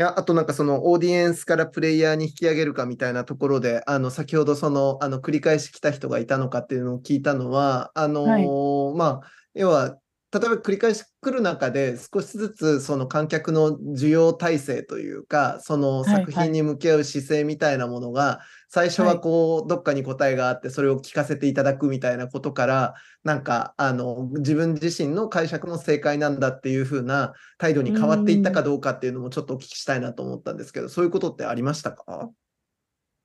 [0.00, 9.98] いや、あとなんかそのオーディエンスからプレイヤーに引き上げるかみたいなところで、あの先ほどそのあの繰り返し来た人がいたのかっていうのを聞いたのは、あのーまあ、要は、
[10.32, 22.94] 例えば繰り返し来る中で少しずつその観客の需要体制というか、その作品に向き合う姿勢みたいなものが、最初はこう、どっかに答えがあって、それを聞かせていただくみたいなことから、
[23.24, 32.30] なんか、あの、自分自身の解釈も正解なんだっていう風な態度に変わっていったかどうかっていうのもちょっとお聞きしたいなと思ったんですけど、そういうことってありましたか？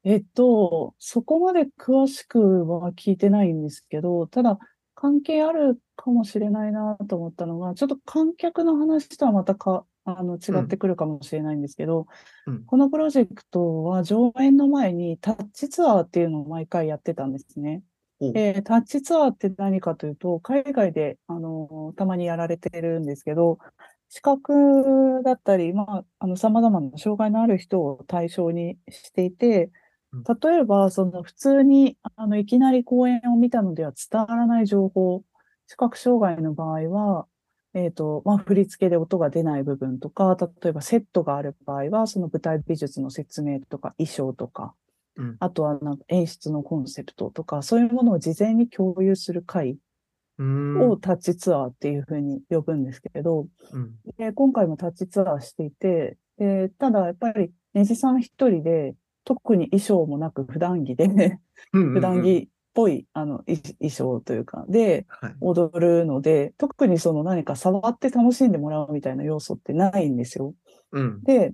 [0.04, 4.58] えっと、そこまで詳しくは聞いてないんですけど、ただ、
[5.06, 12.08] 関係あるかもしれないなと思ったのが、ちょっと観客の話とはまたか、あの、違ってくるかもしれないんですけど、
[12.48, 12.66] うん。
[12.66, 17.84] このプロジェクトは上演の前にタッチツアーっていうのを毎回やってたんですね。
[18.20, 23.60] おえータッチツアーって何かというと、海外で、あのたまにやられてるんですけど、
[24.10, 29.72] 視覚だったり、まあ、あの、様々な障害のある人を対象にしていてうん、
[30.24, 35.24] 例えば、その普通に、あの、いきなり公演を見たのでは伝わらない情報、
[35.68, 37.28] 視覚障害の場合は、
[37.74, 44.74] えっと、まあ、振り付けで音が出ない部分とか、例えばセットがある場合は、その舞台美術の説明とか、衣装とか、
[45.18, 45.38] うん。
[45.40, 49.78] あとはなんか演出のコンセプトとか、そういうものを事前に共有する会
[50.38, 53.96] をタッチツアーっていうふうに呼ぶんですけれど、うん。
[54.18, 61.40] で今回もタッチツアーしていて、でただやっぱりネジさん一人で、特に衣装もなく普段着で、
[61.72, 65.36] 普段着っぽいあの衣衣装というか、ではい。
[65.42, 70.54] 踊るので、特にその何か触って楽しんでもらうみたいな要素ってないんですよ。
[70.92, 71.24] うん。
[71.24, 71.54] で、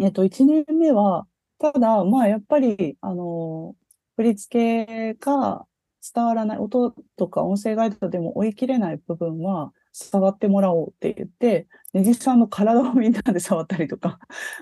[0.00, 1.26] えっと、1年目は、
[1.58, 3.74] ただ、まあ、やっぱり、あの、
[4.16, 5.66] 振り付けが
[6.14, 14.18] 伝わらない、音とか音声ガイドでも追い切れない部分は、触ってもらおうって言って、ネジさんの体をみんなで触ったりとか、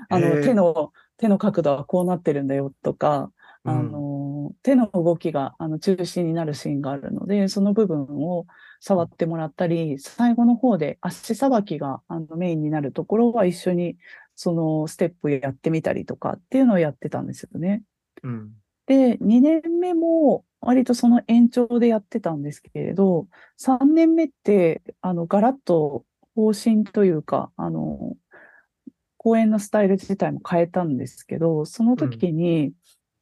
[0.09, 3.31] あの、手の、手の角度はこうなってるんだよとか、
[3.65, 8.47] あうんの、手の動きがあの中心になるシーンがあるので、その部分を
[8.81, 13.97] 触ってもらったり、最後の方で足さばきがあのメインになるところは一緒に
[14.35, 17.83] そのステップやってみたりとかっていうのをやってたんですよね。
[18.23, 18.53] うん。
[18.87, 26.05] で、2年目も割とその延長でやってたんですけれど、3年目って、あの、ガラッと
[26.35, 28.15] 方針というか、あの、
[29.25, 32.73] 公演のスタイル自体も変えたんですけど、その時に、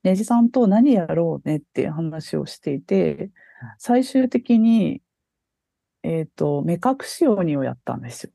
[0.02, 3.30] ネジさんと何やろうねっていう話をしていて、
[3.78, 5.00] 最終的に、
[6.02, 8.32] えっと、目隠し鬼をやったんですよ。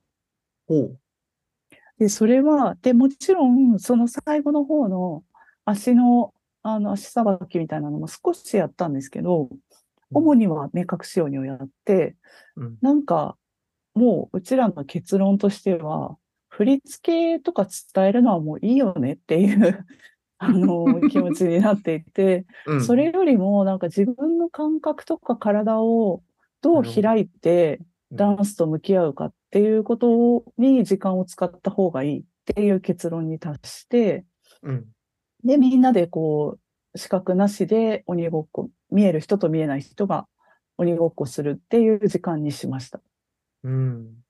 [1.99, 5.25] で、それは、で、もちろん、その最後の方の
[5.65, 6.33] 足の、
[6.63, 9.49] あの、足さばきみたいなのも少しやったんですけど、
[10.13, 12.15] 主には目隠し鬼をやって、
[12.55, 12.77] うん。
[12.81, 13.37] なんか、
[13.93, 16.17] もう、うちらの結論としては、
[16.57, 19.85] 振り付けとか伝えるのはもういいよねっていう、
[20.39, 22.83] あの、 気持ちになっていて、うん。
[22.83, 26.23] それよりも、なんか自分の感覚とか体を
[26.61, 27.79] どう開いて、
[28.11, 34.25] ダンスと向き合うかっていうことに時間を使った方がいいっていう結論に達して、
[34.63, 34.85] うん。
[35.43, 36.57] で、みんなでこ
[36.95, 40.27] う、視覚なしで鬼ごっこ、見える人と見えない人が
[40.77, 42.99] 鬼ごっこするっていう時間にしました。
[43.63, 44.23] うん。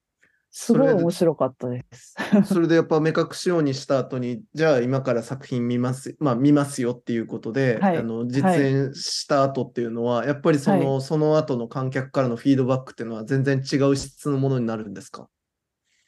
[0.49, 2.15] すごいそれで面白かったです。
[2.45, 7.97] それでやっぱ目隠し用にした後に、じゃあ今から作品見ます、まあ見ますよっていうことで、はい。
[7.97, 15.27] あの実演した後っていうのは、やっぱりその、その後の観客からのフィードバックっていうのは全然違う質のものになるんですか？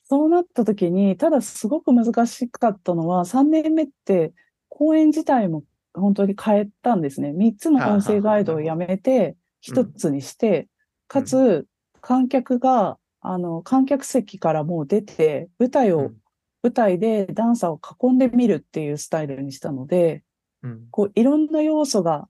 [0.06, 4.34] そうなった時に、ただすごく難しかったのは、3年目って
[4.68, 5.64] 公演自体も
[5.94, 7.32] 本当に変えたんですね。
[7.36, 9.36] 3つの音声ガイドをやめて、
[9.68, 10.68] 1つにして、
[11.08, 11.66] かつ、
[12.02, 16.18] 観客が、あの、観客席からもう出て、舞台を、うん。
[16.62, 20.24] 舞台でダンサーを囲んでみるっていうスタイルにしたので、
[20.62, 20.88] うん。
[20.92, 22.28] こう、いろんな要素が、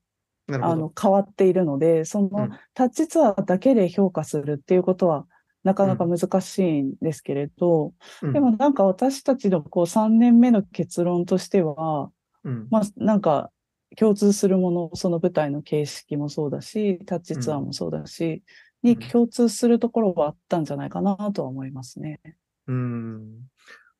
[0.52, 0.76] あ。
[0.76, 2.52] の、変わっているので、そのうん。
[2.74, 5.26] タッチツアーだけで評価するっていうことは、
[5.64, 8.34] なかなか難しいんですけれど、うん。
[8.34, 12.12] でもなんか私たちのこう3年目の結論としては、
[12.44, 12.68] うん。
[12.72, 13.52] まあなんか
[13.98, 18.44] 共通するもの、その舞台の形式もそうだし、タッチツアーもそうだし、
[18.84, 22.20] に共通するところはあったんじゃないかなとは思いますね。
[22.68, 23.24] うん。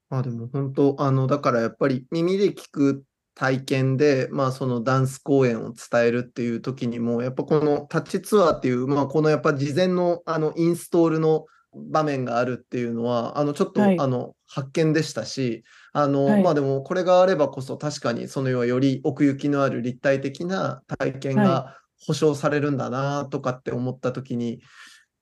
[0.10, 3.04] まあでも本当、あの、だからやっぱり耳で聞く
[3.36, 24.62] 体験で、まあそのダンス公演を伝えるっていう時にも、やっぱこのタッチツアーっていう、まあこのやっぱ事前のあのインストールの場面があるっていうのは、あのちょっと、はいあの発見でしたし、あの、はいまあでもこれがあればこそ確かにその要はより奥行きのある立体的な体験はが保証されるんだなとかって思った時に、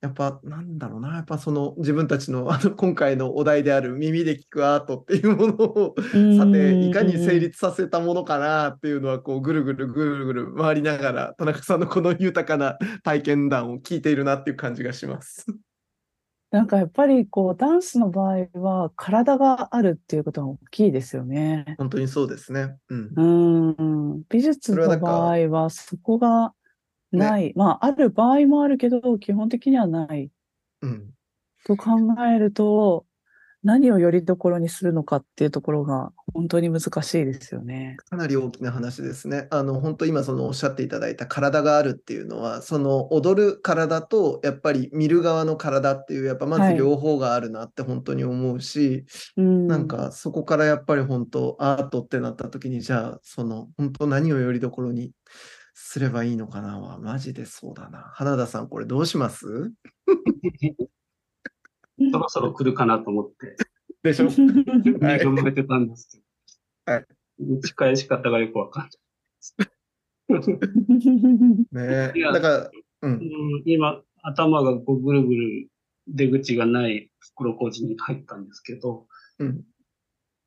[0.00, 5.94] やっぱなんだろうな、やっぱその自分たちのあの今回のお題である耳で聞くアートっていうものを
[6.38, 15.46] さていかに成立させたものかなっていうのはこうぐるぐるぐるぐる回りながら田中さんのこの豊かな体験談を聞いているなっていう感じがします。
[16.50, 21.74] なんかやっぱりこうダンスの場合は体があるっていうことが大きいですよね。
[21.76, 22.76] 本当にそうですね。
[22.88, 23.12] うんう。
[23.16, 23.82] ー
[24.14, 26.54] ん、美術の場合はそこが
[27.12, 27.52] ない。
[27.56, 30.30] まあある場合もあるけど基本的にはない。
[30.82, 31.10] うん。
[31.64, 33.04] と考えると、
[33.64, 37.96] 何をよりどころにするのかっていうところが本当に難しいですよね。
[38.08, 39.48] かなり大きな話ですね。
[39.50, 49.04] あの、本当今そのおっしゃっていただいた体があるっていうのは、その踊る体とやっぱり見る側の体っていう、やっぱまずはい両方があるなって本当に思うし、
[49.36, 49.66] うん。
[49.66, 55.10] なんかそこからやっぱり本当アートってなった時にじゃあその本当何をよりどころに
[55.80, 56.80] すればいいのかな？
[56.80, 58.00] はマジでそうだな。
[58.14, 59.46] 花田さんこれどうします？
[62.12, 63.56] そろそろ来るかなと思って、
[64.02, 64.26] でしょ？
[64.26, 64.30] は
[65.16, 65.24] い。
[65.24, 66.18] 考えてたんですけ
[66.86, 67.06] ど、はい。
[67.40, 68.92] 打ち返し方がよくわかんない。
[71.72, 72.70] ねいやだから、
[73.02, 73.12] うん。
[73.12, 73.16] う。
[73.16, 73.20] ん
[73.64, 75.68] 今、頭がこうぐるぐる
[76.08, 79.06] 出口がない袋小路に入ったんですけど、
[79.38, 79.62] うん。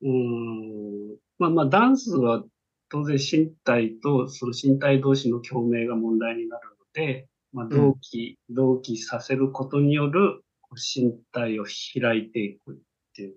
[0.02, 1.16] うーん。
[1.38, 2.44] まあまあ、ダンスは
[2.92, 10.44] 当然身体とその身体同士の共鳴が問題になるので、まあ、同期、同期させることによる
[10.76, 12.76] 身体を開いていくっ
[13.16, 13.34] ていう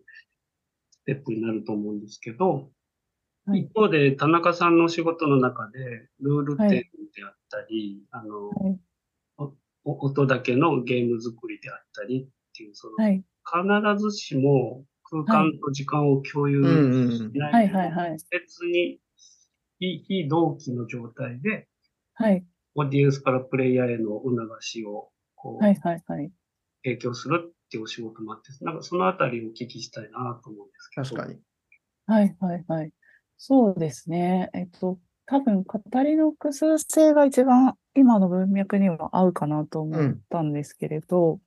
[0.92, 2.70] ステップになると思うんですけど、
[3.46, 3.62] はい。
[3.62, 6.70] 一方で田中さんのお仕事の中で、ルールはい。
[6.70, 6.80] 展
[7.16, 8.80] であったり、あの、はい。
[9.86, 12.28] お音だけのゲーム作りであったりっ
[12.58, 13.24] ていう、その、はい。
[13.46, 16.66] 必ずしも空間と時間を共有うん。
[16.66, 18.18] うんうんしないはいはいはい。
[18.32, 19.00] 別に
[19.80, 21.68] 非非同期の状態で、
[22.14, 22.46] はい。
[22.76, 26.32] オーディエンスからプレイヤーへの促しをこう、はいはいはい。
[26.84, 31.04] 提供するっていうお仕事もあって、なんかそのあたりをお聞きしたいなと思うんですけど。
[31.04, 31.40] 確かに。
[32.08, 32.92] はいはいはい。
[33.38, 34.50] そうですね。
[34.54, 41.40] えっと、多分、語りの複数性が一番今の文脈には合うかなと思ったんですけれど、うん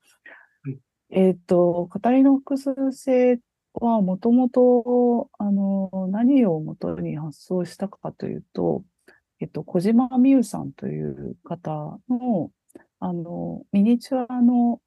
[1.11, 3.39] えっと、語りの複数性
[3.81, 8.85] はもともと、あの、何をもとに発想したかというと、
[9.41, 12.51] えっと、小島美優さんという方の、
[13.01, 14.81] あの、ミニチュアの、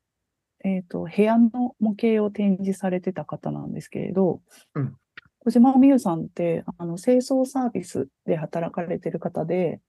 [0.63, 4.41] えっと、部屋の模型を展示されてた方なんですけれど、
[4.75, 4.95] うん。
[5.39, 9.79] 小島美優さんって、あの、清掃サービスで働かれてる方で、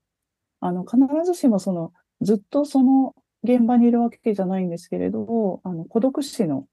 [0.60, 6.66] あの、必ずしもその、ずっとその現場にいるわけじゃないんですけれど、あの、孤独死の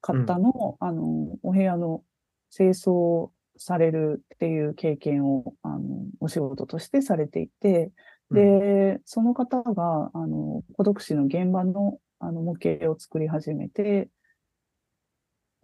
[0.00, 2.02] 方の、あの、お部屋の
[2.50, 7.90] 清掃をされるっていう経験を、あの、お仕事としてされていて、
[8.30, 14.08] で、その方が、あの、孤独死の現場の、あの、模型を作り始めて、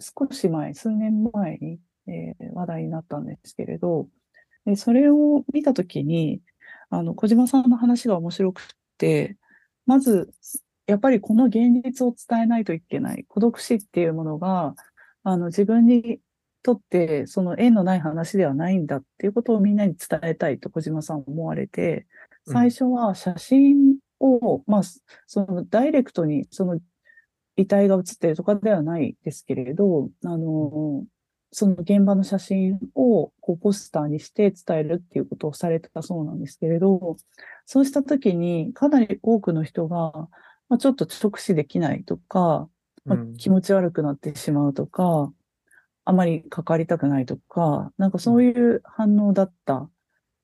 [0.00, 4.08] 少し前、数年前に、えー話題になったんですけれど、
[4.66, 6.40] でそれを見たときに、
[6.90, 8.64] あの、小島さんの話が面白くっ
[8.98, 9.36] て、
[9.86, 10.30] まず、
[10.86, 13.24] やっぱりこの現実を伝えないといけない。
[13.28, 14.74] 孤独死っていうものが、
[15.22, 16.20] あの、自分に
[16.62, 22.06] とって、その縁のない話ではないんだっていうことをみんなに伝えたいと小島さんは思われて、
[22.46, 24.82] うん最初は写真を、まあ、
[25.28, 26.80] そのダイレクトにその
[27.56, 31.04] 遺体が写ってるとかではないですけれど、あの、
[31.52, 37.16] その現場の写真をこうポスターにして伝えるっていうことをされてたそうなんですけれど、
[37.66, 40.28] そうしたときにかなり多くの人が、
[40.72, 42.66] まあ、ちょっと直視できないとか、
[43.04, 45.30] まあうん気持ち悪くなってしまうとか、
[46.06, 49.90] あまり関わりたくないとか、なんかそういう反応だった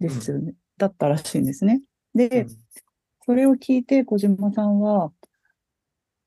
[0.00, 0.52] ですよね。
[0.76, 1.80] だったらしいんですね。
[2.14, 2.46] で、
[3.24, 5.12] それを聞いて小島さんは、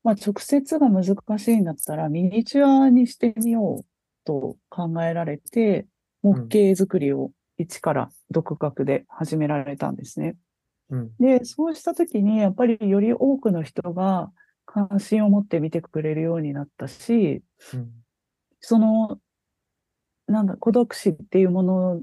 [0.04, 3.86] まあ、直接が難しいんだったらミニチュアにしてみよう
[4.26, 5.86] と考えられて、
[6.24, 7.30] 模型作りを
[7.60, 10.38] 一から独学で始められたんですね。
[10.92, 11.12] うん。
[11.20, 14.32] で、そうしたときに、やっぱりより多くの人が
[14.66, 17.44] 関心を持って見てくれるようになったし、
[17.74, 17.92] うん。
[18.62, 19.20] その、
[20.28, 22.02] なんだ、孤独死っていうもの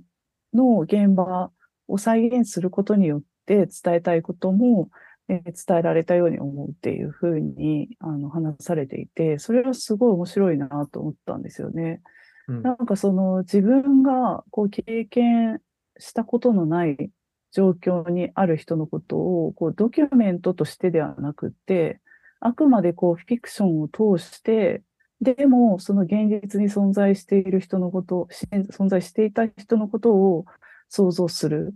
[0.54, 1.50] の現場
[1.88, 4.90] を再現することによって伝えたいことも、
[5.28, 12.00] えー伝えられたように思うっていうふうにあの話されていて、それはすごい面白いなと思ったんですよね。
[12.48, 12.62] うん。
[12.62, 15.60] なんかその自分がこう経験
[15.98, 17.10] したことのない
[17.52, 22.00] 状況にある人のことをこうドキュメントとしてではなくって、
[22.40, 24.82] あくまでこうフィクションを通して、
[25.20, 30.44] でもその現実に存在している人のこと、し存在していた人のことを
[30.88, 31.74] 想像する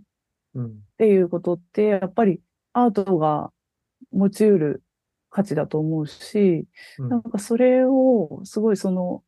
[0.55, 0.65] うん。
[0.65, 2.39] っていうことって、やっぱり
[2.73, 3.51] アートが
[4.11, 4.83] 持ち得る
[5.29, 6.67] 価値だと思うし、
[6.99, 7.09] うん。
[7.09, 9.23] なんかそれをすごいその、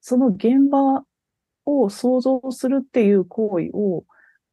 [0.00, 1.04] その現場
[1.64, 4.04] を想像するっていう行為を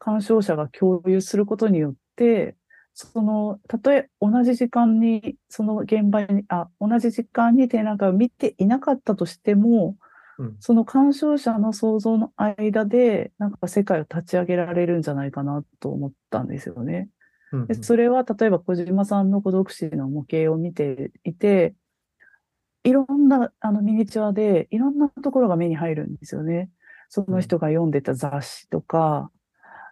[0.03, 2.57] 鑑賞者が共有することによって、
[2.93, 9.97] その、たとえ同じ時間に、その現場に、あ、同じ時間に展覧会を見ていなかったとしても、
[10.39, 17.09] うんその鑑賞者の想像の間で、なんか世界を立ち上げられるんじゃないかなと思ったんですよね。
[17.51, 21.75] うんでそれは例えば小島さんの孤独死の模型を見ていて、
[22.83, 26.71] いろんなあのミニチュアでいろんなところが目に入るんですよね。
[27.09, 29.29] その人が読んでた雑誌とか、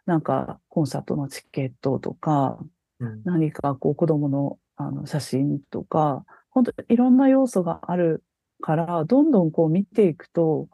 [0.05, 2.59] なんかコンサートのチケットとか、
[2.99, 3.21] うん。
[3.23, 8.23] 何かこう子供のあの写真とか、本当いろんな要素がある
[8.61, 10.67] から、どんどんこう見ていくと、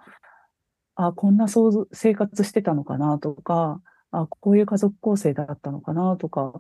[0.96, 3.82] あ、こんな想像生活してたのかなとか、
[4.12, 6.54] あ、こういう家族構成だったのかなとか、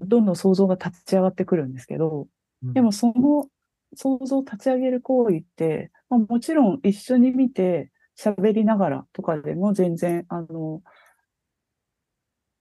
[0.00, 2.28] どんどん想像が立ち上がってくるんですけど、
[2.62, 2.72] うん。
[2.72, 3.46] でもその
[3.94, 10.82] 想像を立ち上げる行為って、まあ、もちろん一緒に見て喋りながらとかでも全然、あの、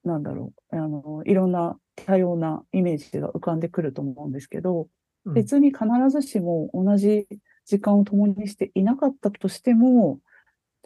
[0.04, 4.88] なんだろう、あの、いろんな多様なイメージが浮かんでくると思うんですけど、
[5.26, 5.34] うん。
[5.34, 7.28] 別に必ずしも同じ
[7.66, 10.20] 時間を共にしていなかったとしても、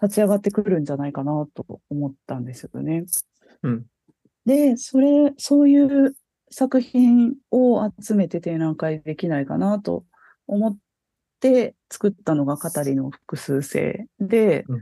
[0.01, 3.05] 立ち上がってくるんじゃないかなと思ったんですよね。
[3.61, 3.85] うん。
[4.45, 6.15] で、それ、そういう
[6.49, 10.03] 作品を集めて展覧会できないかなと
[10.47, 10.77] 思っ
[11.39, 14.79] て作ったのが語りの複数性で、うん。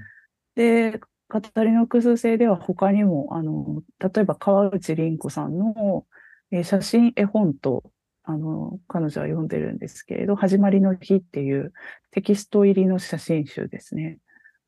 [0.55, 0.99] で、
[1.31, 6.05] 語りの複数性では他にも、あの、例えば川内凛子さんの、
[6.51, 7.83] えー写真絵本と、
[8.23, 11.71] あの、彼女は読んでるんですけれど、始まりの日っていう
[12.11, 14.17] テキスト入りの写真集ですね。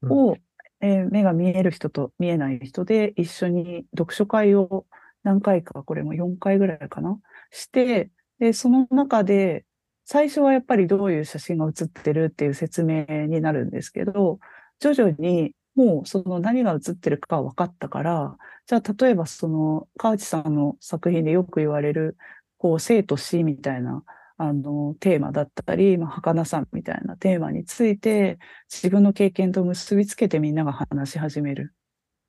[0.01, 0.37] うんを、
[0.79, 4.85] えー目が見える人と見えない人で一緒に読書会を
[5.23, 7.19] 何回か、これも4回ぐらいかな、
[7.51, 8.09] して、
[8.39, 9.65] で、その中で、
[10.05, 14.39] 最初はやっぱりどういう写真が写ってるっていう説明になるんですけど、
[14.79, 18.37] 徐々にもうその何が写ってるか分かったから、
[18.67, 22.17] じゃあ例えばその川内さんの作品でよく言われる、
[22.57, 24.03] こう生と死みたいな
[24.37, 28.39] あのテーマだったり、まあ、儚さみたいなテーマについて
[28.71, 31.73] 自分の経験と結びつけてみんなが話し始める。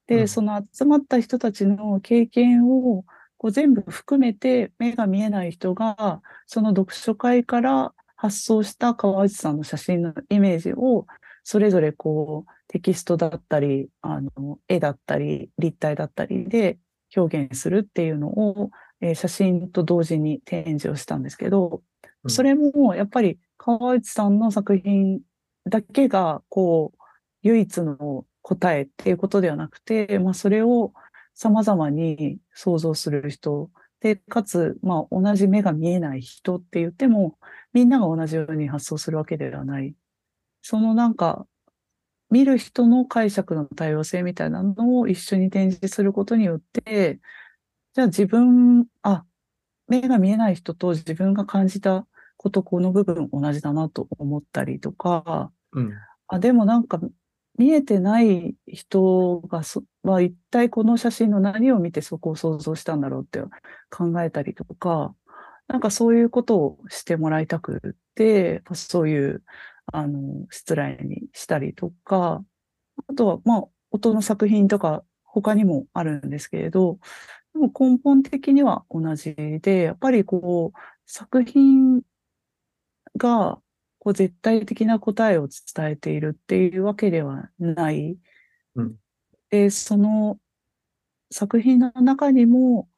[0.07, 3.05] で、うんその集まった人たちの経験を
[3.37, 11.07] こう全部含めて目が見えない人がその読書会から発想した川内さんの写真のイメージを
[11.45, 16.79] それぞれこうテキストだったりあの絵だったり立体だったりで
[17.17, 21.83] 表現するっていうのを、えー写真と同時に展示をしたんですけど、
[22.25, 25.21] うんそれもやっぱり川内さんの作品
[25.69, 26.99] だけがこう
[27.43, 30.93] 唯一の答えっていうことではなくて、まあ、それを
[31.35, 37.39] 様々に想像する人で、かつ、まあ、同じ目が見えない人って言っても、
[37.73, 39.95] みんなが同じように発想するわけではない。
[40.65, 41.47] そのなんか、
[42.31, 47.21] 見る人の解釈の多様性みたいなのを一緒に展示することによって、
[47.95, 49.25] じゃあ自分、あ、
[49.89, 52.07] 目が見えない人と自分が感じた
[52.39, 55.93] こと、この部分同じだなと思ったりとか、うん。
[56.29, 56.99] あ、でもなんか
[57.59, 63.41] 見えてない人がそ、は一体この写真の何を見てそこを想像したんだろうって
[63.91, 65.15] 考えたりとか、
[65.69, 69.43] なんかそういうことをしてもらいたくって、そういう、
[69.87, 72.45] あの、失礼にしたりとか、
[73.09, 76.99] あとは、まあ、音の作品とか他にもあるんですけれど、
[77.55, 82.03] でも根本的には同じで、やっぱりこう、作品
[83.17, 83.61] が
[83.99, 88.19] こう絶対的な答えを伝えているっていうわけではない。
[88.77, 88.97] うん
[89.51, 90.41] で、その
[91.31, 92.89] 作品の中にも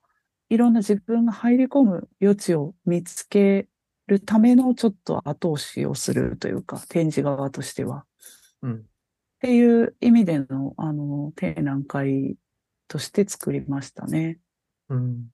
[0.48, 3.68] いろんな自分が入り込む余地を見つけ
[4.06, 8.04] るためのちょっと後押しをするというか、展示側としては。
[8.62, 8.74] うん。
[8.76, 8.78] っ
[9.40, 12.36] ていう意味での、あの、展覧会
[12.88, 14.38] として作りましたね。
[14.88, 15.26] うん。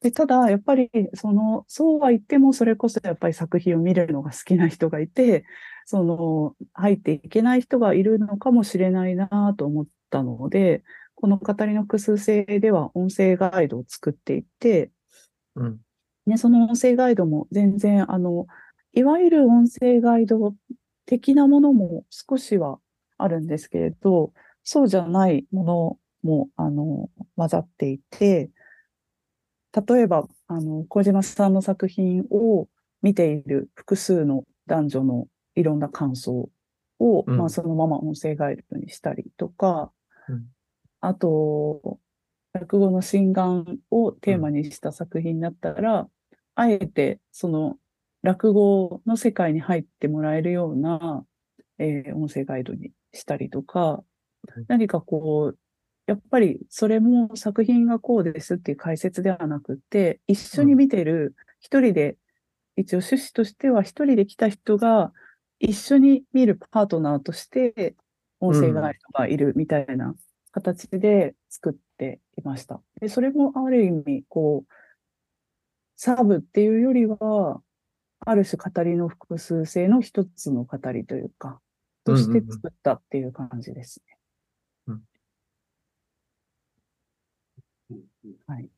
[0.00, 5.44] で、ただ、やっぱり、その、そうは言っても、それこそやっぱり作品を見るのが好きな人がいて、
[5.84, 10.82] その、入っていけない人がいるのかもしれないなと思ったので、
[11.16, 14.90] この語りの複数性では音声ガイドを作っていって、
[15.56, 15.80] うん。
[16.26, 18.46] ね、その音声ガイドも全然、あの、
[18.92, 20.54] いわゆる音声ガイド
[21.06, 22.78] 的なものも少しは
[23.18, 24.32] あるんですけれど、
[24.62, 28.50] そうじゃないものも、あの、混ざっていて、
[29.88, 32.68] 例えば、あの、小島さんの作品を
[33.02, 36.50] 見ている複数の男女のいろんな感想
[36.98, 37.36] を、うん。
[37.36, 39.92] まあ、そのまま音声ガイドにしたりとか、
[40.28, 40.46] うん。
[41.00, 41.98] あと、
[42.52, 46.08] 落語の心眼をテーマにした作品だったら、
[46.54, 47.76] あえてその
[48.22, 51.24] 落語の世界に入ってもらえるような、
[51.78, 54.02] えー音声ガイドにしたりとか
[54.56, 55.58] うん、何かこう、
[56.06, 62.16] やっぱりそれも作品がこうですっていう解説ではなくて、一緒に見てる一人で、
[62.76, 65.12] 一応趣旨としては一人で来た人が
[65.58, 67.94] 一緒に見るパートナーとして
[68.40, 70.14] 音声ガイドがいるみたいな
[70.52, 72.80] 形で作っていました。
[73.00, 74.72] で、それもある意味、こう、
[75.96, 77.62] サブっていうよりは、
[78.20, 81.60] ある種語りの複数性の一つの語りというか、
[82.04, 84.16] として作ったっていう感じですね。
[88.46, 88.68] はい。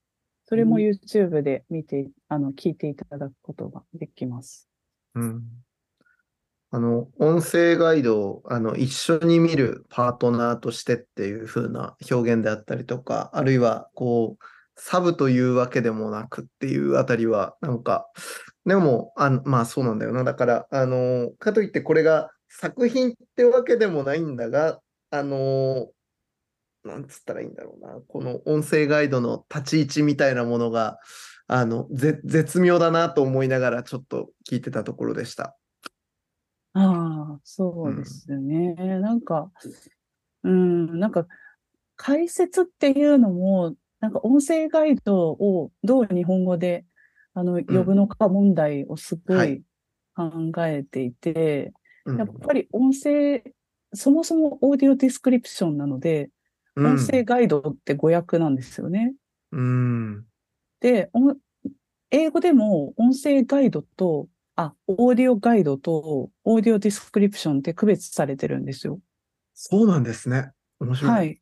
[0.47, 4.69] それも YouTube で見て、あの、聞いていただくことができます。
[5.15, 5.43] うん。
[6.75, 14.45] あの、音声ガイドをあの一緒に見るパートナーとしてっていう風な表現であったりとか、あるいはこう、
[14.75, 18.07] サブというわけでもなくっていうあたりは、なんか、
[18.65, 20.25] でも、あまあそうなんだよな。
[20.25, 24.81] だから、あの、かといってこれが作品ってわけでもないんだが、
[25.11, 25.89] あの、
[26.85, 28.01] なんつったらいいんだろうな。
[28.09, 30.97] この音声ガイドの立ち位置みたいなものが、
[31.49, 35.55] あの、ぜ絶妙だなと思いながらちょっと聞いてたところでした。
[36.75, 38.75] ああ、そうですね。
[38.75, 39.51] なんか、
[40.43, 41.27] うん、なんか、
[41.97, 46.85] 解説っていうのも、なんか音声ガイドをどう日本語で、
[47.35, 49.63] あの、呼ぶのか問題をすごはいい
[50.15, 51.73] 考えていて、
[52.05, 53.45] うんやっぱり音声、
[53.95, 56.31] そもそもオーディオディスクリプションなので、
[56.77, 59.15] 音声ガイドって誤訳なんですよね。
[59.53, 60.25] うん。
[60.81, 61.37] で、お
[62.11, 64.27] 英語でも音声ガイドと、
[64.57, 69.01] あ、オーディオガイドとオーディオディスクリプションって区別されてるんですよ。
[69.55, 70.53] そうなんですね。
[70.81, 71.11] 面白い。
[71.11, 71.41] はい。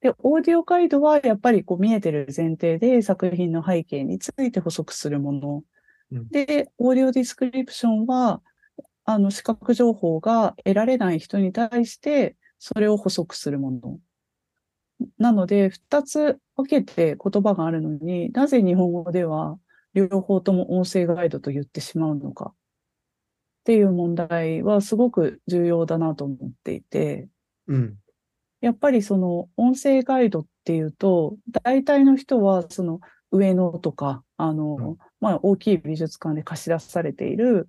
[0.00, 5.62] で、オーディオガイドはやっぱりこう見えてる前提で作品の背景について補足するもの
[6.12, 8.40] うんで、オーディオディスクリプションは、
[9.04, 13.98] あの、視覚情報が得られない人に対して、それを補足するもの。
[15.18, 19.58] なので、二つ分けて言葉があるのになぜ日本語では
[19.94, 22.54] 両方とも音声ガイドと言ってしまうのかっ
[23.64, 27.28] ていう問題はすごく重要だなと思っていて、
[27.66, 27.94] うん。
[28.60, 33.00] やっぱりその音声ガイドっていうと、大体の人はその
[33.30, 37.66] 上野とか、あの、うんまあ大きい美術館で貸し出されている、うん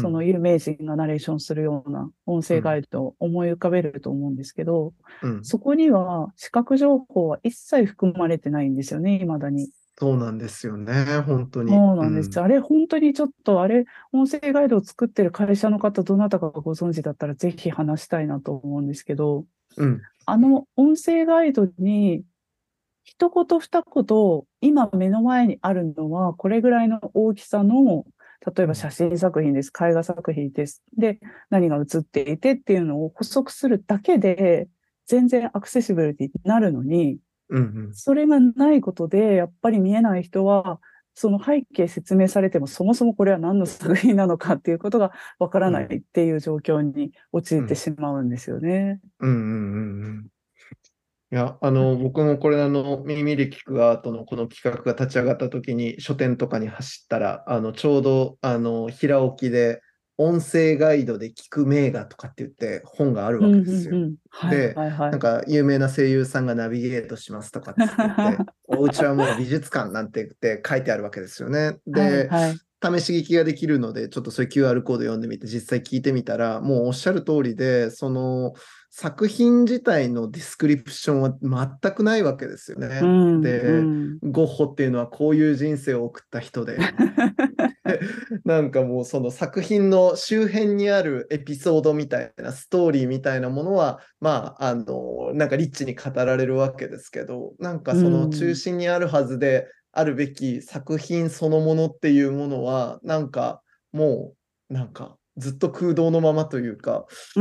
[0.00, 5.44] その有名人がナレーションするような音声ガイドを思い浮かべると思うんですけど、うん。
[5.44, 9.68] そこには視覚情報は一切含まれてないんですよね、未だに。
[10.00, 10.94] そうなんですよね、
[11.26, 11.70] 本当に。
[11.70, 12.30] そうなんです。
[12.30, 19.44] うんあれ、本当にちょっと、あれ、音声ガイドを作ってる会社の方、どなたかがご存知だったら、ぜひ話したいなと思うんですけど、
[19.76, 20.00] うん。
[20.24, 22.24] あの音声ガイドに、
[23.04, 28.06] 一言二言、今目の前にあるのは、これぐらいの大きさの、
[28.56, 30.82] 例えば写真作品です、絵画作品です。
[30.96, 31.20] で、
[31.50, 34.68] 何が映っていてっていうのを補足するだけで、
[35.06, 37.18] 全然アクセシブルになるのに、
[37.50, 37.90] うん。
[37.94, 40.80] それがないことで、やっぱり見えない人は、
[41.14, 49.00] その背景説明されても、そもそもこれは何の作品なのかっていうことがわからないっていう状況に陥ってしまうんですよね。
[49.18, 50.26] うんうんうんうん。
[51.32, 59.80] いや、あの、僕もこれ、あの、耳で聞くアートのこの企画が立ち上がった時に、書店とかに走ったら、あの、ちょうど、あの、平置きで、
[60.22, 63.96] 音声ガイドで聞く名画とかって言って本があるわけですよ。
[63.96, 71.78] うんうんうんはいではいはいなんか有名な声優さんがナビゲートしますとかって言って、 お家はもう美術館なんて言って書いてあるわけですよね。
[71.86, 78.54] で、はいはい試し聞きができるので、ちょっとそういう QR コード読んでみて、実際聞いてみたら、もうおっしゃる通りで、その
[78.92, 81.32] 作品自体のディスクリプションは
[81.80, 83.00] 全くないわけですよね。
[83.00, 84.18] うんで、うん。
[84.20, 86.76] ゴッホっていうのはこういう人生を送った人 で、
[88.44, 103.62] なんかもうその作品の周辺にあるエピソードみたいなストーリーみたいなものはまああのなんかリッチに語られるわけですけどなんかその中心にあるはずであるべき作品そのものっていうものはなんか
[103.92, 104.32] も
[104.68, 107.38] うなんかずっと空洞のままというかす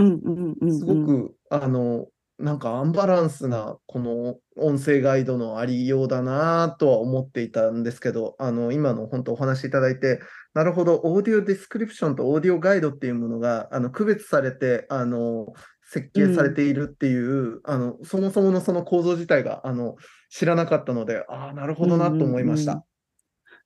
[0.86, 2.08] ごくあの
[2.38, 10.22] なんかアンバランスなこの音声ガイドのありようだなとは思っていたんですけど、あの今の本当お話しいただいて、
[10.54, 15.48] なるほど、オーディオディスクリプションとオーディオガイドっていうものがあの区別されてあの
[15.84, 19.96] 設計されているっていう、あのそもそものその構造自体があの
[20.30, 22.86] 知らなかったので、ああ、なるほどなと思いましうんうんた。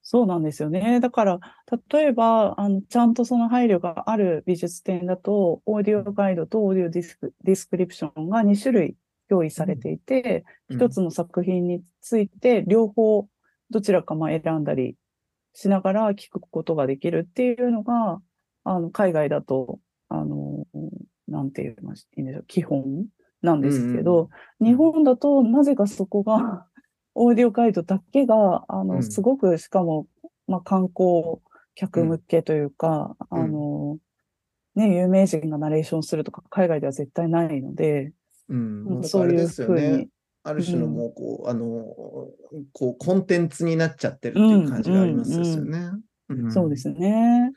[0.05, 0.99] そうなんですよね。
[0.99, 1.39] だから、
[1.89, 8.97] 例えば、あの、ちゃんとその配慮がある美術展だと、オーディオガイドとオーディオディスクディスクリプションが2種類
[9.29, 13.27] 用意されていて、うん一つの作品について両方
[13.69, 14.95] どちらかまあ選んだり
[15.53, 18.19] しながら聞くことができるっていうのが、
[18.63, 20.65] あの、海外だと、あの、
[21.27, 23.05] なんて言いましいいんでしょう、基本
[23.41, 26.67] なんですけど、うん日本だとなぜかそこが、
[27.15, 30.07] オーディオガイドだけが、あの、うんすごく、しかも、
[30.47, 31.39] まあ、観光
[31.75, 33.97] 客向けというか、うんあの、
[34.75, 38.11] ね、有名人がナレーションするとか、海外では絶対ないので、
[38.49, 40.07] うん、そういうですよねふうに。
[40.45, 41.65] ある種のうんもうこう、あの、
[42.73, 45.91] こうコンテンツになっちゃってるっていう感じがありますよね。
[46.33, 47.51] んそうですね。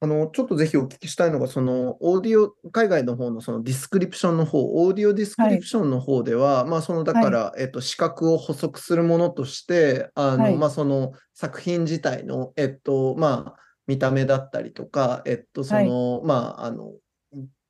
[0.00, 10.56] あの、ちょっとぜひお聞きしたいのが、その、オーディオ、海外の方のそのディスクリプションの方、オーディオディスクリプションの方では、まあ、その、だから、えっと、視覚を補足するものとして、あの、はい。
[10.56, 16.92] まあ、その作品自体の、えっと、まあ、見た目だったりとか、えっと、その、まあ、あの、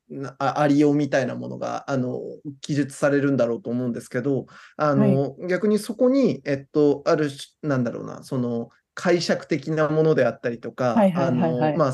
[0.09, 2.19] なあありようみたいなものが、あの、
[2.61, 4.47] 記述されるんだろうと思うんですけど、
[4.77, 8.69] あの、逆にそこに、えっと、ある種、なんだろうな、その、
[8.99, 10.93] 解釈的なものであったりとか、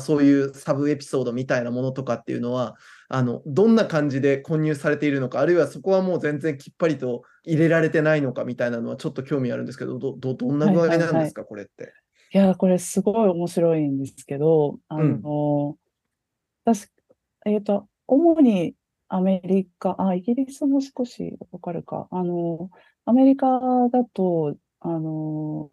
[0.00, 2.74] そういうサブエピソードみたいなものとかっていうのは、
[3.08, 11.92] あの、どんな感じで混入されているのか、あるいはそこはもう全然きっぱりと入れられてないのかみたいなのはちょっと興味あるんですけど、ど、ど、どんな具合なんですか、これって。
[12.34, 15.76] いや、これすごい面白いんですけど、あの、
[16.64, 16.88] 私、
[17.44, 18.74] えっと、主に
[19.06, 22.08] アメリカ、あ、イギリスも少しわかるか。
[22.10, 22.70] あの、
[23.04, 23.60] アメリカ
[23.92, 25.70] だと、あの、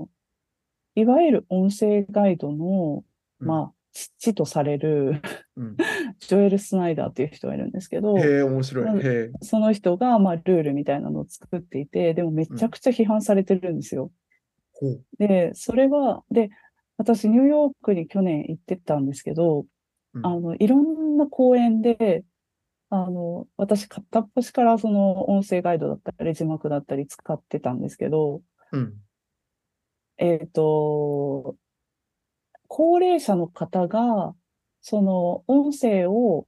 [0.95, 3.03] いわゆる音声ガイドの、
[3.40, 5.22] うんまあ、父とされる
[5.56, 5.78] うん、
[6.20, 9.32] ジョエル・スナイダーっていう人がいるんですけど、へえ、面白い。
[9.41, 14.11] その人が、まあ、ルールみたいなのを作っていて、でもめちゃくちゃ批判されてるんですよ。
[14.74, 15.03] ほう。
[15.20, 16.49] で、それは、で、
[16.98, 19.65] 私、ニューヨークに去年行ってたんですけど、
[20.14, 22.24] うんあの、いろんな公園で、
[22.90, 28.41] あの、私、片っ端からその音声ガイドだったり、字幕だったり使ってたんですけど、
[28.72, 28.94] うん。
[30.18, 31.56] えっと、
[32.68, 34.35] 高齢者の方が、
[34.81, 36.48] その音声を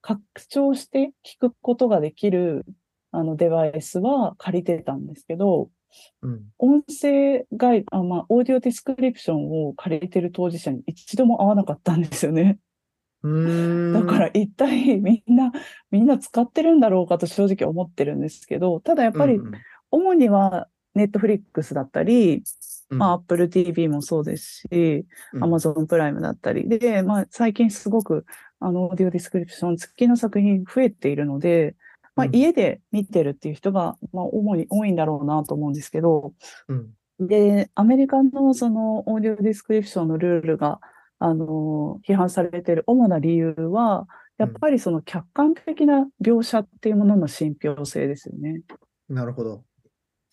[0.00, 2.64] 拡張して聞くことができる
[3.10, 5.70] あのデバイスは借りてたんですけど、
[6.22, 6.42] うん。
[6.58, 12.58] 音声ガイあ、まあ、オーディオディスクリプションを借りてる当事者に一度も会わなかったんですよね。
[13.22, 15.50] だから一体みんな、
[15.90, 19.40] みんな使ってるんだろうかと正直思ってるんですけど、ただやっぱり
[19.90, 20.68] 主には
[20.98, 22.42] ネットフリックスだったり、
[22.90, 26.68] うんまあ、Apple TV もそうですし、うん Amazon プライムだったり。
[26.68, 28.24] で、まあ、最近すごく、
[28.60, 31.76] あの、オーディオディスクリプション付きの作品増えているので、
[32.16, 36.32] まあ、うん家で見てるっていう人が、まあ、主に多いんだろうなと思うんですけど、
[36.68, 40.80] うんで、アメリカのそのオーディオディスクリプションのルールが、
[41.18, 44.06] あの、批判されている主な理由は、
[44.38, 48.62] やっぱりその客観的な描写っていうものの信憑性ですよね。
[49.08, 49.64] なるほど。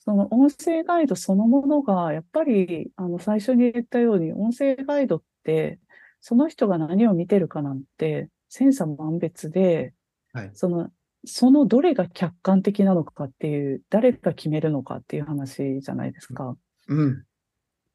[0.06, 5.80] その音声ガイドそのものが、やっぱり、あの、最初に言ったように、音声ガイドって、
[6.22, 9.94] その人が何を見てるかなんて、千差万別で、
[10.32, 10.52] はい。
[10.53, 10.90] その、
[11.26, 16.56] そのどれが客観的なのかっていう、誰が決めるのかっていう話じゃないですか。
[16.88, 17.23] うん。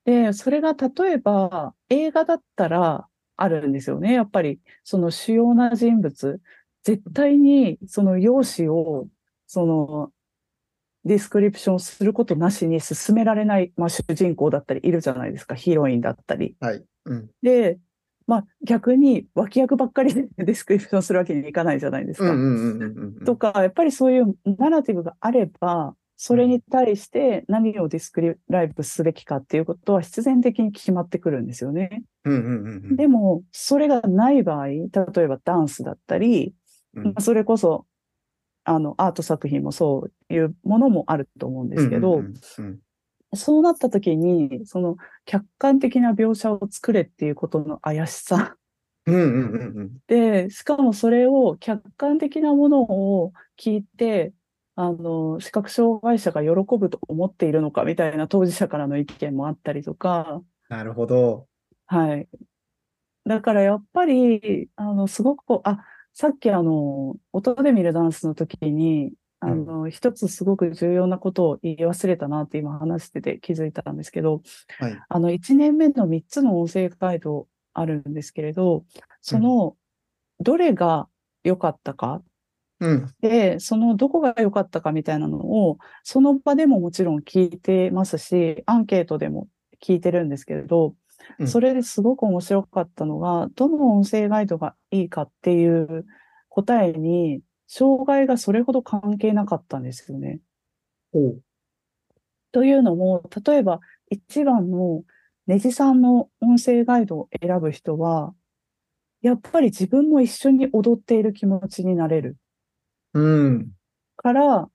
[0.05, 3.07] で、それが例えば映画だったら
[3.37, 4.13] あるんですよね。
[4.13, 6.41] やっぱりその主要な人物、
[6.83, 9.07] 絶対にその容姿を、
[9.47, 10.11] その
[11.05, 15.55] ディスクリプションすることなしに進められない、まあ、主人公だったりいるじゃないですか。
[15.55, 16.57] ヒロインだったり。
[16.61, 16.85] はい。
[17.07, 17.31] うん。
[17.43, 17.79] で、
[18.27, 22.31] まあ逆に脇役ばっかりで ディスクリプションするわけにいかないじゃないですか。
[22.31, 23.25] うんうんうんうんうん。
[23.25, 32.03] とか、やっぱりそういうナラティブがあれば、それに対して何をディスクライブすべきかっていうことは必然的に決まってくるんですよね。
[32.25, 32.97] うんうんうんうん。
[32.97, 36.55] でも、それがない場合、例えばダンスだったり、
[36.95, 37.87] うんそれこそ、
[38.65, 42.81] あの、アート作品もそういうものもあると思うんですけど、うんうんうん
[43.35, 48.57] そうなった時に、その客観的な描写を作れっていうことの怪しさ。
[49.07, 54.33] うんうんうんうんで、しかもそれを客観的なものを聞いて、
[54.75, 61.47] あの、視覚障害者が喜ぶと思っているのかみたいな当事者からの意見もあったりとか、なるほど。
[61.87, 62.29] はい。
[63.27, 65.85] だからやっぱり、あの、すごくこう、あ、
[66.15, 74.43] さっきあの、音で見るダンスの時に、あの、一つすごく重要なことを言い忘れたなって今話してて気づいたんですけど、
[74.79, 75.01] はい。
[75.09, 78.85] あの、1年目の3つの音声ガイドあるんですけれど、
[79.23, 79.77] その、
[80.41, 81.09] どれが
[81.45, 82.23] 良かったか？
[82.81, 83.15] うん。
[83.21, 89.49] で、そのどこが良かったかみたいなのを、その場でももちろん聞いてますし、アンケートでも
[89.83, 90.95] 聞いてるんですけれど、
[91.39, 96.07] うんそれですごく面白かったのが、どの音声ガイドがいいかっていう
[96.49, 100.41] 答えに、障害がそれほど関係なかったんですよね。
[102.53, 103.81] というのも、例えば
[104.11, 105.05] 1番の
[105.47, 108.35] ネジさんの音声ガイドを選ぶ人は、
[109.23, 112.37] やっぱり自分も一緒に踊っている気持ちになれる
[113.15, 113.69] うん。
[114.17, 114.69] から、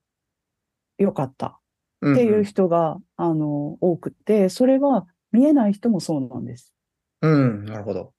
[0.97, 6.73] 良かったっっていう人が、あの、多くて、それは見えない人もそうなんです。
[7.21, 7.65] うん。
[7.65, 8.13] なるほど。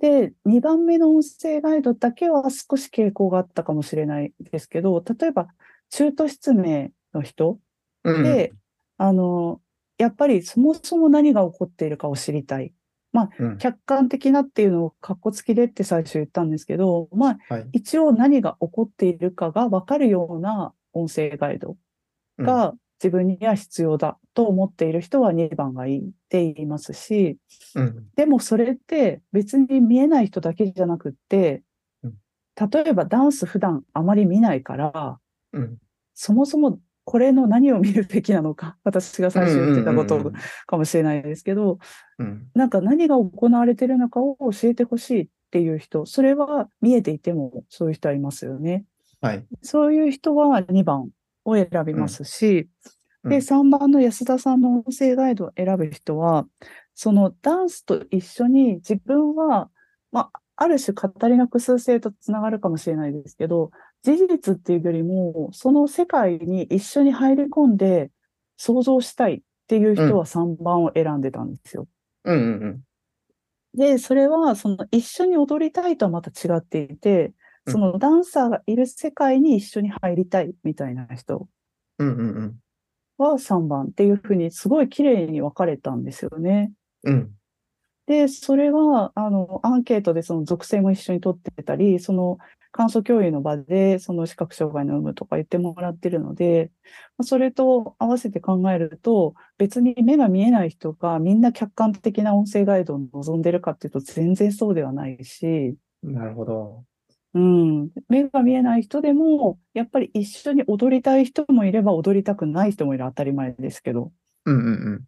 [0.00, 5.48] で、2番目の音声ガイドだけは少し傾向があったかもしれないですけど、例えば
[5.90, 7.58] 中途失明の人
[8.04, 8.22] うん。
[8.22, 8.52] で、
[8.96, 9.60] あの、
[9.98, 12.72] やっぱりそもそも何が起こっているかを知りたい。
[13.38, 17.68] うん、客観的なっていうのをカッコつきでって最初言ったんですけど、まあ、はい。
[17.72, 21.76] 一応何が起こっているかがわかるような音声ガイド
[22.38, 22.74] が
[23.04, 27.36] 自分には必要だと思っている人は2番がいいって言いますし、
[27.74, 28.06] うん。
[28.16, 31.62] でもそれって別に見えない人だけじゃなくって
[32.02, 32.14] うん、
[32.70, 35.18] 例えばダンス普段あまり見ないから、
[35.52, 35.76] うん。
[36.14, 40.32] そもそもこれの何を見るべきなのか、 私が最初言ってたこと
[40.66, 41.78] かもしれないですけど、
[42.18, 42.48] うん。
[42.54, 48.86] なんか何が行われているのかを教えてほしいっていう人、それは見えていてもそういう人はいますよね。
[49.20, 49.44] はい。
[49.60, 51.10] そういう人は2番
[51.44, 52.68] を選びますし、うん
[53.24, 56.46] で、3番の安田さんの音声ガイドを選ぶ人は、
[56.94, 59.70] そのダンスと一緒に自分は、
[60.12, 63.70] まあ、ある種語りの複数性とつながるかもしれないですけど、
[64.02, 68.10] 事実っていうよりも、その世界に一緒に入り込んで
[68.58, 71.88] 想像したいっていう人は3番を選んでたんですよ。
[72.24, 72.36] うん。
[72.36, 72.80] うん。
[73.74, 77.34] で、それは、その一緒に踊りたいとはまた違っていて、うん
[77.66, 81.48] そのダンサーがいる世界に一緒に入りたいみたいな人。
[83.16, 86.72] は3番っていうふうにすごい綺麗に分かれたんですよね。
[87.04, 87.30] うん。
[88.06, 92.38] で、それは、あの、アンケートでその属性も一緒に取ってたり、その
[92.70, 96.70] 感想共有の場で、その視覚障害の有無とか言ってもらってるので、
[97.16, 106.84] まあそれと合わせて考えると、別に目が見えない人がみんな客観的な音声ガイドを望んでるかっていうと全然そうではないし、なるほど。
[107.34, 114.12] うん、目が見えない人でも、やっぱり一緒に踊りたい人もいれば踊りたくない人もいる当たり前ですけど。
[114.44, 114.96] うんうんうん。
[114.96, 115.00] っ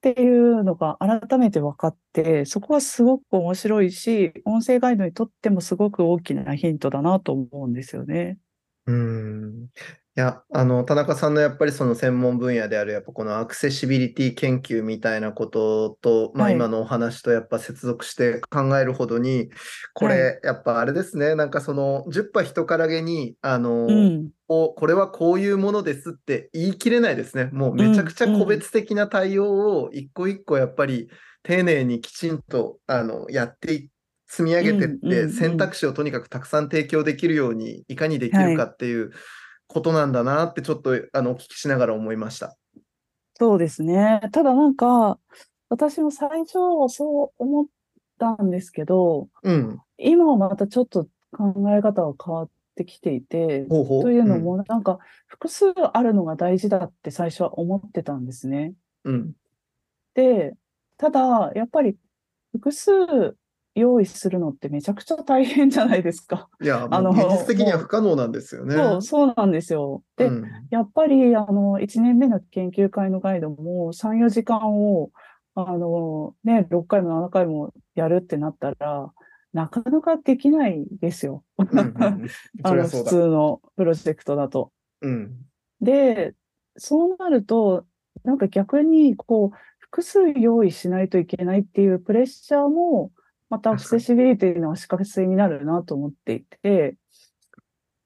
[0.00, 8.38] ていうのが改めて分かって、そこはすごく面白いし、音声ガイドにとってもすごく大きなヒントだなと思うんですよね。
[8.86, 9.68] うーん
[10.14, 16.54] いや、あの、田中さんのやっぱりその専門分野である、やっぱこのアクセシビリティ研究みたいなことと、まあはい。
[16.54, 19.48] 今のお話とやっぱ接続して考えるほどに、
[19.94, 24.30] こはれ、やっぱあれですね、なんかその10羽人からげに、あの、うん。
[24.48, 27.48] こうこれはこういうものですって言い切れないですね。
[27.52, 31.08] もうめちゃくちゃ個別的な対応を一個一個やっぱり
[31.42, 33.88] 丁寧にきちんとあのやってい
[34.26, 39.12] 積み上げてってうんうんうん選択肢をとにかくたくさん提供できるようにいかにできるかっていう
[39.72, 42.56] ことなんだなってちょっとあのお聞きしながら思いました。
[43.34, 44.20] そうですね。
[44.32, 45.18] ただなんか、
[45.68, 46.52] 私も最初
[46.88, 47.66] そう思っ
[48.18, 49.78] たんですけど、うん。
[49.98, 54.02] 今はまたちょっと考え方が変わってきていて、ほうほう。
[54.02, 58.74] というのもなんか複数あるのが大事だって最初は思ってたんですね。
[59.04, 59.32] うん。
[60.14, 60.54] で、
[60.98, 61.96] ただ、やっぱり
[62.52, 62.92] 複数
[63.74, 66.48] 用意するのってめちゃくちゃ大変じゃないですか。
[66.60, 68.74] いや、あの現実的には不可能なんですよね。
[68.74, 70.02] そう、そうなんですよ。
[70.16, 75.10] で、うんやっぱり、あの、1年目の研究会のガイドも3、4時間を、
[75.54, 79.12] あの、ね、6回も7回もやるってなったら、
[79.52, 81.44] なかなかできないですよ。
[81.58, 81.94] うんうんうん
[82.62, 83.04] あの、普。
[83.04, 84.72] 通のプロジェクトだと。
[85.02, 85.32] うん。
[85.80, 86.34] で、
[86.76, 87.84] そうなると、
[88.24, 93.10] なんか逆に、こう、複数用意しないといけないっていうプレッシャーも、
[93.52, 96.96] またアクセシビリティの足かせになるなと思っていて、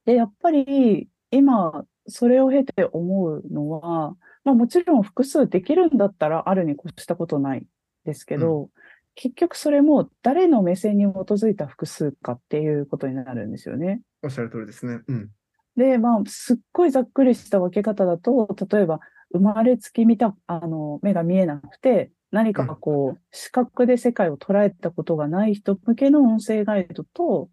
[0.04, 7.64] で、やっぱり今、それを経て思うのは、まあもちろん複数できるんだったらあるに越したことない
[8.04, 8.70] ですけど、
[9.14, 14.00] 結局それも誰の目線に基づいた複数かっていうことになるんですよね。
[14.24, 15.02] おっしゃる通りですね。
[15.06, 15.30] うん。
[15.76, 18.98] で、まあ、すっごいざっくりした分け方だと、例えば、
[19.32, 27.48] 生まれつき見た、あの、目が見えなくて、何かこう、視覚で世界を捉えたことがない人向けの音声ガイドと、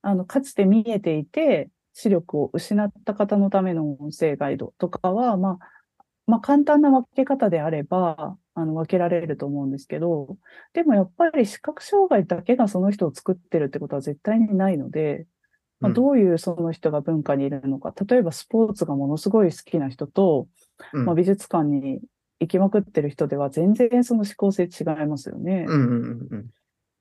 [0.00, 5.68] あの、かつて見えていて、視力を失った方のための音声ガイドとかは、まあ、
[6.28, 10.36] まあ、簡単な分け方であれば、あの、分けられると思うんですけど、
[10.72, 15.26] でもやっぱり視覚障害だけがその人を作ってるってことは絶対にないので、
[15.80, 15.94] まあ、うん。
[15.94, 20.46] どういうその人が文化にいるのか、例えばスポーツがものすごい好きな人と、
[20.92, 21.06] うん。
[21.06, 22.00] まあ、美術館に
[22.42, 25.64] 行きまくってる人では全然その思考性違いますよね。
[25.68, 26.46] うんうんうんうん。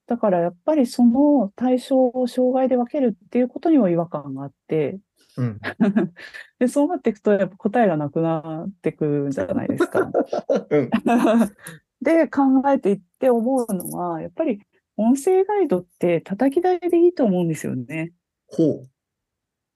[0.08, 5.00] だからやっぱりその対象を障害で分けるっていうことにも違和感があって、
[5.38, 5.60] うん。
[6.60, 10.12] で、そうなっていくとやっぱ答えがなくなっていくんじゃないですか。
[10.70, 10.90] うん。
[12.02, 14.62] で、考えていって思うのは、やっぱり
[14.98, 18.14] 音声ガイドって叩き台でいいと思うんですよね。
[18.48, 18.86] ほ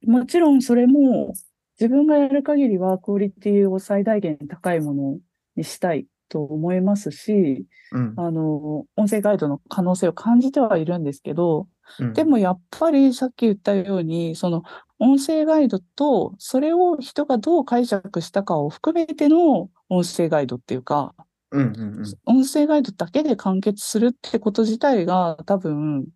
[0.05, 1.33] もちろんそれも
[1.79, 5.19] 自分がやる限りはクオリティを最大限高いもの
[5.56, 7.98] にしたいと思いますし、う。
[7.98, 8.14] うん。
[8.18, 11.68] あの、音声ガイドの可能性を感じてはいるんですけど、
[11.99, 14.64] うんでもやっぱりさっき言ったように、その
[14.98, 21.14] 音声ガイドとそれを人がどう解釈したかを含めての音声ガイドっていうか、
[21.52, 22.03] うんうんうん。
[22.26, 26.07] 音声ガイドだけで完結するってこと自体が多分、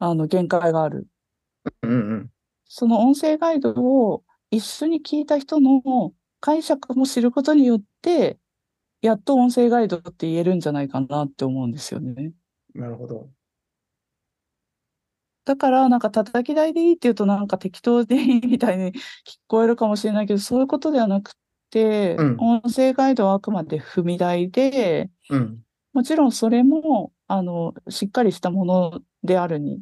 [0.00, 1.06] あの、限界がある。
[1.82, 2.30] うんうん。
[2.64, 8.38] その音声ガイドを一緒に聞いた人の解釈も知ることによって、
[9.00, 12.32] やっと音声ガイドって言えるんじゃないかなって思うんですよね。
[12.74, 13.30] なるほど。
[15.44, 21.32] だから、なんか叩き台でいいって言うとなんか適当でいいみたいに聞こえるかもしれないけど、そういうことではなく
[21.70, 25.62] て、うん音声ガイドはあくまで踏み台で、うん。
[25.92, 29.80] もちろんそれも、あの、しっかりしたものであるに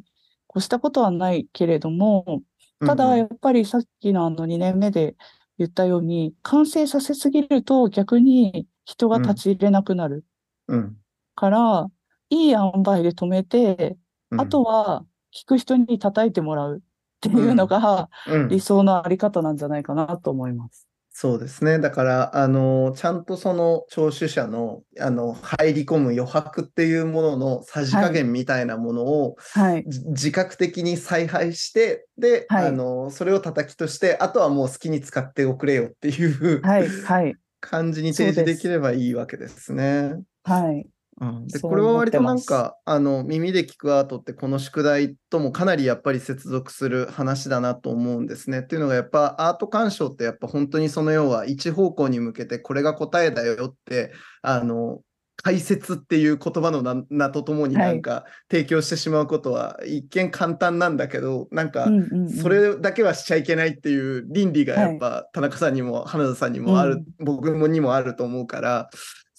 [0.55, 2.41] 越したことはないけれども、
[2.85, 5.15] ただ、うんやっぱりさっきのあの2年目で
[5.57, 10.25] 言ったように、完成させすぎると逆に人が立ち入れなくなる。
[10.67, 10.97] うん。
[11.35, 11.87] から、
[12.29, 13.97] いい塩梅で止めて、
[14.31, 14.41] うん。
[14.41, 16.81] あとは聞く人に叩いてもらうっ
[17.21, 18.47] ていうのがうん。
[18.49, 20.86] 理想のあり方なんじゃないかなと思います。
[21.19, 21.79] そうですね。
[21.79, 29.83] だから、あの、ちゃんとその聴取者の、あの、入り込む余白っていうもののさじ加減みたいなものを、はい。
[29.87, 36.87] じ自覚的に采配して、で、はいあの、それを叩きとして、あとはもう好きに使っておくれよっていうはい。
[36.87, 37.35] はい。
[37.61, 40.21] 感じに提示できればいいわけですね。
[40.43, 40.85] はい。
[41.19, 48.59] うん、でこれは割となんかあの耳で聞くアートってこの宿題ともかなりやっぱり接続する話だなと思うんですね。
[48.59, 54.11] っていうのがやっぱアート鑑賞ってやっぱ本当にその要は一方向に向けてこれが答えだよって
[54.43, 54.99] あの
[55.43, 62.29] 解説っていう言葉のな名とともにはいなんか提供してしまうことは一見簡単なんだけどなんかうんうんうん。
[62.29, 68.89] それだけはしちゃいけないっていう倫理がやっぱ田中さんにも花田さんにもある、僕もにもあると思うから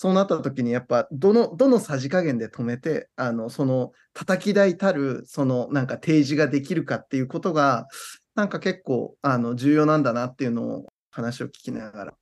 [0.00, 7.88] そうなった時にやっぱどのどのさじ加減で止めてあのその叩き台たるそのなんか提示ができるかっていうことが
[8.36, 12.14] なんか結構あの重要なんだなっていうのを話を聞きながら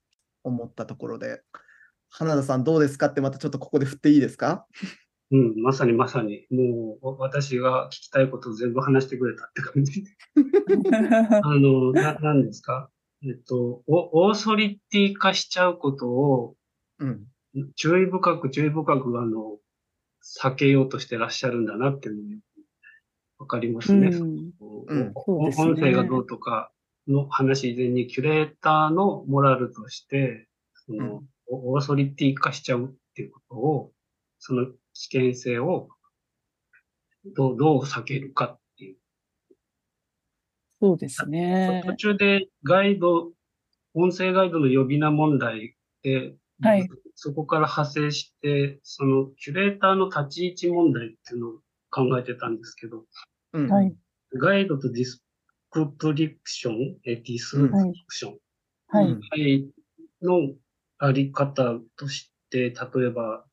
[0.42, 1.42] 思ったところで。
[2.08, 4.64] 花田さんどうですかってまたちょっとここで振っていいですか？
[5.32, 10.04] うん、まさにまさに、もう私が聞きたいことを全部話してくれたって感じ。
[11.42, 12.88] あの、な、なんですか？
[13.22, 16.54] えっと、オオーソリティ化しちゃうことを
[17.00, 17.24] うん
[17.74, 19.58] 注意深く注意深く、あの、
[20.42, 24.08] 避けようとしてらっしゃるんだなっていうのがよくわかりますね。
[24.08, 24.52] うん
[24.88, 26.70] うんおそうですね音声がどうとか
[27.08, 30.48] の話以前に、キュレーターのモラルとして、
[30.86, 33.92] その、オーソリティ化しちゃうっていうことを、
[34.38, 35.88] その危険性を
[37.34, 38.96] どう、どう避けるかっていう。
[40.80, 41.82] そうですね。
[41.86, 43.32] 途中でガイド、
[43.94, 46.88] 音声ガイドの呼び名問題で、はい
[47.18, 51.52] そこから派生して、そのキュレーターの立ち位置問題っていうのを
[51.90, 53.04] 考えてたんですけど、
[53.54, 53.96] うんはい。
[54.34, 55.24] ガイドとディス
[55.70, 58.38] クプリクション、えディスクリクション、
[58.88, 59.66] はい。
[60.22, 60.54] の
[60.98, 63.46] あり方として、例えば、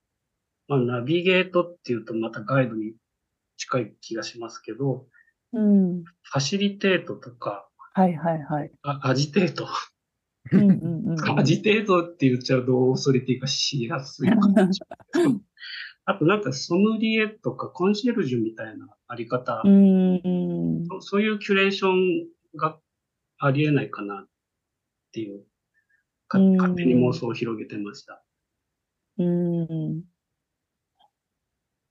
[0.68, 2.94] まあ、ナビゲートっていうとまたガイドに
[3.56, 5.06] 近い気がしますけど、
[5.54, 6.04] うん。
[6.04, 8.72] ファシリテートとか、はいはいはい。
[8.82, 9.70] あアジテート。
[10.54, 11.40] うんうんうん。
[11.40, 14.80] アジテートって言っちゃうとオーソリティ化しやすいかもしれないです
[15.14, 15.42] けど。
[16.06, 20.86] あとなんかソムリエとかコンシェルジュみたいなあり方、うん。
[20.88, 22.78] そそういうキュレーションが
[23.38, 24.28] ありえないかなっ
[25.14, 25.44] ていう、
[26.28, 28.24] かうん勝手に妄想を広げてました。
[29.18, 30.04] うん。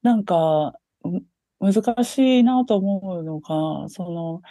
[0.02, 0.74] なんか、
[1.05, 1.20] う
[1.60, 4.43] 難しいなと思うのが、その、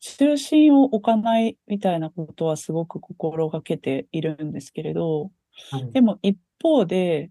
[0.00, 5.30] 中心を置かないみたいなことはすごく心がけているんですけれど、
[5.70, 7.30] はいでも一方で、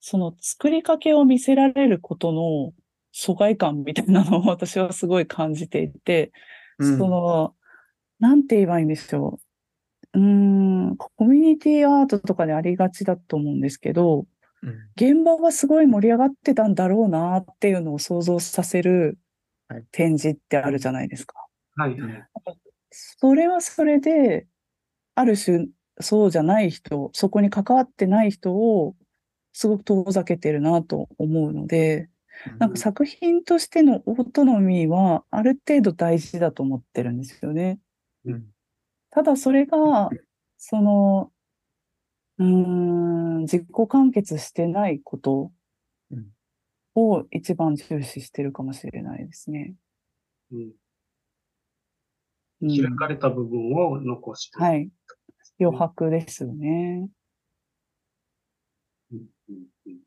[0.00, 2.72] その作りかけを見せられることの
[3.12, 6.32] 疎外感みたいなのを私はすごい感じていて、
[6.78, 7.54] うんその、
[8.18, 9.40] なんて言えばいいんでしょ
[10.14, 10.18] う。
[10.18, 14.26] うーん、コミュニティアートとかでありがちだと思うんですけど、
[14.62, 19.18] うん現場はすごい盛り上がってたんだろうなっていうのを想像させる
[19.68, 21.34] はい展示ってあるじゃないですか。
[21.76, 22.28] はいはい。
[22.90, 24.46] それはそれで、
[25.14, 25.68] ある種、
[26.00, 28.96] そうじゃない人、そこに関わってない人を
[29.52, 32.08] すごく遠ざけてるなと思うので、
[32.58, 37.78] なんか作品としてのオートノミーはある程度大事だと思ってるんですよね。
[38.24, 38.44] うん
[39.10, 40.10] ただそれが、
[40.56, 41.30] その、
[42.38, 45.52] うーん、自己完結してないこと
[46.10, 46.26] うん
[46.94, 49.74] を一番重視してるかもしれないですね。
[50.50, 50.72] うんうん
[52.62, 54.58] 開かれた部分を残して。
[54.58, 54.88] はい。
[55.60, 57.08] 余白ですよね。
[59.12, 59.18] うん
[59.48, 59.56] うん
[59.86, 59.98] うん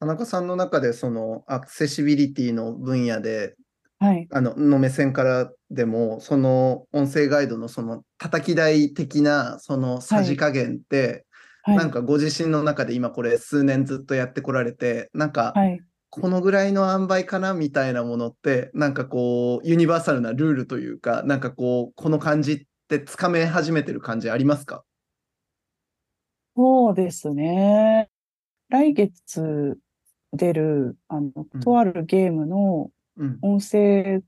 [0.00, 3.56] 田中さんの中でそのアクセシビリティの分野で
[3.98, 4.28] はい。
[4.30, 11.26] あのの目線からでもその音声ガイドのその叩き台的なそのさじ加減って、
[11.62, 11.76] はい。
[11.76, 15.80] なんかご自身の中で今これ数年ずっとやってこられてなんかはい。
[16.10, 24.84] このぐらいの塩梅かなみたいなものってなんかこうユニバーサルなルールというかなんかこうこの感じってつかめ始めてる感じありますか？
[26.56, 28.08] そうですね。
[28.70, 29.78] 来月
[30.32, 34.22] 出る、あのうん、とあるゲームのうん音声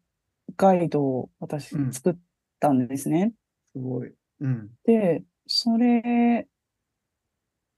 [0.57, 2.17] ガイドを私うん作っ
[2.61, 3.33] たんですね。
[3.73, 4.13] すごい。
[4.41, 6.47] うんで、それ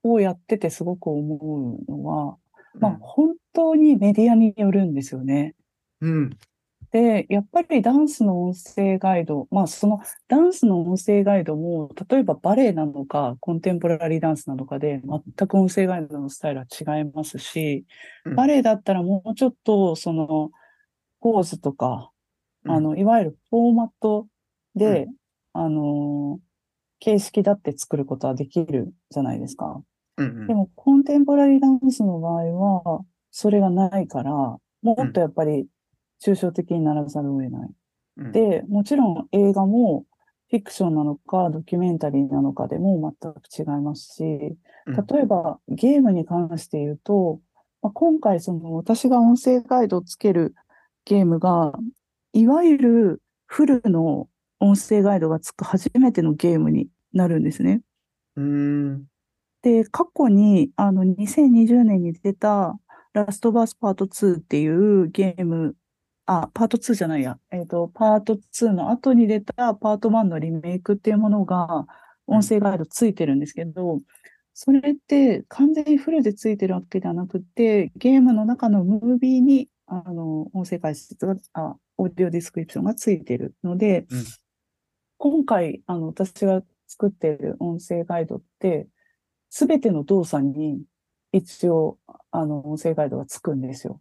[0.03, 2.37] をやっててすごく思うのは、
[2.79, 5.55] まあ本当にメディアによるんですよね。
[6.01, 6.31] うん。
[6.91, 16.67] で、やっぱりダンスの音声ガイド、まあそのダンスの音声ガイドも、例えばバレエなのか、コンテンポラリーダンスなのかで、全く音声ガイドのスタイルは
[16.99, 17.87] 違いますし、
[18.27, 18.35] うん。
[18.37, 20.51] バレエだったらもうちょっと、その、
[21.21, 22.11] ポーズとか、
[22.67, 24.27] あの、いわゆるフォーマット
[24.75, 25.09] で、
[25.55, 26.41] あの、
[27.01, 29.83] 形式だって作ることはできるじゃないですか。
[30.19, 30.47] うんうん。
[30.47, 34.61] でも、コンテンポラリーダンスの場合は、それがないから、も
[35.03, 35.67] っとやっぱり
[36.25, 37.71] 抽象的にならざるを得ない。
[38.19, 40.05] うんで、もちろん映画も
[40.51, 44.23] フィクションなのか、ドキュメンタリーなのかでも全く違いますし、
[44.87, 47.41] うん例えばゲームに関して言うと、
[47.81, 50.55] まあ、今回その私が音声ガイドをつける
[51.05, 51.73] ゲームが、
[52.35, 54.29] いわゆるフルの
[54.61, 57.81] 音声ガイドがつく初めてのゲームになるんですね。
[58.37, 59.05] うーん。
[59.63, 62.79] で、過去にあの2020年に出た
[63.13, 65.77] ラストバースパート2っていうゲーム、
[66.27, 71.87] あ、パート2じゃないや、えっと、パート2の後に出たパート1のリメイクっていうものが
[72.27, 74.01] 音声ガイドついてるんですけど、
[74.55, 84.25] それって完全にフルでついてるわけではなくて、ゲームの中のムービーにあの音声解説が、あ、オーディオディスクリプションがついてるので、うん。
[85.19, 88.89] 今回あの私が作っている音声ガイドって、
[89.51, 90.83] すべての動作に
[91.33, 91.99] 一応
[92.31, 94.01] あの音声ガイドがつくんですよ。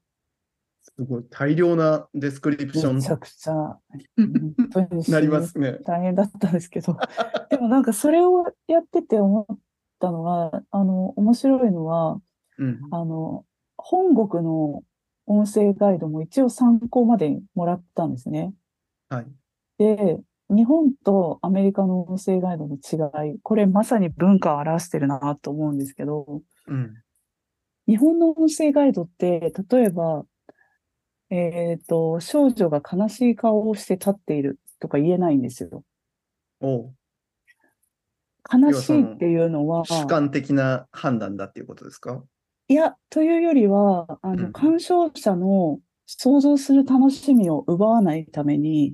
[0.81, 3.53] すごい大量なデスクリプション、めちゃくちゃ、
[4.17, 5.79] 本当になりますね。
[5.85, 6.97] 大変だったんですけど、
[7.49, 9.57] でもなんかそれをやってて思っ
[9.99, 12.19] たのが、あの、面白いのは、
[12.57, 12.79] うん。
[12.91, 13.45] あの、
[13.77, 14.83] 本国の
[15.27, 18.53] 音声ガイドも一応参考までにもらったんですね。
[19.09, 19.27] はい。
[19.77, 26.95] で、日本とアメリカの音声ガイドの違い、これまさに文化を表してるなと思うんですけど、うん。
[27.91, 30.23] 日本の音声ガイドって、例えば、
[31.30, 35.84] えっと、少女が悲しい顔をして立っているとか言えないんですよ。
[36.61, 36.95] おう
[38.49, 42.23] 悲しいっていうのは、主観的な判断だっていうことですか？
[42.69, 48.93] いや、というよりは、あの、うん鑑賞者の想像する楽しみを奪わないために、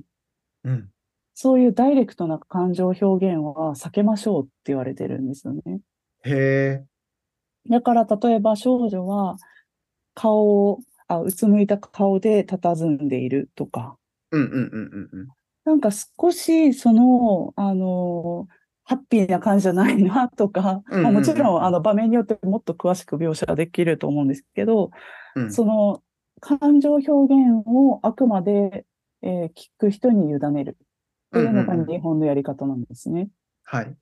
[0.64, 0.88] うん。
[1.34, 5.62] そういうダイレクトな感情表現は避けましょうって言われてるんですよね。
[6.24, 6.84] へえ。
[7.68, 9.36] だから、例えば少女は
[10.14, 13.96] 顔を、あ、うつむいた顔で佇んでいるとか、
[14.30, 15.28] うんうんうんうんうん。
[15.64, 18.46] なんか少しその、あの、
[18.84, 24.90] ハッピーな感じじゃないなとか、うんうんもちろんあの場面によってもっと詳しく描写できると思うんですけど、
[25.36, 26.02] うんその
[26.40, 28.86] 感情表現をあくまで、
[29.20, 30.78] えー聞く人に委ねる
[31.32, 33.28] というのがうんうんうん日本のやり方なんですね。
[33.64, 33.94] はい。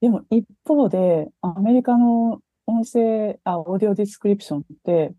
[0.00, 5.14] でも一方で、アメリカの音声、あ、オーディオディスクリプションって、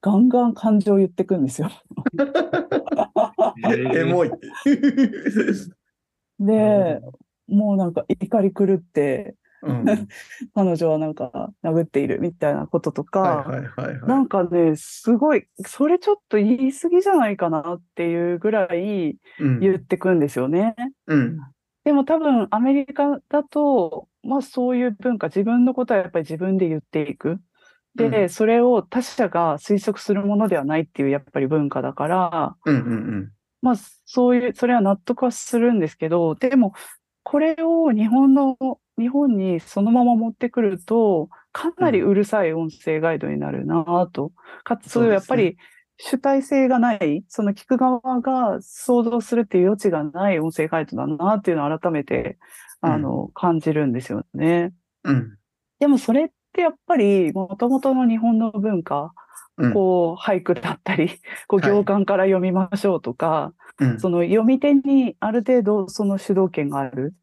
[0.00, 1.70] ガンガン感情を言ってくんですよ。
[3.94, 4.30] エモい。
[6.40, 7.00] で、
[7.46, 9.84] もうなんか怒り狂って、うん。
[10.52, 13.46] 彼女はなんか殴っているみたいなこととか、
[14.08, 19.16] なんかね、すごい、それちょっと言い過ぎじゃないかなっていうぐらい。
[19.38, 20.74] 言ってくんですよね。
[21.06, 21.38] うん。
[21.84, 27.40] でも多分アメリカだと、まあそういう文化、自分のことはやっぱり自分で言っていく。
[27.94, 28.28] で、うん。
[28.28, 33.30] それを他者が推測するものではないっていうやっぱり文化だから、うんうん
[33.62, 33.74] まあ
[34.04, 36.74] そういう、それは納得はするんですけど、でも
[37.22, 38.56] これを日本の、
[38.98, 44.32] 日本にそのまま持ってくると、かなりうるさい音声ガイドになるなぁと。
[44.62, 45.56] かつ、やっぱり
[45.96, 52.38] 主体性がない、その聞く側が想像するっていう余地がない音声ガイドだなっていうのを改めて、
[52.84, 54.72] あの、感じるんですよね。
[55.04, 55.16] うん。
[55.16, 55.38] うん。
[55.80, 59.12] でもそれってやっぱり、もともとの日本の文化、
[59.56, 61.08] うんこう、俳句だったり、
[61.46, 64.00] こう、はい行間から読みましょうとか、うん。
[64.00, 67.14] その読み手にある程度その主導権がある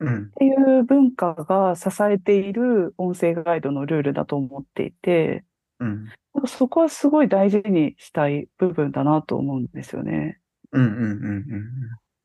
[0.00, 0.24] うん。
[0.26, 5.44] っていう文化が支えている音声ガイドのルールだと思っていて、
[5.80, 6.06] うん。
[6.46, 10.38] そこはすごい大事にしたい部分だなと思うんですよね。
[10.72, 11.44] うんうんうん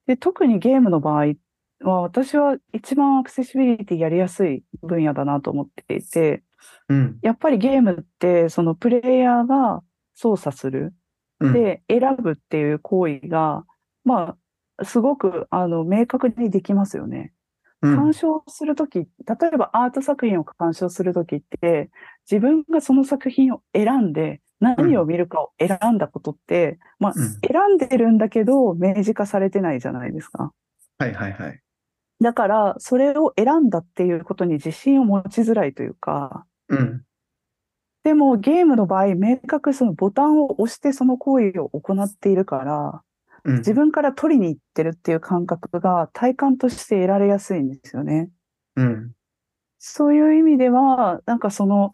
[0.05, 1.33] で、特にゲームの場合
[1.83, 6.43] は、私は一番アクセシビリティやりやすい分野だなと思っていて、
[6.89, 6.97] うん。
[6.97, 7.19] うん。
[7.21, 9.83] やっぱりゲームって、そのプレイヤーが
[10.13, 10.93] 操作する。
[11.39, 13.65] うん、で、選ぶっていう行為が、
[14.05, 14.37] ま
[14.77, 17.33] あ、すごく、あの、明確にできますよね。
[17.81, 19.07] うん、鑑賞するとき、例
[19.53, 21.89] えばアート作品を鑑賞するときって、
[22.29, 30.53] 自分がその作品を選んで、何を見るかを選んだことって、まあ、うん選んでるんだけど、明示化されてないじゃないですか。
[30.97, 31.62] はいはいはい。
[32.23, 37.03] だから、それを選んだっていうことに自信を持ちづらいというか、うん。
[38.03, 43.01] でもゲームの場合、明確にそのボタンを押してその行為を行っているから、
[43.43, 43.57] うん。
[43.57, 48.29] 自分から取りに行ってるっていう感覚が体感として得られやすいんですよね。
[48.77, 49.11] うん。
[49.79, 51.91] そういう意味では、なんかその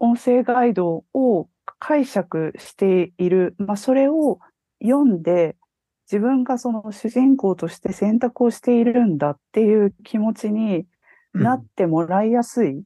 [0.00, 1.48] 音声ガイドを
[1.78, 4.40] 解釈している、まあそれを
[4.82, 5.56] 読んで、
[6.10, 10.86] 自分がその主人公として選択をしているんだっていう気持ちに
[11.34, 12.82] なってもらいやすい。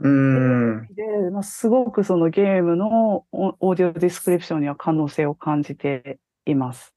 [0.00, 0.86] うん。
[0.94, 6.94] で、まあ、すごくそのゲームのオオーディオディスクリプションには可能性を感じています。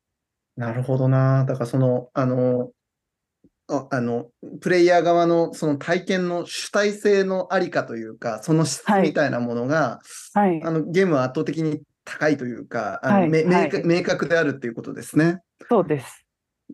[0.55, 1.43] なるほどな。
[1.43, 2.71] だからその、あの、
[3.67, 4.27] ああの、
[4.61, 9.99] プレイヤー側のその体験の主体性のありかというか、その質はいみたいなものが、
[10.33, 10.63] はい。
[10.63, 15.41] あの、ゲームは圧倒的に高いというか、あの明確であるっていうことですね。
[15.69, 16.25] そうです。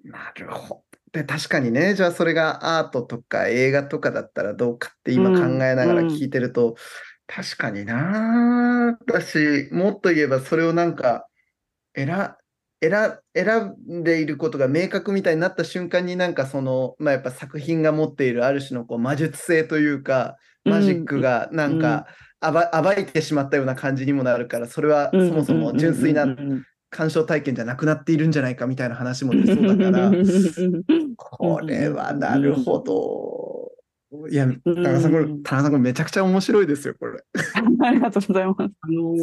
[0.03, 0.91] なるほど。
[1.11, 6.75] で、確かにね、じゃあそれがアートとか映画とかだったらどうかって今考えながら聞いてると、
[7.27, 11.27] 確かにな私、もっと言えばそれをなんか、
[11.95, 12.35] 選、
[12.81, 22.07] 選、選んでいることが明確みたいになった瞬間になんかその、まあやっぱ作品が持っているある種のこう魔術性というか、マジックがなんか
[22.39, 30.11] 暴暴いてしまったような感じにもなるから、それはそうんもそも純粋なうんうんうん鑑賞体験じゃなくなっているんじゃないかみたいな話も出そうだから、
[31.17, 33.71] これはなるほど。
[34.29, 37.23] いや、田中さん、これ、うん田中さん、これめちゃくちゃ面白いですよ、これ。
[37.81, 38.59] ありがとうございます。
[38.59, 39.15] あの、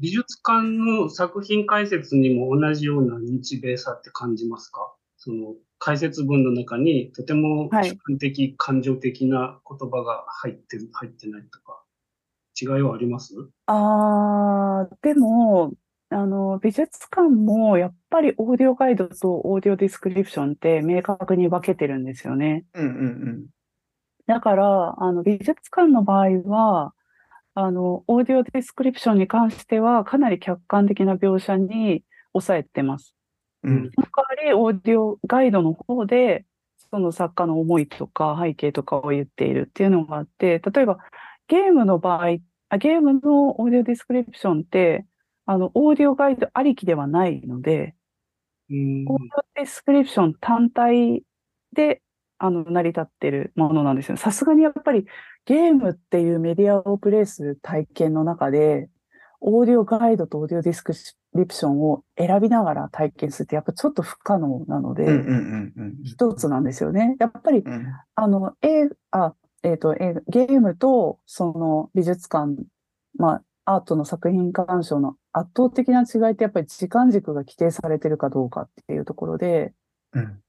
[0.00, 4.92] 美術館の作品解説にも同じような日米さって感じますか？
[5.16, 11.84] その解説文の中にとてもはい主観的、感情的な言葉が入ってる、入ってないとか、
[12.60, 13.34] 違いはあります？
[13.66, 15.72] あー、でも、
[16.14, 22.64] あの、美術館もやっぱりオーディオガイドとオーディオディスクリプションって明確に分けてるんですよね。
[22.74, 23.46] うんうん
[24.26, 26.94] だから、あの、美術館の場合は、
[27.52, 33.14] あの、オーディオディスクリプションに関してはかなり客観的な描写に抑えてます。
[33.64, 33.74] うん。
[33.74, 36.46] うんその代わり、オーディオガイドの方で、
[36.90, 40.98] その作家の思いとか背景とかを言っているっていうのがあって、例えば
[41.48, 42.38] ゲームの場合、
[42.68, 45.04] あゲームのオーディオディスクリプションって、
[45.46, 47.94] あの、オーディオガイドありきではないので、
[48.70, 51.22] うんオーディオディスクリプション単体
[51.72, 52.02] で、
[52.38, 54.16] あの、成り立ってるものなんですよ。
[54.16, 55.06] さすがにやっぱり
[55.44, 58.88] ゲームっていうメディアをプレイする体験の中で、
[59.40, 60.94] オーディオガイドとオーディオディスク
[61.34, 65.06] リプションを選びながら体験するってやっぱちょっと不可能なので、
[66.04, 67.16] 一つなんですよね。
[67.20, 72.54] やっぱり、うんあの、えあ、えっと、えゲームと、その美術館、
[73.18, 79.74] まあ、アートの作品鑑賞の圧倒的な違いって、やっぱり時間軸が規定されてるかどうかっていうところで、
[80.12, 80.40] うん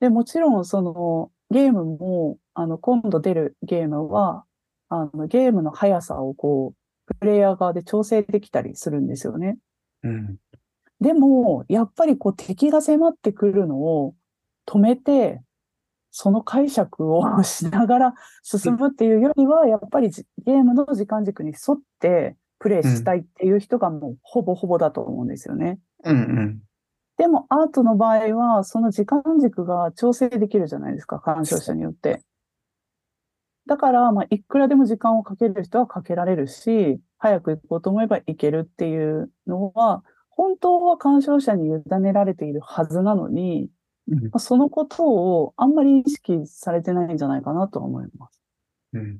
[0.00, 4.44] で、もちろん、その、ゲームも、あの、今度出るゲームは、
[4.88, 6.74] あの、ゲームの速さをこ
[7.08, 9.56] う、プレイヤー側で調整できたりするんですよね。
[10.02, 10.36] うん
[10.98, 14.14] でも、やっぱりこう敵が迫ってくるのを
[14.66, 15.42] 止めて、
[16.10, 25.78] その解釈を しながら進むっていうよりは、やっぱりじゲームの時間軸に沿ってプレイしたいっていう人がもうほぼほぼだと思うんですよね。
[26.04, 26.62] うんうん
[27.18, 32.20] でもアートの場合は、その時間軸が調整できるじゃないですか、鑑賞者によって。
[33.66, 43.70] だから、まあ、いくらでも時間をかける人はかけられるし、早く行こうと思えば行けるっていうのは、本当は鑑賞者に委ねられているはずなのに、
[44.08, 48.40] うんまあそのことをあんまり意識されてないんじゃないかなとは思います。
[48.92, 49.18] うん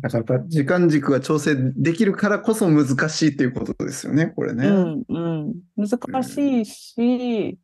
[0.00, 4.66] だからやっぱ時間軸が調整できるからこそ難しいっていうことですよね、これね。
[4.66, 5.54] うん、うん。
[5.76, 7.58] 難しいし、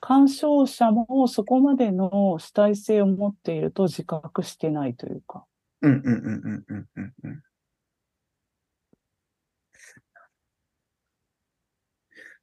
[0.00, 5.44] 鑑賞者もそこまでの主体性を持っていると自覚してないというか。
[5.82, 7.42] うんうんうんうんうんうんうん。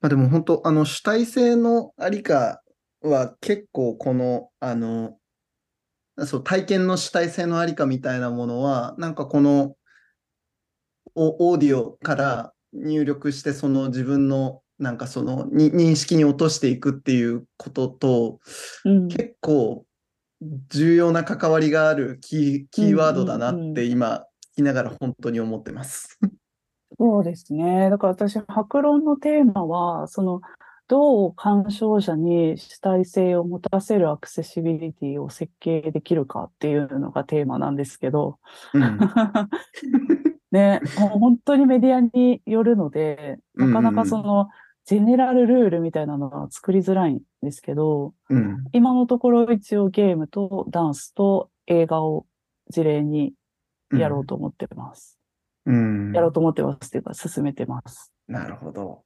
[0.02, 2.62] まあでも本当、あの主体性のありか
[3.02, 5.18] は結構この、あの、
[6.18, 9.76] そう、体験の主体性のありかみたいなものは、なんかこの
[11.16, 18.40] オオーディオから入力して、その自分のなんかそのに認識に落としていくっていうことと、
[18.86, 19.08] うん。
[19.08, 19.86] 結構
[20.70, 26.20] 重要な関わりがあるキー、キーワードだなって今聞きながら本当に思ってます。
[26.98, 27.90] そうですね。
[27.90, 30.40] だから私、白論のテーマは、その、
[30.88, 38.40] どう鑑賞者に主体性を持たせるアクセシビリティを設計できるかっていうのがテーマなんですけど、
[38.74, 39.00] うん
[40.52, 44.48] ね、もう本当にメディアによるので、なかなかその、
[44.86, 52.28] ジェネラルルールみたいなのが作りづらいんですけど、うん今のところ一応ゲームとダンスと映画を
[52.70, 53.34] 事例に
[53.92, 55.20] やろうと思ってます。
[55.66, 58.14] うんやろうと思ってますっていうか、進めてます。
[58.28, 59.04] なるほど。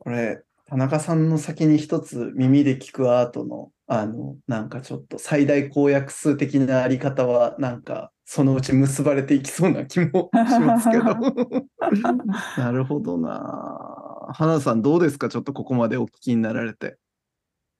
[0.00, 11.04] これ、田中さんの先に一つ耳で聞くアートの、あの、なんかちょっと最大公約数的なあり方は、なんかそのうち結ばれていきそうな気もしますけど。
[12.56, 14.28] なるほどな。
[14.32, 15.28] 花田さんどうですか？
[15.28, 16.96] ちょっとここまでお聞きになられて。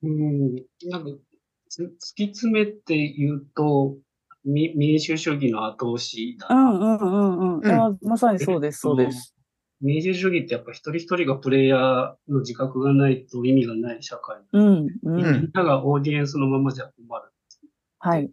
[0.03, 0.57] うん、
[0.91, 1.11] なんか、
[1.69, 3.97] つ突き詰めて言うと、
[4.45, 6.73] み民主主義の後押しだな。
[6.73, 7.61] うんうんうんうん。
[7.65, 9.37] うんあまさにそうです、そうです。
[9.81, 14.39] 民主主義ってやっぱ一人一人がプレイヤーの自覚がないと意味がない社会。
[14.52, 15.27] うん、うみん。
[15.27, 17.31] んながオーディエンスのままじゃ困る。
[17.98, 18.31] はい。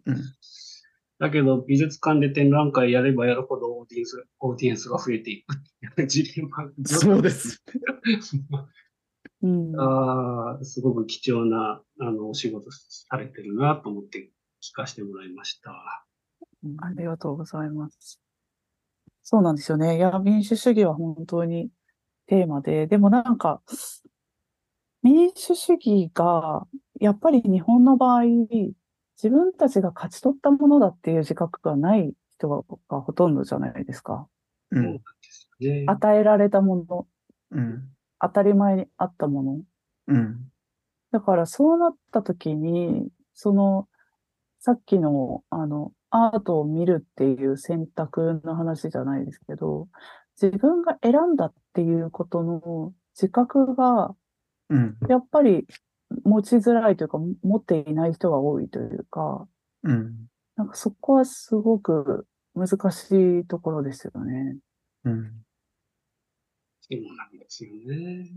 [1.18, 7.62] だけど、美術館で展覧会やればやるほどオーディエンス、オーディエンスが増えていくジレンマがそうです。
[9.42, 9.74] うん。
[9.80, 14.30] ああ、すごく貴重な、あの、お仕事されてるなと思って
[14.62, 15.72] 聞かせてもらいました。
[16.78, 18.20] ありがとうございます。
[19.30, 19.98] そうなんですよね。
[19.98, 21.68] いや、民主主義は本当に
[22.28, 23.60] テーマで、でもなんか、
[25.02, 26.66] 民主主義が、
[26.98, 34.26] やっぱり日本の場合、自分たちが勝ち取ったものだっていう自覚がない人ががほとんどじゃないですか。
[34.70, 35.02] うん。
[35.86, 37.06] 与えられたもの、
[37.50, 37.84] うん。
[38.22, 39.60] 当たり前にあったもの。
[40.06, 40.50] うん。
[41.12, 43.88] だからそうなった時に、その、
[44.60, 49.88] さっきの、あの、アートを見るっていう選択の話じゃないですけど、
[50.40, 54.14] 自分が選んだっていうことの自覚が、
[54.70, 54.96] うん。
[55.08, 55.66] やっぱり
[56.24, 59.46] 持ちづらいというか、持っていない人が多いというか、
[59.82, 60.28] うん。
[60.56, 63.10] なんかそこはすごく難し
[63.40, 64.56] いところですよね。
[65.04, 65.44] うん。
[66.80, 68.30] そうなんですよね。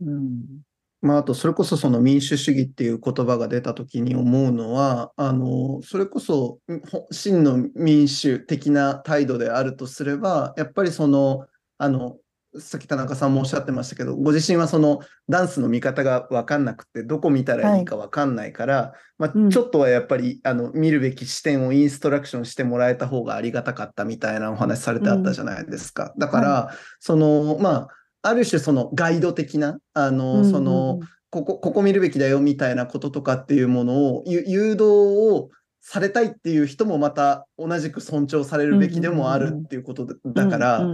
[0.00, 0.62] うん。
[1.02, 6.58] まあ、あと、それこそその民主主義っていう言葉が出たときに思うのは、あの、それこそ
[6.90, 11.46] ほ真の民主的な態度であるとすれば、やっぱりその、
[11.78, 12.18] あの、
[12.58, 19.50] さっき田中さんもおっしゃってましたけど、ご自身はそのダンスの見方が分かんなくて、どこ見たらいいか分かんないから、まあうん。
[19.50, 26.12] ちょっとはやっぱりあの見るべき視点をインストラクションしてもらえた方がありがたかったみたいなお話されてあったじゃないですか。
[26.18, 27.88] だから、その、まあ、
[28.22, 35.50] ある種そのガイド的な、あの、その、ここ、ここ見るべきだよみたいなこととかっていうものを、ゆ誘導を
[35.82, 40.86] されたいっていう人もまた同じく尊重されるべきでもあるっていうことだだから、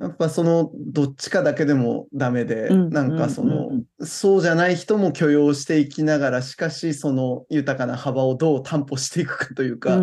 [0.00, 9.98] やっぱそのどっちかだけでもダメで、うんなんかその、うんそうじゃない人も許容していきながら、しかしその豊かな幅をどう担保していくかというか、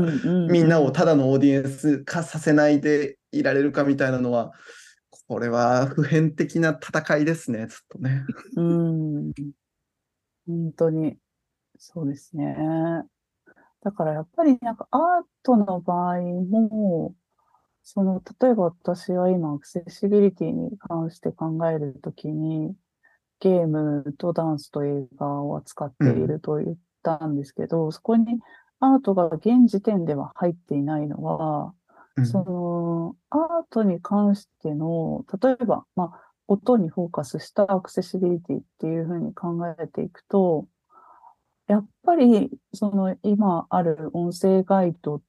[0.50, 4.54] みんなをただのオーディエンス化させないでいられるかみたいなのは、
[5.32, 8.26] これは普遍的な戦いですね、ずっとね。
[8.58, 9.32] うん。
[10.46, 11.16] 本当に、
[11.78, 12.58] そうですね。
[13.82, 15.00] だからやっぱりなんかアー
[15.42, 17.16] トの場合も、
[17.82, 22.76] その、例えば私は今アクセシビリティに関して考えるときに、
[23.40, 28.42] ゲームとダンスと映画を扱っていると言ったんですけど、そこに
[28.82, 31.74] アートが現時点では入っていないのは、
[32.18, 40.68] うんその、アートに関しての、例えば、まあ、音にフォーカスしたアクセシビリティっていうふうに考えていくと、
[41.68, 45.22] やっぱり、その、今ある音声ガイド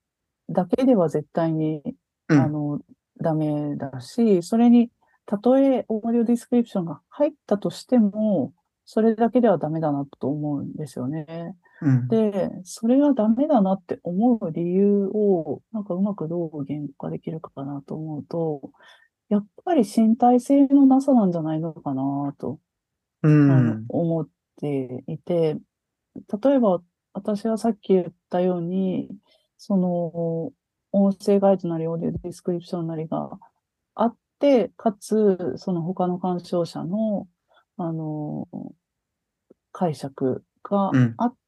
[0.50, 1.82] だけでは絶対に、
[2.28, 2.80] うんあの、
[3.20, 4.90] ダメだし、それに、
[5.26, 8.52] たとえオーディオディスクリプションが入ったとしても、
[8.86, 11.56] それだけではダメだなと思うんですよね。
[11.82, 18.70] うんで、それがダメだなって思う理由を、なんかうまくどう言語化できるかなと思うと、
[19.28, 22.58] やっぱり身体性のなさなんじゃないのかなと、
[23.22, 23.84] うん。
[23.88, 24.28] 思っ
[24.60, 25.56] ていて、
[26.42, 26.82] 例えば
[27.14, 29.08] 私はさっき言ったように、
[29.58, 30.52] その、
[30.92, 33.30] 音声ガイドなりオーディオディスクリプションなりが
[33.94, 37.26] あって、かつ、その他の鑑賞者の、
[37.78, 38.46] あの、
[39.72, 41.41] 解釈がうんあって、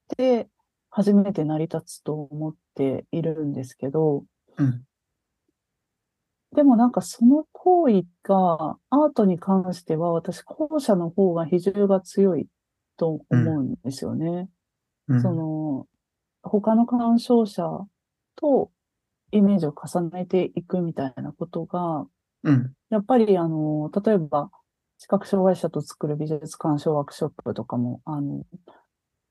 [0.91, 4.25] 初めて成り立つと思っているんですけど、
[4.57, 4.85] うん
[6.55, 12.47] でもなんかその行為が、アートに関しては私後者の方が比重が強い
[12.97, 14.49] と思うんですよね。
[15.09, 15.87] うんその、
[16.43, 17.65] 他の鑑賞者
[18.37, 18.71] と
[19.33, 22.07] イメージを重ねていくみたいなことが、
[22.45, 22.73] うん。
[22.91, 24.51] やっぱりあの、例えば、
[24.99, 28.45] 視覚障害者と作る美術鑑賞ワークショップとかも、あの、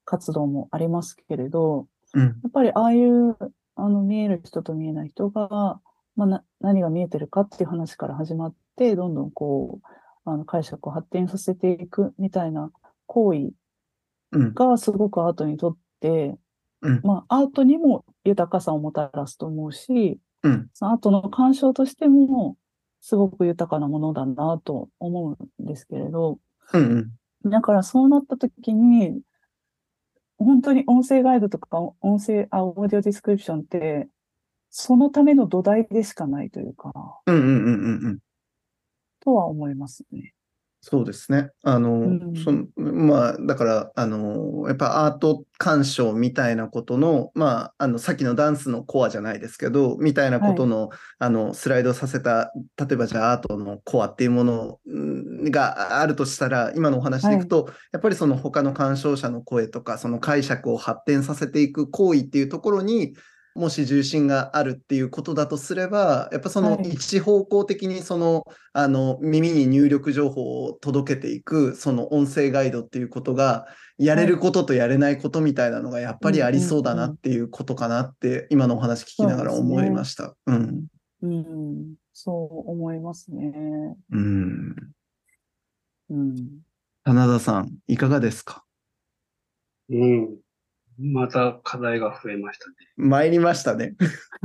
[0.06, 2.24] 活動もありますけれど、うん。
[2.24, 3.38] やっぱりああいう、
[3.76, 5.80] あの、見える人と見えない人が、
[6.16, 9.88] まあ、な、何が見えてるかっていう話から始まって、どんどんこう、
[10.26, 12.72] あの、解釈を発展させていくみたいな
[13.08, 13.52] 行為
[14.32, 14.54] うん。
[14.54, 16.36] がすごくアートにとって、
[16.82, 17.02] うん。
[17.04, 20.70] まあ、アートにも豊かさをもたらすと思うし、うん。
[20.74, 22.58] そのアートの鑑賞としても、
[23.02, 26.40] すごく豊かなものだなと思うんですけれど、
[26.74, 27.12] うん。
[27.46, 29.20] だからそうなった時に、
[30.38, 34.08] 本当に音声ガイドとか音声、あ、オーディオディスクリプションって、
[34.70, 36.92] そのための土台でしかないというか、
[37.28, 37.36] うん。
[37.36, 37.44] うん。
[37.44, 38.06] うん。
[38.06, 38.20] うん。
[39.22, 40.34] とは思いますね。
[40.86, 41.50] そうですね。
[41.64, 42.34] あの、うん。
[42.36, 50.90] そのまあ、だから、あの、やっぱアート鑑賞みたいなことの、まあ、あの、さっきのダンスのコアじゃないですけど、みたいなことの、
[51.20, 63.14] あの、スライドさせた、例えばじゃあアートのコアっていうものうんがあるとしたら、今のお話でいくと、やっぱりその他の鑑賞者の声とか、その解釈を発展させていく行為っていうところに、
[63.56, 68.44] もし重心があるっていうことだとすれば、やっぱそのはい一方向的にその、
[68.74, 73.68] あの、耳に入力情報を届けていく、その音声ガイドっていうことが、
[74.00, 80.36] やれることとやれないことみたいなのがやっぱりありそうだなっていうことかなって、今のお話聞きながら思いました。
[80.48, 80.88] うん。
[81.22, 83.96] うん、そう思いますね。
[84.12, 84.76] うん。
[86.10, 86.38] うん。
[87.06, 88.64] 棚田さん、いかがですか？
[89.90, 90.38] うん。
[91.00, 92.76] また課題が増えましたね。
[92.98, 93.96] 参りましたね。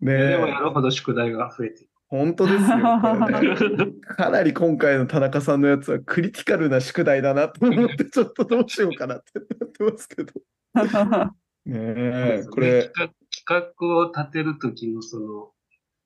[0.00, 2.76] ねでもえやるほど宿題が増えてい本当ですよ。
[2.76, 4.00] ねく。
[4.16, 10.32] かなり今回の田中さんのやつはクリティカルな宿題だなと思って、ちょっとどうしようかなってなってますけど。
[11.66, 13.12] ねえ、これ、企
[13.48, 15.52] 画を立てるときのその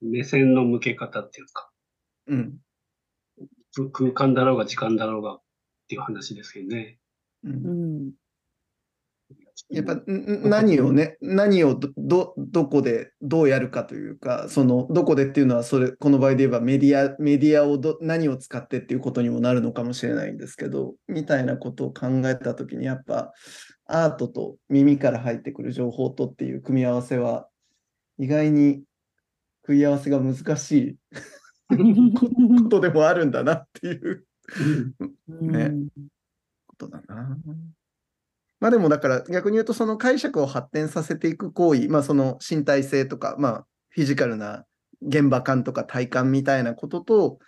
[0.01, 1.70] 目線の向け方っていうか、
[2.28, 2.59] うん。
[3.74, 5.43] く空間だろうが時間だろうがっ
[5.89, 6.98] ていう話ですよね。
[7.44, 7.52] うん。
[7.52, 7.70] う
[8.01, 8.12] ん。
[9.70, 23.32] やっぱ何をね、何をどどどこでどうやるかというか、そのどこでっていうのはそれこの場合で言えばメディアメディアをど何を使ってっていうことにもなるのかもしれないんですけど、みたいなことを考えたときにやっぱ
[23.86, 27.48] アートと耳から入ってくる情報とっていう組み合わせは
[28.19, 28.82] 意外に
[29.65, 30.97] 組み合わせが難しい
[32.19, 34.24] ことでもあるんだなっていう。
[35.28, 35.65] ね。
[35.65, 35.89] うん
[36.79, 37.37] ことだな。
[38.61, 44.65] まあでもだから逆に言うとその解釈を発展させていく行為、まあその身体性とか、まあフィジカルな
[45.03, 47.39] 現場感とか体感みたいなことと、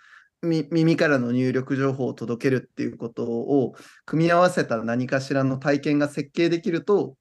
[0.43, 3.75] み耳からの入力情報を届けるっていうことを
[4.07, 7.17] 組み合わせた何かしらの体験が設計できると、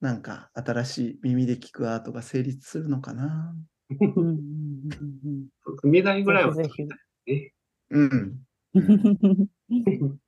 [0.00, 3.54] なんか新しい耳で聞くアートが成立するのかな。
[5.78, 6.94] 組台ぐらいはぜひぜ
[7.26, 7.52] ね。
[7.90, 8.38] うん。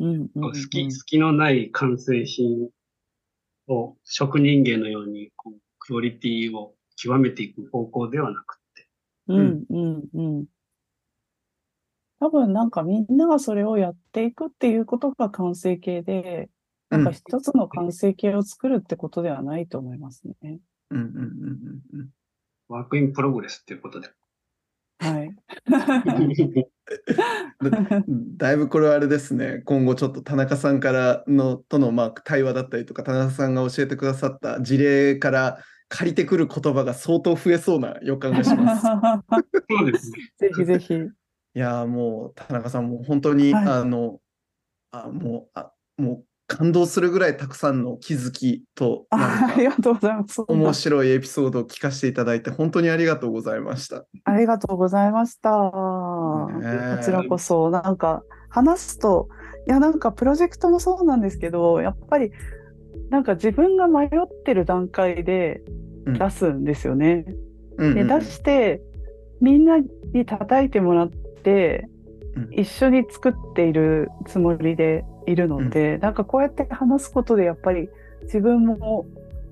[0.00, 2.68] うんうんうん好き、好きのない完成品
[3.68, 8.88] を職人芸のようにこうクオリティを極めていく方向ではなくて、
[9.28, 10.44] うんうんうん。
[12.20, 16.48] 多分なんかみんながそれをやっていくっていうことが完成形で、
[16.90, 20.58] なんか一つの完成形を作るってことではないと思いますね。
[20.90, 21.12] うんうんうん
[21.92, 22.08] うんうん。
[22.68, 24.08] work in progress っていうことで。
[25.04, 25.34] はい。
[28.36, 35.58] だいぶこれはあれですね、今後ちょっと田中さんからのとのまあ対話だったりとか、田中さんが教えてくださった事例から
[35.88, 38.82] 借りてくる言葉が相当増えそうな予感がします。
[39.70, 40.18] そうですね。
[40.38, 40.94] ぜひぜひ。
[40.94, 44.20] いやーもう田中さんもう本当に、はいあの
[44.90, 50.42] あもうあもう感動するぐらいたくさんの気づきとありがとうございます。
[50.46, 54.04] 面白いエピソードを聞かせていただいて本当にありがとうございました。
[54.24, 55.50] ありがとうございました。
[55.50, 56.50] こ
[57.02, 59.28] ちらこそ、なんか話すと、
[59.66, 62.30] いや、なんかプロジェクトもそうなんですけど、やっぱり、
[63.10, 64.10] なんか自分が迷っ
[64.44, 65.62] てる段階で
[66.06, 67.24] うん出すんですよね。
[67.78, 68.82] で出して、
[69.40, 71.94] みんなに叩いてもらって、うん
[72.50, 77.88] 一緒に作っているつもりでいるので、なんかこうやって話すことでやっぱり
[78.22, 79.06] 自分も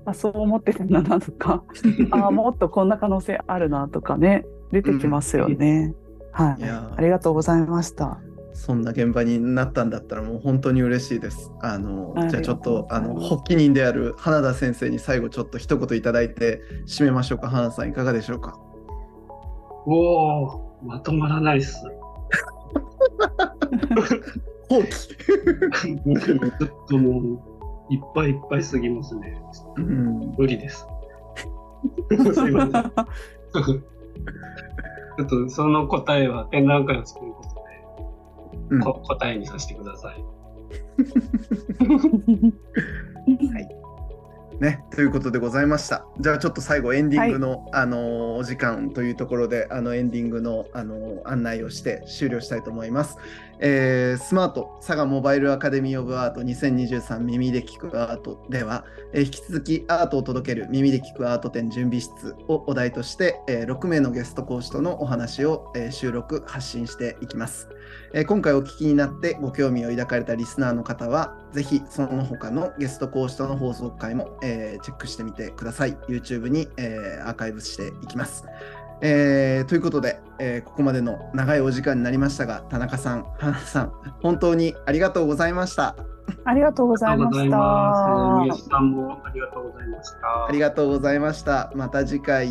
[0.05, 1.63] あそう思ってたんだなとか
[2.11, 5.93] あもっとこんな可能性あるなとかね出てきますよね。
[6.31, 8.19] はいいありがとうございました。
[8.53, 11.51] そんな現場になったんだったらもう本当に嬉しいです。
[11.61, 17.49] あのあじゃあちょっとあの発起人である花田先生に最後ちょっと一言いただいて締めましょうか。
[17.49, 18.59] 花田さんいかがでしょうか？
[19.85, 21.83] おお、まとまらないっす。
[24.73, 26.17] 放棄。
[26.57, 29.39] ずっともう、いっぱいいっぱいすぎますね。
[29.77, 30.87] うん無理です。
[32.33, 32.71] すいません。
[32.71, 37.53] ちょっとその答えは展覧会を作ることで、
[38.75, 40.23] うんこ答えにさせてくださ い。
[44.59, 46.05] ね、ということでございました。
[46.19, 53.17] じゃあちょっと最後エンディングの、あのーお時間というところであのエンディングの、あのー案内をして終了したいと思います。
[53.65, 58.83] えースマート佐賀モバイルアカデミー・オブ・アート2023耳で聞くアートでは、
[59.13, 67.69] えー引き続きアートを届ける耳で聞くアート展準備室をお題として、えー6名のゲスト講師とのお話を、えー収録発信していきます。
[68.13, 75.93] えー今回お聞きになってご興味を抱かれたリスナーの方は、ぜひその他のゲスト講師との放送回も、えーチェックしてみてください。
[76.09, 78.43] YouTube に、えーアーカイブしていきます。
[79.05, 85.95] えーということで、えーここまでの長いお時間になりましたが、田中さん、花さん、本当にありがとうございました。
[86.45, 87.49] ありがとうございまし。
[87.49, 87.57] た
[88.43, 88.55] 宮。
[88.55, 90.45] 地さんもありがとうございました。
[90.47, 91.71] ありがとうございました。
[91.75, 92.49] また次回。